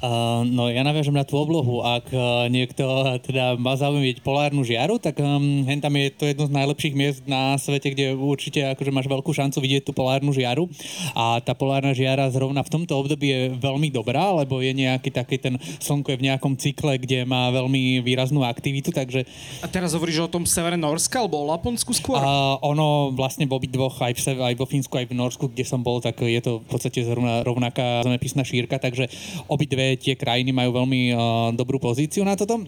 Uh, 0.02 0.42
no 0.50 0.66
ja 0.66 0.82
naviažem 0.82 1.14
na 1.14 1.22
tú 1.22 1.38
oblohu. 1.38 1.86
Ak 1.86 2.10
uh, 2.10 2.50
niekto 2.50 2.82
teda 3.22 3.54
má 3.54 3.78
zaujímať 3.78 4.26
polárnu 4.26 4.66
žiaru, 4.66 4.98
tak 4.98 5.22
um, 5.22 5.62
hen 5.70 5.78
tam 5.78 5.94
je 5.94 6.10
to 6.10 6.26
jedno 6.26 6.50
z 6.50 6.58
najlepších 6.58 6.98
miest 6.98 7.22
na 7.30 7.54
svete, 7.62 7.94
kde 7.94 8.18
určite 8.18 8.66
akože 8.74 8.90
máš 8.90 9.06
veľkú 9.06 9.30
šancu 9.30 9.62
vidieť 9.62 9.86
tú 9.86 9.94
polárnu 9.94 10.34
žiaru. 10.34 10.66
A 11.14 11.38
tá 11.46 11.54
polárna 11.54 11.94
žiara 11.94 12.26
zrovna 12.34 12.66
v 12.66 12.74
tomto 12.74 12.98
období 12.98 13.30
je 13.30 13.42
veľmi 13.62 13.94
dobrá, 13.94 14.34
lebo 14.34 14.58
je 14.58 14.74
nejaký 14.74 15.14
taký 15.14 15.38
ten 15.38 15.62
slnko 15.78 16.18
je 16.18 16.18
v 16.18 16.26
nejakom 16.34 16.58
cykle, 16.58 16.98
kde 16.98 17.22
má 17.30 17.54
veľmi 17.54 18.02
výraznú 18.02 18.42
aktivitu, 18.42 18.90
takže... 18.90 19.30
A 19.62 19.70
teraz 19.70 19.94
hovoríš 19.94 20.26
o 20.26 20.34
tom 20.34 20.50
severe 20.50 20.82
Norska, 20.82 21.22
alebo 21.22 21.46
o 21.46 21.46
Laponsku 21.46 21.94
skôr? 21.94 22.18
Uh, 22.18 22.58
ono 22.66 23.14
vlastne 23.14 23.46
v 23.46 23.54
obidvoch, 23.54 24.02
aj 24.02 24.18
v, 24.18 24.42
aj 24.42 24.56
vo 24.58 24.66
Fínsku, 24.66 24.98
aj 24.98 25.14
v 25.14 25.18
Norsku, 25.18 25.46
kde 25.46 25.62
som 25.62 25.86
bol, 25.86 26.02
tak 26.02 26.18
je 26.26 26.42
to 26.42 26.66
v 26.66 26.68
podstate 26.74 27.06
zrovna 27.06 27.46
rovnaká 27.46 28.02
zemepisná 28.02 28.42
šírka, 28.42 28.82
takže 28.82 29.06
obidve 29.46 29.91
tie 29.98 30.14
krajiny 30.16 30.52
majú 30.54 30.84
veľmi 30.84 31.02
uh, 31.12 31.20
dobrú 31.56 31.82
pozíciu 31.82 32.22
na 32.22 32.38
toto 32.38 32.62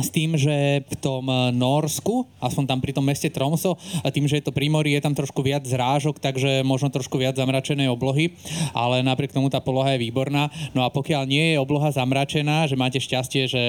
s 0.00 0.08
tým, 0.12 0.36
že 0.36 0.84
v 0.84 0.94
tom 1.00 1.24
eh, 1.28 1.52
Norsku, 1.54 2.26
aspoň 2.40 2.64
tam 2.68 2.78
pri 2.82 2.92
tom 2.92 3.04
meste 3.06 3.28
Tromso, 3.32 3.78
a 4.04 4.08
tým, 4.12 4.28
že 4.28 4.40
je 4.40 4.44
to 4.48 4.52
primory, 4.52 4.96
je 4.96 5.04
tam 5.04 5.14
trošku 5.16 5.40
viac 5.40 5.64
zrážok, 5.64 6.20
takže 6.20 6.60
možno 6.62 6.92
trošku 6.92 7.16
viac 7.16 7.36
zamračenej 7.36 7.88
oblohy, 7.88 8.36
ale 8.76 9.00
napriek 9.00 9.32
tomu 9.32 9.48
tá 9.48 9.60
poloha 9.60 9.96
je 9.96 10.02
výborná. 10.04 10.52
No 10.76 10.84
a 10.84 10.92
pokiaľ 10.92 11.24
nie 11.28 11.54
je 11.54 11.60
obloha 11.60 11.88
zamračená, 11.92 12.68
že 12.68 12.76
máte 12.78 13.00
šťastie, 13.00 13.48
že 13.48 13.62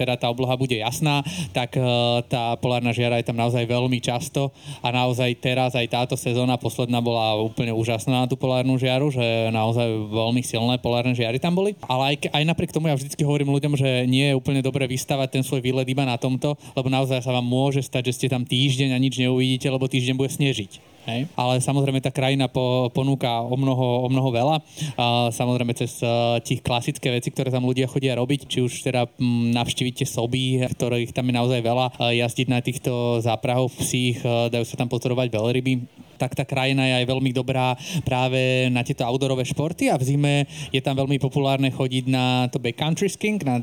teda 0.00 0.16
tá 0.16 0.32
obloha 0.32 0.56
bude 0.56 0.76
jasná, 0.76 1.20
tak 1.52 1.76
eh, 1.76 1.84
tá 2.26 2.56
polárna 2.60 2.92
žiara 2.96 3.20
je 3.20 3.28
tam 3.28 3.38
naozaj 3.38 3.64
veľmi 3.68 3.98
často 4.00 4.54
a 4.80 4.88
naozaj 4.92 5.36
teraz 5.40 5.76
aj 5.76 5.86
táto 5.92 6.14
sezóna 6.16 6.56
posledná 6.56 6.98
bola 7.00 7.36
úplne 7.40 7.72
úžasná 7.72 8.24
na 8.24 8.28
tú 8.28 8.38
polárnu 8.38 8.80
žiaru, 8.80 9.12
že 9.12 9.52
naozaj 9.52 9.86
veľmi 10.10 10.42
silné 10.42 10.80
polárne 10.80 11.12
žiary 11.12 11.36
tam 11.42 11.52
boli. 11.52 11.76
Ale 11.84 12.14
aj, 12.14 12.32
aj 12.32 12.42
napriek 12.46 12.72
tomu 12.72 12.88
ja 12.88 12.96
vždycky 12.96 13.22
hovorím 13.22 13.52
ľuďom, 13.52 13.74
že 13.76 14.08
nie 14.08 14.32
je 14.32 14.38
úplne 14.38 14.64
dobre 14.64 14.86
vystavať 14.86 15.28
ten 15.38 15.42
svoj 15.42 15.65
výlet 15.66 15.90
iba 15.90 16.06
na 16.06 16.14
tomto, 16.14 16.54
lebo 16.78 16.86
naozaj 16.86 17.26
sa 17.26 17.34
vám 17.34 17.42
môže 17.42 17.82
stať, 17.82 18.14
že 18.14 18.16
ste 18.22 18.26
tam 18.30 18.46
týždeň 18.46 18.94
a 18.94 18.98
nič 19.02 19.18
neuvidíte, 19.18 19.66
lebo 19.66 19.90
týždeň 19.90 20.14
bude 20.14 20.30
snežiť. 20.30 20.95
Hej. 21.06 21.30
Ale 21.38 21.62
samozrejme 21.62 22.02
tá 22.02 22.10
krajina 22.10 22.50
po, 22.50 22.90
ponúka 22.90 23.46
o 23.46 23.54
mnoho, 23.54 24.06
o 24.06 24.08
mnoho 24.10 24.28
veľa. 24.34 24.56
A 24.98 25.30
samozrejme 25.30 25.70
cez 25.78 26.02
uh, 26.02 26.42
tých 26.42 26.60
klasické 26.66 27.14
veci, 27.14 27.30
ktoré 27.30 27.54
tam 27.54 27.62
ľudia 27.62 27.86
chodia 27.86 28.18
robiť, 28.18 28.50
či 28.50 28.58
už 28.58 28.82
teda 28.82 29.06
m, 29.22 29.54
navštívite 29.54 30.02
soby, 30.02 30.66
ktorých 30.66 31.14
tam 31.14 31.30
je 31.30 31.34
naozaj 31.38 31.60
veľa, 31.62 31.86
uh, 31.94 32.10
jazdiť 32.10 32.46
na 32.50 32.58
týchto 32.58 33.22
záprahoch 33.22 33.70
psích, 33.78 34.18
uh, 34.26 34.50
dajú 34.50 34.66
sa 34.66 34.74
tam 34.74 34.90
pozorovať 34.90 35.30
veľryby, 35.30 35.72
tak 36.16 36.32
tá 36.32 36.44
krajina 36.48 36.88
je 36.88 36.94
aj 37.04 37.06
veľmi 37.06 37.30
dobrá 37.30 37.76
práve 38.02 38.72
na 38.72 38.80
tieto 38.80 39.04
outdoorové 39.04 39.44
športy 39.44 39.92
a 39.92 40.00
v 40.00 40.04
zime 40.08 40.34
je 40.72 40.80
tam 40.80 40.96
veľmi 40.96 41.20
populárne 41.20 41.68
chodiť 41.68 42.04
na 42.08 42.48
to 42.48 42.56
backcountry 42.56 43.12
skiing, 43.12 43.38
na, 43.44 43.60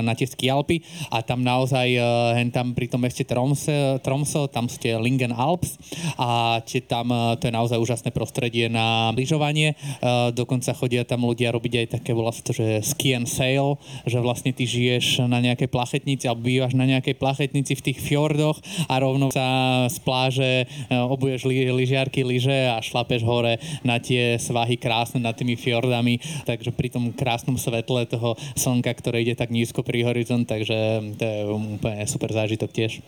na 0.00 0.12
tie 0.14 0.30
ski 0.30 0.48
Alpy 0.48 0.80
a 1.10 1.20
tam 1.20 1.42
naozaj 1.42 1.98
eh, 1.98 2.02
hen 2.38 2.54
tam 2.54 2.72
pri 2.72 2.86
tom 2.86 3.02
meste 3.02 3.26
Tromso, 3.26 3.98
Tromso 4.00 4.46
tam 4.46 4.70
sú 4.70 4.78
Lingen 4.86 5.34
Alps 5.34 5.74
a 6.14 6.62
tie 6.62 6.85
tam 6.86 7.10
eh, 7.10 7.34
to 7.36 7.50
je 7.50 7.54
naozaj 7.54 7.78
úžasné 7.82 8.14
prostredie 8.14 8.70
na 8.70 9.10
lyžovanie. 9.12 9.74
Eh, 9.74 10.30
dokonca 10.32 10.70
chodia 10.72 11.02
tam 11.02 11.26
ľudia 11.26 11.50
robiť 11.50 11.72
aj 11.82 11.86
také, 12.00 12.14
volá 12.14 12.30
sa 12.30 12.40
to, 12.46 12.54
že 12.54 12.86
ski 12.86 13.18
and 13.18 13.26
sail, 13.26 13.76
že 14.06 14.22
vlastne 14.22 14.54
ty 14.54 14.64
žiješ 14.64 15.26
na 15.26 15.42
nejakej 15.42 15.68
plachetnici 15.68 16.30
alebo 16.30 16.46
bývaš 16.46 16.78
na 16.78 16.86
nejakej 16.86 17.18
plachetnici 17.18 17.74
v 17.74 17.84
tých 17.92 17.98
fjordoch 18.00 18.62
a 18.86 18.94
rovno 19.02 19.28
sa 19.34 19.84
z 19.90 19.98
pláže 20.06 20.50
obuješ 20.90 21.48
lyžiarky 21.50 22.22
lyže 22.22 22.70
a 22.70 22.78
šlapeš 22.78 23.26
hore 23.26 23.58
na 23.82 23.98
tie 23.98 24.38
svahy 24.38 24.78
krásne 24.78 25.18
nad 25.18 25.34
tými 25.34 25.58
fjordami, 25.58 26.22
takže 26.46 26.70
pri 26.70 26.88
tom 26.92 27.10
krásnom 27.10 27.58
svetle 27.58 28.06
toho 28.06 28.38
slnka, 28.54 28.94
ktoré 28.94 29.26
ide 29.26 29.34
tak 29.34 29.50
nízko 29.50 29.82
pri 29.82 30.06
horizont, 30.06 30.46
takže 30.46 30.76
to 31.18 31.24
je 31.24 31.38
úplne 31.50 32.06
super 32.06 32.30
zážitok 32.30 32.70
tiež 32.70 33.02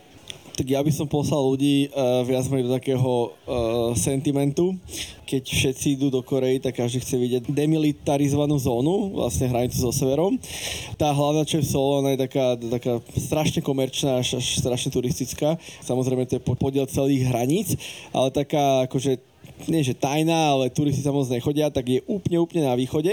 tak 0.59 0.66
ja 0.66 0.82
by 0.82 0.90
som 0.90 1.06
poslal 1.06 1.54
ľudí 1.54 1.86
uh, 1.94 2.26
viac 2.26 2.42
menej 2.50 2.66
do 2.66 2.74
takého 2.74 3.30
uh, 3.30 3.94
sentimentu. 3.94 4.74
Keď 5.22 5.44
všetci 5.46 5.86
idú 5.94 6.11
do 6.11 6.18
Korei, 6.18 6.59
tak 6.59 6.82
každý 6.82 6.98
chce 6.98 7.14
vidieť 7.14 7.42
demilitarizovanú 7.46 8.59
zónu, 8.59 9.14
vlastne 9.14 9.46
hranicu 9.46 9.78
so 9.78 9.94
severom. 9.94 10.34
Tá 10.98 11.14
hlavná, 11.14 11.46
čo 11.46 11.62
je 11.62 11.68
v 11.68 11.70
Solo, 11.70 12.02
ona 12.02 12.18
je 12.18 12.26
taká, 12.26 12.59
taká 12.59 12.98
strašne 13.14 13.62
komerčná, 13.62 14.18
až, 14.18 14.42
až 14.42 14.59
strašne 14.59 14.90
turistická. 14.90 15.54
Samozrejme, 15.86 16.26
to 16.26 16.40
je 16.40 16.42
podiel 16.42 16.88
celých 16.90 17.28
hraníc, 17.28 17.78
ale 18.11 18.34
taká 18.34 18.88
akože 18.90 19.20
nie 19.66 19.82
že 19.82 19.98
tajná, 19.98 20.54
ale 20.54 20.70
turisti 20.70 21.02
tam 21.02 21.18
moc 21.18 21.26
nechodia, 21.26 21.72
tak 21.72 21.88
je 21.88 22.00
úplne, 22.06 22.38
úplne 22.38 22.62
na 22.68 22.78
východe 22.78 23.11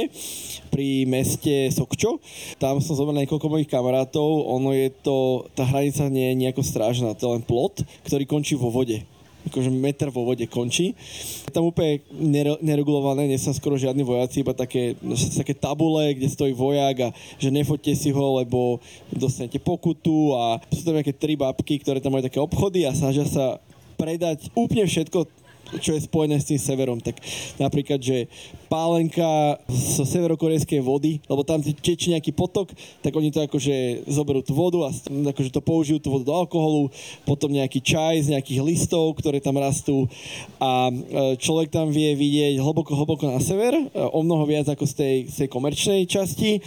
pri 0.70 1.10
meste 1.10 1.74
Sokčo. 1.74 2.22
Tam 2.62 2.78
som 2.84 2.94
zobral 2.94 3.18
niekoľko 3.26 3.50
mojich 3.50 3.72
kamarátov. 3.72 4.46
Ono 4.54 4.70
je 4.76 4.94
to, 5.02 5.50
tá 5.58 5.66
hranica 5.66 6.06
nie 6.12 6.36
je 6.36 6.40
nejako 6.46 6.62
strážená, 6.62 7.18
to 7.18 7.26
je 7.26 7.34
len 7.40 7.44
plot, 7.44 7.82
ktorý 8.06 8.24
končí 8.30 8.54
vo 8.54 8.70
vode 8.70 9.02
akože 9.46 9.70
meter 9.70 10.10
vo 10.10 10.26
vode 10.26 10.46
končí. 10.50 10.98
Je 11.46 11.54
tam 11.54 11.70
úplne 11.70 12.02
neregulované, 12.66 13.30
nie 13.30 13.38
sú 13.38 13.54
skoro 13.54 13.78
žiadni 13.78 14.02
vojaci, 14.02 14.42
iba 14.42 14.58
také, 14.58 14.98
také 15.38 15.54
tabule, 15.54 16.18
kde 16.18 16.28
stojí 16.34 16.54
vojak 16.54 16.96
a 17.06 17.10
že 17.38 17.54
nefoďte 17.54 17.94
si 17.94 18.10
ho, 18.10 18.42
lebo 18.42 18.82
dostanete 19.14 19.62
pokutu 19.62 20.34
a 20.34 20.58
sú 20.74 20.82
tam 20.82 20.98
nejaké 20.98 21.14
tri 21.14 21.38
babky, 21.38 21.78
ktoré 21.78 22.02
tam 22.02 22.18
majú 22.18 22.26
také 22.26 22.42
obchody 22.42 22.90
a 22.90 22.98
snažia 22.98 23.26
sa 23.30 23.62
predať 23.96 24.52
úplne 24.58 24.84
všetko 24.90 25.45
čo 25.82 25.98
je 25.98 26.06
spojené 26.06 26.38
s 26.38 26.50
tým 26.50 26.60
severom. 26.62 27.00
Tak 27.02 27.18
napríklad, 27.58 28.00
že 28.00 28.30
pálenka 28.70 29.62
z 29.70 30.04
severokorejskej 30.04 30.82
vody, 30.82 31.22
lebo 31.26 31.42
tam 31.46 31.62
tečí 31.62 32.12
nejaký 32.12 32.34
potok, 32.34 32.74
tak 33.02 33.14
oni 33.16 33.30
to 33.32 33.46
akože 33.46 34.08
zoberú 34.10 34.42
tú 34.42 34.58
vodu 34.58 34.90
a 34.90 34.90
akože 35.32 35.54
to 35.54 35.62
použijú 35.62 35.98
tú 36.02 36.10
vodu 36.12 36.26
do 36.28 36.36
alkoholu, 36.36 36.90
potom 37.24 37.54
nejaký 37.54 37.80
čaj 37.82 38.26
z 38.26 38.32
nejakých 38.36 38.60
listov, 38.66 39.16
ktoré 39.18 39.40
tam 39.40 39.58
rastú 39.62 40.10
a 40.58 40.90
e, 40.90 40.94
človek 41.40 41.72
tam 41.72 41.94
vie 41.94 42.18
vidieť 42.18 42.60
hlboko, 42.60 42.98
hlboko 42.98 43.30
na 43.30 43.40
sever, 43.40 43.74
e, 43.74 43.86
o 43.96 44.20
mnoho 44.26 44.44
viac 44.50 44.68
ako 44.68 44.86
z 44.86 44.94
tej, 44.94 45.16
z 45.30 45.36
tej 45.46 45.50
komerčnej 45.50 46.00
časti, 46.10 46.60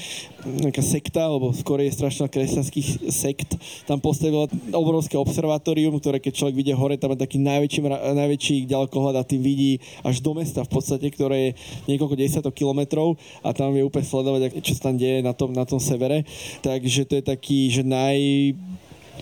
nejaká 0.47 0.81
sekta, 0.81 1.29
lebo 1.29 1.51
skôr 1.53 1.83
je 1.83 1.93
strašná 1.93 2.31
kresťanských 2.31 3.11
sekt, 3.11 3.59
tam 3.85 3.99
postavila 3.99 4.47
obrovské 4.73 5.19
observatórium, 5.19 5.99
ktoré 5.99 6.23
keď 6.23 6.33
človek 6.35 6.57
vidie 6.57 6.75
hore, 6.75 6.97
tam 6.97 7.15
je 7.15 7.21
taký 7.21 7.43
najväčší, 7.43 7.81
najväčší 8.15 8.57
ďalekohľad 8.89 9.21
a 9.21 9.29
tým 9.29 9.45
vidí 9.45 9.77
až 10.01 10.25
do 10.25 10.33
mesta 10.33 10.65
v 10.65 10.73
podstate, 10.73 11.13
ktoré 11.13 11.53
je 11.53 11.57
niekoľko 11.93 12.17
desiatok 12.17 12.57
kilometrov 12.57 13.21
a 13.45 13.53
tam 13.53 13.77
vie 13.77 13.85
úplne 13.85 14.09
sledovať, 14.09 14.65
čo 14.65 14.73
sa 14.81 14.89
tam 14.89 14.97
deje 14.97 15.21
na 15.21 15.37
tom, 15.37 15.53
na 15.53 15.69
tom 15.69 15.77
severe. 15.77 16.25
Takže 16.65 17.05
to 17.05 17.21
je 17.21 17.25
taký, 17.29 17.69
že 17.69 17.85
naj 17.85 18.17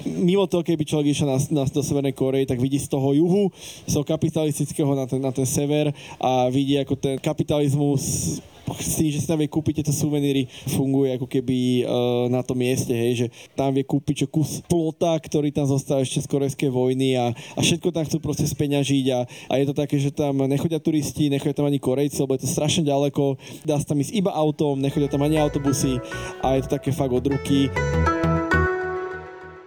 mimo 0.06 0.46
toho, 0.46 0.62
keby 0.62 0.86
človek 0.86 1.10
išiel 1.10 1.34
na, 1.34 1.40
na, 1.50 1.64
do 1.66 1.82
Severnej 1.82 2.14
Korei, 2.14 2.46
tak 2.46 2.60
vidí 2.60 2.76
z 2.78 2.86
toho 2.86 3.16
juhu, 3.16 3.50
z 3.88 3.92
toho 3.96 4.04
kapitalistického 4.06 4.92
na 4.94 5.08
ten, 5.08 5.18
na 5.18 5.32
ten 5.32 5.48
sever 5.48 5.90
a 6.20 6.52
vidí, 6.52 6.76
ako 6.78 6.94
ten 6.94 7.16
kapitalizmus 7.18 8.38
s 8.74 8.98
tým, 8.98 9.10
že 9.14 9.22
si 9.22 9.28
tam 9.28 9.38
vie 9.38 9.46
kúpiť 9.46 9.82
tieto 9.82 9.94
suveníry, 9.94 10.50
funguje 10.74 11.14
ako 11.14 11.26
keby 11.30 11.86
uh, 11.86 12.26
na 12.26 12.42
tom 12.42 12.58
mieste, 12.58 12.90
hej, 12.90 13.12
že 13.14 13.26
tam 13.54 13.70
vie 13.70 13.86
kúpiť 13.86 14.24
čo 14.24 14.26
kus 14.26 14.64
plota, 14.66 15.14
ktorý 15.14 15.54
tam 15.54 15.68
zostal 15.68 16.02
ešte 16.02 16.24
z 16.24 16.26
korejskej 16.26 16.70
vojny 16.72 17.14
a, 17.14 17.30
a 17.30 17.60
všetko 17.60 17.94
tam 17.94 18.04
chcú 18.08 18.18
proste 18.18 18.48
speňažiť 18.48 19.06
a, 19.12 19.20
a 19.26 19.54
je 19.60 19.66
to 19.68 19.74
také, 19.76 20.00
že 20.00 20.10
tam 20.10 20.42
nechodia 20.48 20.80
turisti, 20.80 21.28
nechodia 21.28 21.54
tam 21.54 21.68
ani 21.68 21.78
Korejci, 21.78 22.18
lebo 22.24 22.34
je 22.34 22.42
to 22.42 22.50
strašne 22.50 22.82
ďaleko, 22.82 23.36
dá 23.68 23.76
sa 23.78 23.92
tam 23.92 24.00
ísť 24.00 24.16
iba 24.16 24.32
autom, 24.32 24.80
nechodia 24.80 25.12
tam 25.12 25.22
ani 25.22 25.36
autobusy 25.36 26.00
a 26.40 26.56
je 26.56 26.64
to 26.64 26.80
také 26.80 26.90
fakt 26.90 27.12
od 27.12 27.26
ruky. 27.28 27.68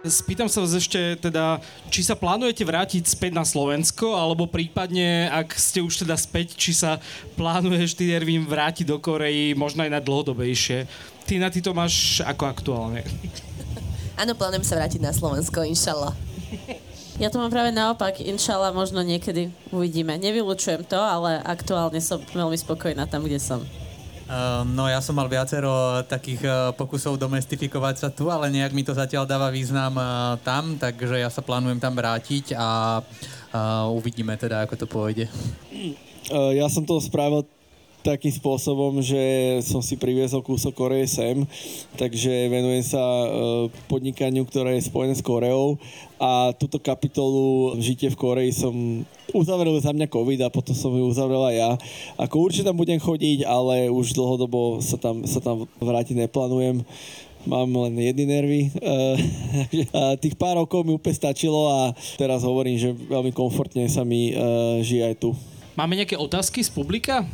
Spýtam 0.00 0.48
sa 0.48 0.64
vás 0.64 0.72
ešte 0.72 0.96
teda, 1.20 1.60
či 1.92 2.00
sa 2.00 2.16
plánujete 2.16 2.64
vrátiť 2.64 3.04
späť 3.04 3.36
na 3.36 3.44
Slovensko, 3.44 4.16
alebo 4.16 4.48
prípadne, 4.48 5.28
ak 5.28 5.52
ste 5.60 5.84
už 5.84 6.08
teda 6.08 6.16
späť, 6.16 6.56
či 6.56 6.72
sa 6.72 6.96
plánuješ 7.36 8.00
ty, 8.00 8.08
Ervin, 8.08 8.48
vrátiť 8.48 8.88
do 8.88 8.96
Korei, 8.96 9.52
možno 9.52 9.84
aj 9.84 9.92
na 9.92 10.00
dlhodobejšie. 10.00 10.88
Ty 11.28 11.44
na 11.44 11.52
ty 11.52 11.60
to 11.60 11.76
máš 11.76 12.24
ako 12.24 12.48
aktuálne? 12.48 13.04
Áno, 14.16 14.32
plánujem 14.32 14.64
sa 14.64 14.80
vrátiť 14.80 15.04
na 15.04 15.12
Slovensko, 15.12 15.68
inšallah. 15.68 16.16
Ja 17.20 17.28
to 17.28 17.36
mám 17.36 17.52
práve 17.52 17.68
naopak, 17.68 18.24
inšala 18.24 18.72
možno 18.72 19.04
niekedy 19.04 19.52
uvidíme. 19.68 20.16
Nevylučujem 20.16 20.80
to, 20.88 20.96
ale 20.96 21.44
aktuálne 21.44 22.00
som 22.00 22.24
veľmi 22.32 22.56
spokojná 22.56 23.04
tam, 23.04 23.28
kde 23.28 23.36
som. 23.36 23.60
Uh, 24.30 24.62
no 24.62 24.86
ja 24.86 25.02
som 25.02 25.18
mal 25.18 25.26
viacero 25.26 26.06
takých 26.06 26.46
uh, 26.46 26.70
pokusov 26.78 27.18
domestifikovať 27.18 27.94
sa 27.98 28.08
tu, 28.14 28.30
ale 28.30 28.46
nejak 28.46 28.70
mi 28.70 28.86
to 28.86 28.94
zatiaľ 28.94 29.26
dáva 29.26 29.50
význam 29.50 29.90
uh, 29.98 30.38
tam, 30.46 30.78
takže 30.78 31.18
ja 31.18 31.26
sa 31.26 31.42
plánujem 31.42 31.82
tam 31.82 31.98
vrátiť 31.98 32.54
a 32.54 33.02
uh, 33.02 33.90
uvidíme 33.90 34.30
teda, 34.38 34.62
ako 34.70 34.74
to 34.78 34.86
pôjde. 34.86 35.26
Ja 36.30 36.70
som 36.70 36.86
to 36.86 37.02
spravil 37.02 37.42
takým 38.00 38.32
spôsobom, 38.32 39.04
že 39.04 39.20
som 39.64 39.84
si 39.84 39.96
priviezol 39.96 40.40
kúsok 40.40 40.72
Koreje 40.72 41.08
sem, 41.08 41.44
takže 42.00 42.48
venujem 42.48 42.84
sa 42.84 43.00
e, 43.00 43.26
podnikaniu, 43.88 44.48
ktoré 44.48 44.80
je 44.80 44.88
spojené 44.88 45.12
s 45.12 45.24
Koreou 45.24 45.76
a 46.16 46.52
túto 46.56 46.80
kapitolu 46.80 47.76
Žitie 47.76 48.12
v 48.12 48.20
Koreji 48.20 48.52
som 48.56 48.74
uzavrel 49.36 49.76
za 49.80 49.92
mňa 49.92 50.08
COVID 50.08 50.40
a 50.44 50.52
potom 50.52 50.72
som 50.72 50.92
ju 50.92 51.04
uzavrela 51.08 51.52
ja. 51.52 51.70
Ako 52.16 52.40
určite 52.40 52.68
tam 52.68 52.80
budem 52.80 53.00
chodiť, 53.00 53.44
ale 53.44 53.92
už 53.92 54.16
dlhodobo 54.16 54.80
sa 54.80 54.96
tam, 54.96 55.24
sa 55.28 55.40
tam 55.40 55.68
vrátiť 55.80 56.16
neplánujem 56.28 56.84
mám 57.48 57.72
len 57.88 57.96
jedny 57.96 58.24
nervy. 58.28 58.62
Uh, 59.90 60.14
tých 60.22 60.38
pár 60.38 60.54
rokov 60.60 60.86
mi 60.86 60.94
úplne 60.94 61.16
stačilo 61.16 61.66
a 61.66 61.90
teraz 62.14 62.46
hovorím, 62.46 62.78
že 62.78 62.94
veľmi 62.94 63.34
komfortne 63.34 63.90
sa 63.90 64.06
mi 64.06 64.30
uh, 64.30 64.78
žije 64.78 65.02
aj 65.02 65.14
tu. 65.18 65.30
Máme 65.74 65.98
nejaké 65.98 66.14
otázky 66.14 66.62
z 66.62 66.70
publika? 66.70 67.26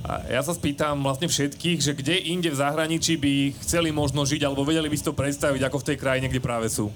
A 0.00 0.24
ja 0.32 0.40
sa 0.40 0.56
spýtam 0.56 1.04
vlastne 1.04 1.28
všetkých, 1.28 1.78
že 1.84 1.92
kde 1.92 2.16
inde 2.32 2.48
v 2.48 2.60
zahraničí 2.60 3.20
by 3.20 3.52
chceli 3.60 3.92
možno 3.92 4.24
žiť, 4.24 4.48
alebo 4.48 4.64
vedeli 4.64 4.88
by 4.88 4.96
si 4.96 5.04
to 5.04 5.12
predstaviť, 5.12 5.60
ako 5.68 5.76
v 5.80 5.86
tej 5.92 5.96
krajine, 6.00 6.26
kde 6.32 6.40
práve 6.40 6.72
sú. 6.72 6.88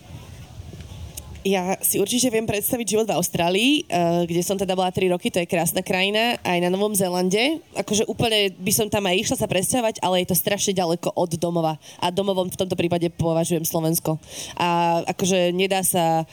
Ja 1.45 1.77
si 1.85 2.01
určite 2.01 2.33
viem 2.33 2.49
predstaviť 2.49 2.87
život 2.89 3.05
v 3.05 3.21
Austrálii, 3.21 3.73
eh, 3.85 4.25
kde 4.25 4.41
som 4.41 4.57
teda 4.57 4.73
bola 4.73 4.89
3 4.89 5.13
roky, 5.13 5.29
to 5.29 5.45
je 5.45 5.45
krásna 5.45 5.85
krajina, 5.85 6.41
aj 6.41 6.57
na 6.57 6.73
Novom 6.73 6.97
Zélande. 6.97 7.61
Akože 7.77 8.09
úplne 8.09 8.49
by 8.57 8.73
som 8.73 8.89
tam 8.89 9.05
aj 9.05 9.29
išla 9.29 9.37
sa 9.37 9.45
presťahovať, 9.45 10.01
ale 10.01 10.25
je 10.25 10.33
to 10.33 10.41
strašne 10.41 10.73
ďaleko 10.73 11.13
od 11.13 11.37
domova. 11.37 11.77
A 12.01 12.09
domovom 12.09 12.49
v 12.49 12.57
tomto 12.57 12.81
prípade 12.81 13.13
považujem 13.13 13.69
Slovensko. 13.69 14.17
A 14.57 15.05
akože 15.05 15.53
nedá 15.53 15.85
sa 15.85 16.25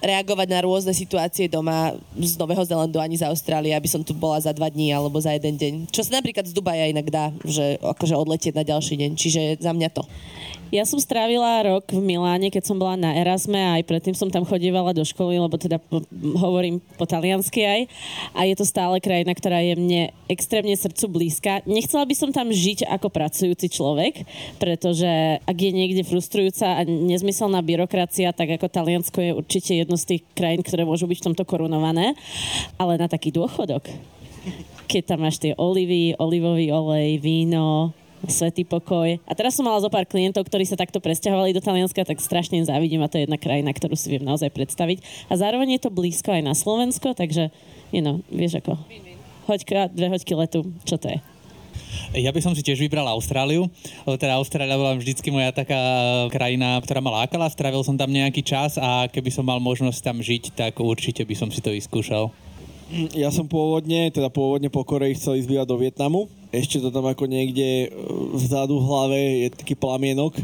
reagovať 0.00 0.48
na 0.52 0.60
rôzne 0.64 0.92
situácie 0.92 1.48
doma 1.48 1.96
z 2.16 2.36
Nového 2.36 2.64
Zelandu 2.64 3.00
ani 3.00 3.16
z 3.16 3.24
Austrálie, 3.26 3.72
aby 3.72 3.88
som 3.88 4.04
tu 4.04 4.12
bola 4.12 4.36
za 4.40 4.52
dva 4.52 4.68
dní 4.68 4.92
alebo 4.92 5.16
za 5.20 5.32
jeden 5.32 5.56
deň. 5.56 5.72
Čo 5.92 6.04
sa 6.04 6.20
napríklad 6.20 6.44
z 6.44 6.52
Dubaja 6.52 6.88
inak 6.88 7.08
dá, 7.08 7.32
že 7.44 7.80
akože 7.80 8.14
odletieť 8.16 8.54
na 8.56 8.64
ďalší 8.64 8.94
deň. 9.00 9.10
Čiže 9.16 9.40
za 9.60 9.72
mňa 9.72 9.88
to. 9.92 10.04
Ja 10.74 10.82
som 10.82 10.98
strávila 10.98 11.62
rok 11.62 11.94
v 11.94 12.02
Miláne, 12.02 12.50
keď 12.50 12.66
som 12.66 12.74
bola 12.74 12.98
na 12.98 13.14
Erasme 13.14 13.54
a 13.54 13.78
aj 13.78 13.86
predtým 13.86 14.18
som 14.18 14.26
tam 14.26 14.42
chodívala 14.42 14.90
do 14.90 15.06
školy, 15.06 15.38
lebo 15.38 15.54
teda 15.54 15.78
po, 15.78 16.02
hovorím 16.42 16.82
po 16.98 17.06
taliansky 17.06 17.62
aj. 17.62 17.80
A 18.34 18.50
je 18.50 18.58
to 18.58 18.66
stále 18.66 18.98
krajina, 18.98 19.30
ktorá 19.30 19.62
je 19.62 19.78
mne 19.78 20.02
extrémne 20.26 20.74
srdcu 20.74 21.06
blízka. 21.06 21.62
Nechcela 21.70 22.02
by 22.02 22.14
som 22.18 22.34
tam 22.34 22.50
žiť 22.50 22.82
ako 22.90 23.14
pracujúci 23.14 23.70
človek, 23.70 24.26
pretože 24.58 25.38
ak 25.46 25.54
je 25.54 25.70
niekde 25.70 26.02
frustrujúca 26.02 26.66
a 26.66 26.82
nezmyselná 26.82 27.62
byrokracia, 27.62 28.34
tak 28.34 28.58
ako 28.58 28.66
Taliansko 28.66 29.18
je 29.22 29.32
určite 29.38 29.70
jedno 29.70 29.94
z 29.94 30.18
tých 30.18 30.22
krajín, 30.34 30.66
ktoré 30.66 30.82
môžu 30.82 31.06
byť 31.06 31.18
v 31.22 31.26
tomto 31.30 31.46
korunované. 31.46 32.18
Ale 32.74 32.98
na 32.98 33.06
taký 33.06 33.30
dôchodok 33.30 33.86
keď 34.86 35.02
tam 35.02 35.26
máš 35.26 35.42
tie 35.42 35.50
olivy, 35.58 36.14
olivový 36.14 36.70
olej, 36.70 37.18
víno, 37.18 37.90
svetý 38.28 38.66
pokoj. 38.66 39.18
A 39.24 39.32
teraz 39.32 39.54
som 39.54 39.64
mala 39.66 39.82
zo 39.82 39.90
pár 39.90 40.04
klientov, 40.06 40.46
ktorí 40.46 40.66
sa 40.66 40.78
takto 40.78 40.98
presťahovali 41.02 41.54
do 41.54 41.62
Talianska, 41.64 42.04
tak 42.04 42.22
strašne 42.22 42.60
im 42.60 42.66
závidím 42.66 43.02
a 43.02 43.10
to 43.10 43.18
je 43.18 43.24
jedna 43.24 43.38
krajina, 43.38 43.70
ktorú 43.72 43.94
si 43.94 44.12
viem 44.12 44.26
naozaj 44.26 44.50
predstaviť. 44.52 45.30
A 45.30 45.38
zároveň 45.38 45.78
je 45.78 45.86
to 45.86 45.94
blízko 45.94 46.34
aj 46.34 46.42
na 46.42 46.54
Slovensko, 46.54 47.14
takže, 47.14 47.54
you 47.94 48.02
know, 48.02 48.20
vieš 48.28 48.60
ako, 48.60 48.78
hoďka, 49.46 49.88
dve 49.94 50.10
hoďky 50.10 50.32
letu, 50.34 50.66
čo 50.82 50.98
to 50.98 51.10
je? 51.10 51.18
Ja 52.16 52.32
by 52.32 52.40
som 52.40 52.52
si 52.56 52.64
tiež 52.64 52.80
vybral 52.80 53.08
Austráliu. 53.08 53.68
Teda 54.20 54.36
Austrália 54.40 54.76
bola 54.76 54.96
vždycky 54.96 55.28
moja 55.28 55.52
taká 55.52 55.78
krajina, 56.32 56.80
ktorá 56.80 57.00
ma 57.00 57.24
lákala. 57.24 57.48
Strávil 57.52 57.84
som 57.84 57.96
tam 57.96 58.12
nejaký 58.12 58.40
čas 58.40 58.80
a 58.80 59.08
keby 59.08 59.28
som 59.32 59.44
mal 59.44 59.60
možnosť 59.60 60.00
tam 60.00 60.18
žiť, 60.20 60.56
tak 60.56 60.80
určite 60.80 61.24
by 61.24 61.34
som 61.36 61.48
si 61.52 61.60
to 61.60 61.72
vyskúšal. 61.72 62.32
Ja 63.18 63.34
som 63.34 63.50
pôvodne, 63.50 64.14
teda 64.14 64.30
pôvodne 64.30 64.70
po 64.70 64.86
Koreji 64.86 65.18
chcel 65.18 65.42
ísť 65.42 65.50
bývať 65.50 65.66
do 65.66 65.76
Vietnamu. 65.82 66.20
Ešte 66.54 66.78
to 66.78 66.94
tam 66.94 67.02
ako 67.10 67.26
niekde 67.26 67.90
e, 67.90 67.98
vzadu 68.38 68.78
v 68.78 68.86
hlave 68.86 69.18
je 69.42 69.48
taký 69.50 69.74
plamienok, 69.74 70.38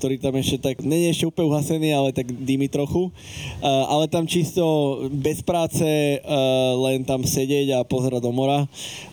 ktorý 0.00 0.16
tam 0.16 0.32
ešte 0.40 0.56
tak, 0.56 0.80
nie 0.80 1.04
je 1.04 1.12
ešte 1.12 1.28
úplne 1.28 1.52
uhasený, 1.52 1.92
ale 1.92 2.16
tak 2.16 2.32
dými 2.32 2.72
trochu. 2.72 3.12
Uh, 3.60 3.84
ale 3.92 4.08
tam 4.08 4.24
čisto 4.24 4.64
bez 5.12 5.44
práce, 5.44 5.84
uh, 5.84 6.72
len 6.88 7.04
tam 7.04 7.28
sedieť 7.28 7.76
a 7.76 7.84
pozerať 7.84 8.24
do 8.24 8.32
mora. 8.32 8.64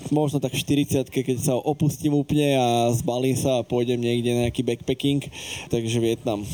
Možno 0.08 0.40
tak 0.40 0.56
40 0.56 1.12
keď 1.12 1.36
sa 1.36 1.60
opustím 1.60 2.16
úplne 2.16 2.56
a 2.56 2.96
zbalím 2.96 3.36
sa 3.36 3.60
a 3.60 3.68
pôjdem 3.68 4.00
niekde 4.00 4.32
na 4.32 4.48
nejaký 4.48 4.64
backpacking. 4.64 5.28
Takže 5.68 6.00
Vietnam. 6.00 6.48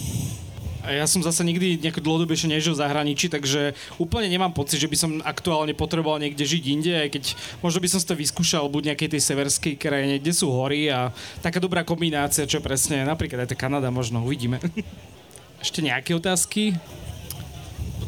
Ja 0.91 1.09
som 1.09 1.25
zase 1.25 1.41
nikdy 1.41 1.81
nejako 1.81 2.01
dlhodobejšie 2.05 2.51
nežil 2.51 2.77
v 2.77 2.81
zahraničí, 2.85 3.31
takže 3.31 3.73
úplne 3.97 4.29
nemám 4.29 4.53
pocit, 4.53 4.77
že 4.77 4.89
by 4.91 4.97
som 4.97 5.11
aktuálne 5.25 5.73
potreboval 5.73 6.21
niekde 6.21 6.45
žiť 6.45 6.63
inde, 6.69 6.93
aj 6.93 7.09
keď 7.09 7.23
možno 7.65 7.79
by 7.81 7.89
som 7.89 7.99
si 8.01 8.07
to 8.07 8.15
vyskúšal 8.17 8.69
buď 8.69 8.93
nejakej 8.93 9.17
tej 9.17 9.21
severskej 9.21 9.73
krajine, 9.81 10.21
kde 10.21 10.33
sú 10.33 10.53
hory 10.53 10.93
a 10.93 11.09
taká 11.41 11.57
dobrá 11.57 11.81
kombinácia, 11.81 12.45
čo 12.45 12.61
presne, 12.61 13.01
napríklad 13.01 13.45
aj 13.45 13.49
tá 13.53 13.57
Kanada 13.57 13.89
možno, 13.89 14.21
uvidíme. 14.21 14.61
Ešte 15.65 15.81
nejaké 15.81 16.13
otázky? 16.13 16.77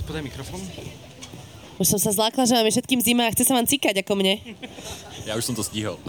Podaj 0.05 0.23
mikrofón. 0.23 0.61
Už 1.78 1.93
som 1.93 1.99
sa 2.01 2.09
zlákla, 2.09 2.47
že 2.47 2.57
máme 2.57 2.73
všetkým 2.73 3.01
zima 3.03 3.30
a 3.30 3.34
chce 3.34 3.45
sa 3.45 3.53
vám 3.53 3.69
cikať 3.69 4.01
ako 4.01 4.17
mne. 4.17 4.41
Ja 5.30 5.38
už 5.38 5.45
som 5.45 5.55
to 5.57 5.61
stihol. 5.61 5.99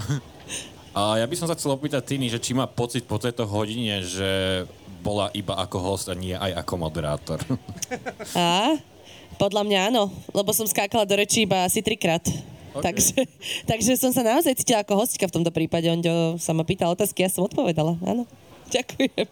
A 0.99 1.21
ja 1.21 1.31
by 1.31 1.37
som 1.39 1.47
sa 1.47 1.55
chcel 1.55 1.71
opýtať 1.71 2.03
Tiny, 2.11 2.27
že 2.27 2.43
či 2.43 2.59
má 2.59 2.67
pocit 2.67 3.07
po 3.07 3.23
tejto 3.23 3.47
hodine, 3.47 4.03
že 4.03 4.65
bola 5.01 5.31
iba 5.33 5.55
ako 5.57 5.79
host 5.79 6.07
a 6.11 6.15
nie 6.15 6.35
aj 6.35 6.63
ako 6.65 6.75
moderátor. 6.77 7.39
A? 8.35 8.77
Podľa 9.39 9.63
mňa 9.63 9.79
áno, 9.95 10.11
lebo 10.35 10.51
som 10.51 10.67
skákala 10.67 11.07
do 11.07 11.15
rečí 11.15 11.47
iba 11.47 11.63
asi 11.63 11.79
trikrát. 11.79 12.27
Okay. 12.75 12.83
Takže, 12.83 13.15
takže 13.71 13.93
som 13.95 14.11
sa 14.11 14.27
naozaj 14.27 14.59
cítila 14.59 14.83
ako 14.83 14.99
hostka 14.99 15.31
v 15.31 15.35
tomto 15.41 15.55
prípade. 15.55 15.87
On 15.87 16.03
sa 16.37 16.51
ma 16.51 16.67
pýtal 16.67 16.91
otázky, 16.93 17.23
ja 17.23 17.31
som 17.31 17.47
odpovedala. 17.47 17.95
Áno. 18.03 18.27
Ďakujem. 18.75 19.27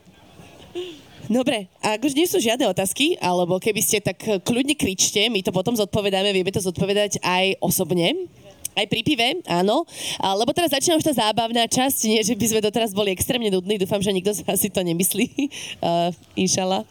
Dobre, 1.27 1.67
a 1.83 1.99
ak 1.99 2.07
už 2.07 2.15
nie 2.15 2.31
sú 2.31 2.39
žiadne 2.39 2.71
otázky, 2.71 3.19
alebo 3.19 3.59
keby 3.59 3.83
ste, 3.83 3.99
tak 3.99 4.23
kľudne 4.47 4.79
kričte, 4.79 5.27
my 5.27 5.43
to 5.43 5.51
potom 5.51 5.75
zodpovedáme, 5.75 6.31
vieme 6.31 6.55
to 6.55 6.63
zodpovedať 6.63 7.19
aj 7.19 7.59
osobne. 7.59 8.31
Aj 8.77 8.85
pri 8.85 9.01
pive, 9.01 9.41
áno. 9.49 9.89
A, 10.21 10.37
lebo 10.37 10.53
teraz 10.53 10.69
začína 10.69 11.01
už 11.01 11.09
tá 11.09 11.17
zábavná 11.17 11.65
časť, 11.65 12.13
nie, 12.13 12.21
že 12.21 12.37
by 12.37 12.45
sme 12.45 12.61
doteraz 12.61 12.93
boli 12.93 13.09
extrémne 13.09 13.49
nudní, 13.49 13.81
dúfam, 13.81 14.05
že 14.05 14.13
nikto 14.13 14.37
z 14.37 14.45
vás 14.45 14.61
si 14.61 14.69
to 14.69 14.85
nemyslí, 14.85 15.33
uh, 15.81 16.13
inšala. 16.37 16.85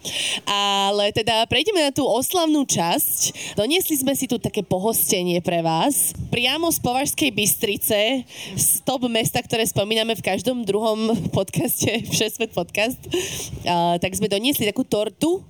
Ale 0.49 1.13
teda 1.13 1.45
prejdeme 1.45 1.85
na 1.85 1.93
tú 1.93 2.01
oslavnú 2.01 2.65
časť. 2.65 3.53
Doniesli 3.53 4.01
sme 4.01 4.17
si 4.17 4.25
tu 4.25 4.41
také 4.41 4.65
pohostenie 4.65 5.37
pre 5.45 5.61
vás. 5.61 6.17
Priamo 6.33 6.73
z 6.73 6.81
Považskej 6.81 7.29
Bystrice, 7.29 8.25
z 8.57 8.67
top 8.81 9.05
mesta, 9.05 9.37
ktoré 9.45 9.61
spomíname 9.69 10.17
v 10.17 10.25
každom 10.25 10.65
druhom 10.65 11.13
podcaste, 11.37 12.01
Všesvet 12.17 12.49
podcast. 12.57 12.97
Uh, 13.61 14.01
tak 14.01 14.09
sme 14.17 14.25
doniesli 14.25 14.65
takú 14.65 14.81
tortu, 14.81 15.45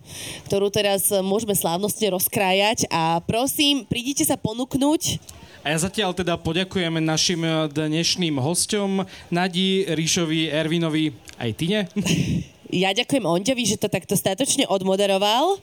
ktorú 0.52 0.68
teraz 0.68 1.16
môžeme 1.24 1.56
slávnostne 1.56 2.12
rozkrájať 2.12 2.92
a 2.92 3.24
prosím, 3.24 3.88
prídite 3.88 4.28
sa 4.28 4.36
ponúknuť 4.36 5.24
a 5.66 5.74
ja 5.74 5.82
zatiaľ 5.82 6.13
teda 6.13 6.38
poďakujem 6.38 7.01
našim 7.01 7.41
eh, 7.41 7.66
dnešným 7.74 8.38
hosťom, 8.38 9.01
Nadi, 9.34 9.89
Ríšovi, 9.89 10.53
Ervinovi, 10.53 11.09
aj 11.41 11.49
Tine. 11.57 11.80
Ja 12.76 12.91
ďakujem 12.97 13.30
Onďovi, 13.30 13.61
že 13.61 13.78
to 13.78 13.93
takto 13.93 14.18
statočne 14.18 14.66
odmoderoval. 14.66 15.61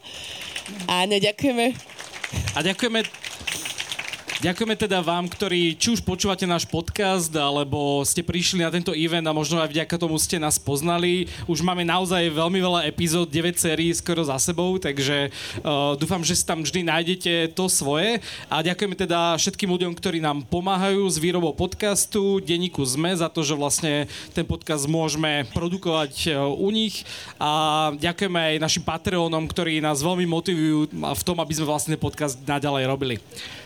Áno, 0.86 1.14
ďakujeme. 1.18 1.74
A 2.54 2.62
ďakujeme 2.62 3.02
Ďakujeme 4.42 4.74
teda 4.74 4.98
vám, 4.98 5.30
ktorí 5.30 5.78
či 5.78 5.94
už 5.94 6.02
počúvate 6.02 6.42
náš 6.50 6.66
podcast, 6.66 7.30
alebo 7.30 8.02
ste 8.02 8.26
prišli 8.26 8.66
na 8.66 8.74
tento 8.74 8.90
event 8.90 9.22
a 9.22 9.30
možno 9.30 9.62
aj 9.62 9.70
vďaka 9.70 9.94
tomu 9.94 10.18
ste 10.18 10.34
nás 10.42 10.58
poznali. 10.58 11.30
Už 11.46 11.62
máme 11.62 11.86
naozaj 11.86 12.26
veľmi 12.26 12.58
veľa 12.58 12.80
epizód, 12.90 13.30
9 13.30 13.54
sérií 13.54 13.94
skoro 13.94 14.26
za 14.26 14.34
sebou, 14.42 14.82
takže 14.82 15.30
uh, 15.62 15.94
dúfam, 15.94 16.26
že 16.26 16.34
si 16.34 16.42
tam 16.42 16.66
vždy 16.66 16.82
nájdete 16.82 17.54
to 17.54 17.70
svoje. 17.70 18.18
A 18.50 18.66
ďakujeme 18.66 18.98
teda 18.98 19.38
všetkým 19.38 19.70
ľuďom, 19.78 19.94
ktorí 19.94 20.18
nám 20.18 20.42
pomáhajú 20.50 21.06
s 21.06 21.22
výrobou 21.22 21.54
podcastu, 21.54 22.42
denníku 22.42 22.82
ZME, 22.82 23.14
za 23.14 23.30
to, 23.30 23.46
že 23.46 23.54
vlastne 23.54 24.10
ten 24.34 24.42
podcast 24.42 24.90
môžeme 24.90 25.46
produkovať 25.54 26.34
uh, 26.34 26.50
u 26.50 26.66
nich. 26.74 27.06
A 27.38 27.94
ďakujeme 27.94 28.58
aj 28.58 28.62
našim 28.66 28.82
Patreonom, 28.82 29.46
ktorí 29.46 29.78
nás 29.78 30.02
veľmi 30.02 30.26
motivujú 30.26 30.90
v 30.90 31.22
tom, 31.22 31.38
aby 31.38 31.54
sme 31.54 31.70
vlastne 31.70 31.94
podcast 31.94 32.34
naďalej 32.42 32.90
robili. 32.90 33.22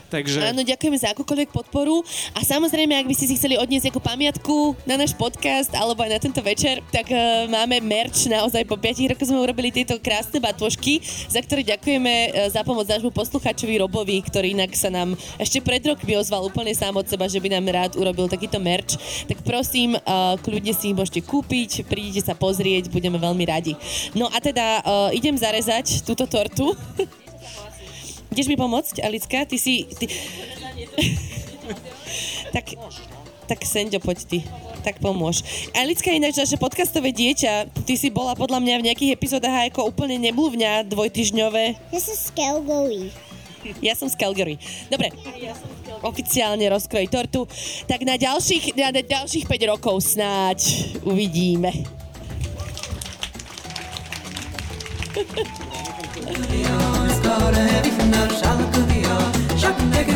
Takže... 0.06 0.38
Áno, 0.38 0.62
ďakujeme 0.62 0.98
za 0.98 1.10
akúkoľvek 1.10 1.50
podporu 1.50 2.06
a 2.30 2.40
samozrejme, 2.46 2.94
ak 2.94 3.10
by 3.10 3.14
ste 3.14 3.26
si 3.26 3.34
chceli 3.34 3.58
odniesť 3.58 3.90
nejakú 3.90 4.02
pamiatku 4.02 4.56
na 4.86 4.94
náš 4.94 5.18
podcast 5.18 5.74
alebo 5.74 6.06
aj 6.06 6.10
na 6.14 6.20
tento 6.22 6.38
večer, 6.42 6.78
tak 6.94 7.10
uh, 7.10 7.50
máme 7.50 7.82
merch, 7.82 8.30
naozaj 8.30 8.62
po 8.70 8.78
5 8.78 9.10
rokoch 9.10 9.26
sme 9.26 9.42
urobili 9.42 9.74
tieto 9.74 9.98
krásne 9.98 10.38
batôžky, 10.38 11.02
za 11.26 11.42
ktoré 11.42 11.66
ďakujeme 11.66 12.14
uh, 12.14 12.48
za 12.54 12.62
pomoc 12.62 12.86
nášmu 12.86 13.10
poslucháčovi 13.10 13.82
Robovi, 13.82 14.22
ktorý 14.22 14.54
inak 14.54 14.78
sa 14.78 14.94
nám 14.94 15.18
ešte 15.42 15.58
pred 15.58 15.82
rokmi 15.82 16.14
ozval 16.14 16.46
úplne 16.46 16.70
sám 16.70 16.94
od 16.94 17.06
seba, 17.10 17.26
že 17.26 17.42
by 17.42 17.58
nám 17.58 17.66
rád 17.66 17.92
urobil 17.98 18.30
takýto 18.30 18.62
merch. 18.62 18.94
Tak 19.26 19.42
prosím, 19.42 19.98
uh, 19.98 20.38
kľudne 20.38 20.70
si 20.70 20.94
ich 20.94 20.96
môžete 20.96 21.26
kúpiť, 21.26 21.82
prídite 21.90 22.22
sa 22.22 22.38
pozrieť, 22.38 22.94
budeme 22.94 23.18
veľmi 23.18 23.44
radi. 23.44 23.74
No 24.14 24.30
a 24.30 24.38
teda 24.38 24.80
uh, 24.86 25.10
idem 25.10 25.34
zarezať 25.34 26.06
túto 26.06 26.30
tortu. 26.30 26.72
Ideš 28.32 28.46
mi 28.50 28.56
pomôcť, 28.58 29.02
Alicka? 29.02 29.46
Ty 29.46 29.56
si... 29.56 29.86
Ty... 29.86 30.10
tak, 32.54 32.66
tak 33.46 33.60
Senďo, 33.62 34.02
poď 34.02 34.18
ty. 34.26 34.38
Tak 34.86 35.02
pomôž. 35.02 35.42
Alicka 35.74 36.14
je 36.14 36.18
ináč 36.22 36.38
naše 36.38 36.58
podcastové 36.58 37.10
dieťa. 37.10 37.70
Ty 37.86 37.94
si 37.98 38.06
bola 38.10 38.38
podľa 38.38 38.62
mňa 38.62 38.74
v 38.78 38.86
nejakých 38.90 39.14
epizódach 39.18 39.66
ako 39.66 39.90
úplne 39.90 40.18
nemluvňa 40.18 40.86
dvojtyžňové. 40.86 41.74
Ja 41.90 42.00
som 42.02 42.14
z 42.14 42.26
Calgary. 42.30 43.10
Ja 43.82 43.98
som 43.98 44.06
z 44.06 44.14
Calgary. 44.14 44.62
Dobre, 44.86 45.10
oficiálne 46.06 46.70
rozkroj 46.70 47.10
tortu. 47.10 47.50
Tak 47.90 48.06
na 48.06 48.14
ďalších, 48.14 48.78
na 48.78 48.94
ďalších 48.94 49.50
5 49.50 49.72
rokov 49.74 50.14
snáď 50.14 50.62
uvidíme. 51.02 51.74
داره 57.26 57.82
این 57.84 58.10
در 58.10 58.28
شلق 58.28 58.86
دیا 58.88 59.18
شب 59.56 59.74
نگه 59.94 60.15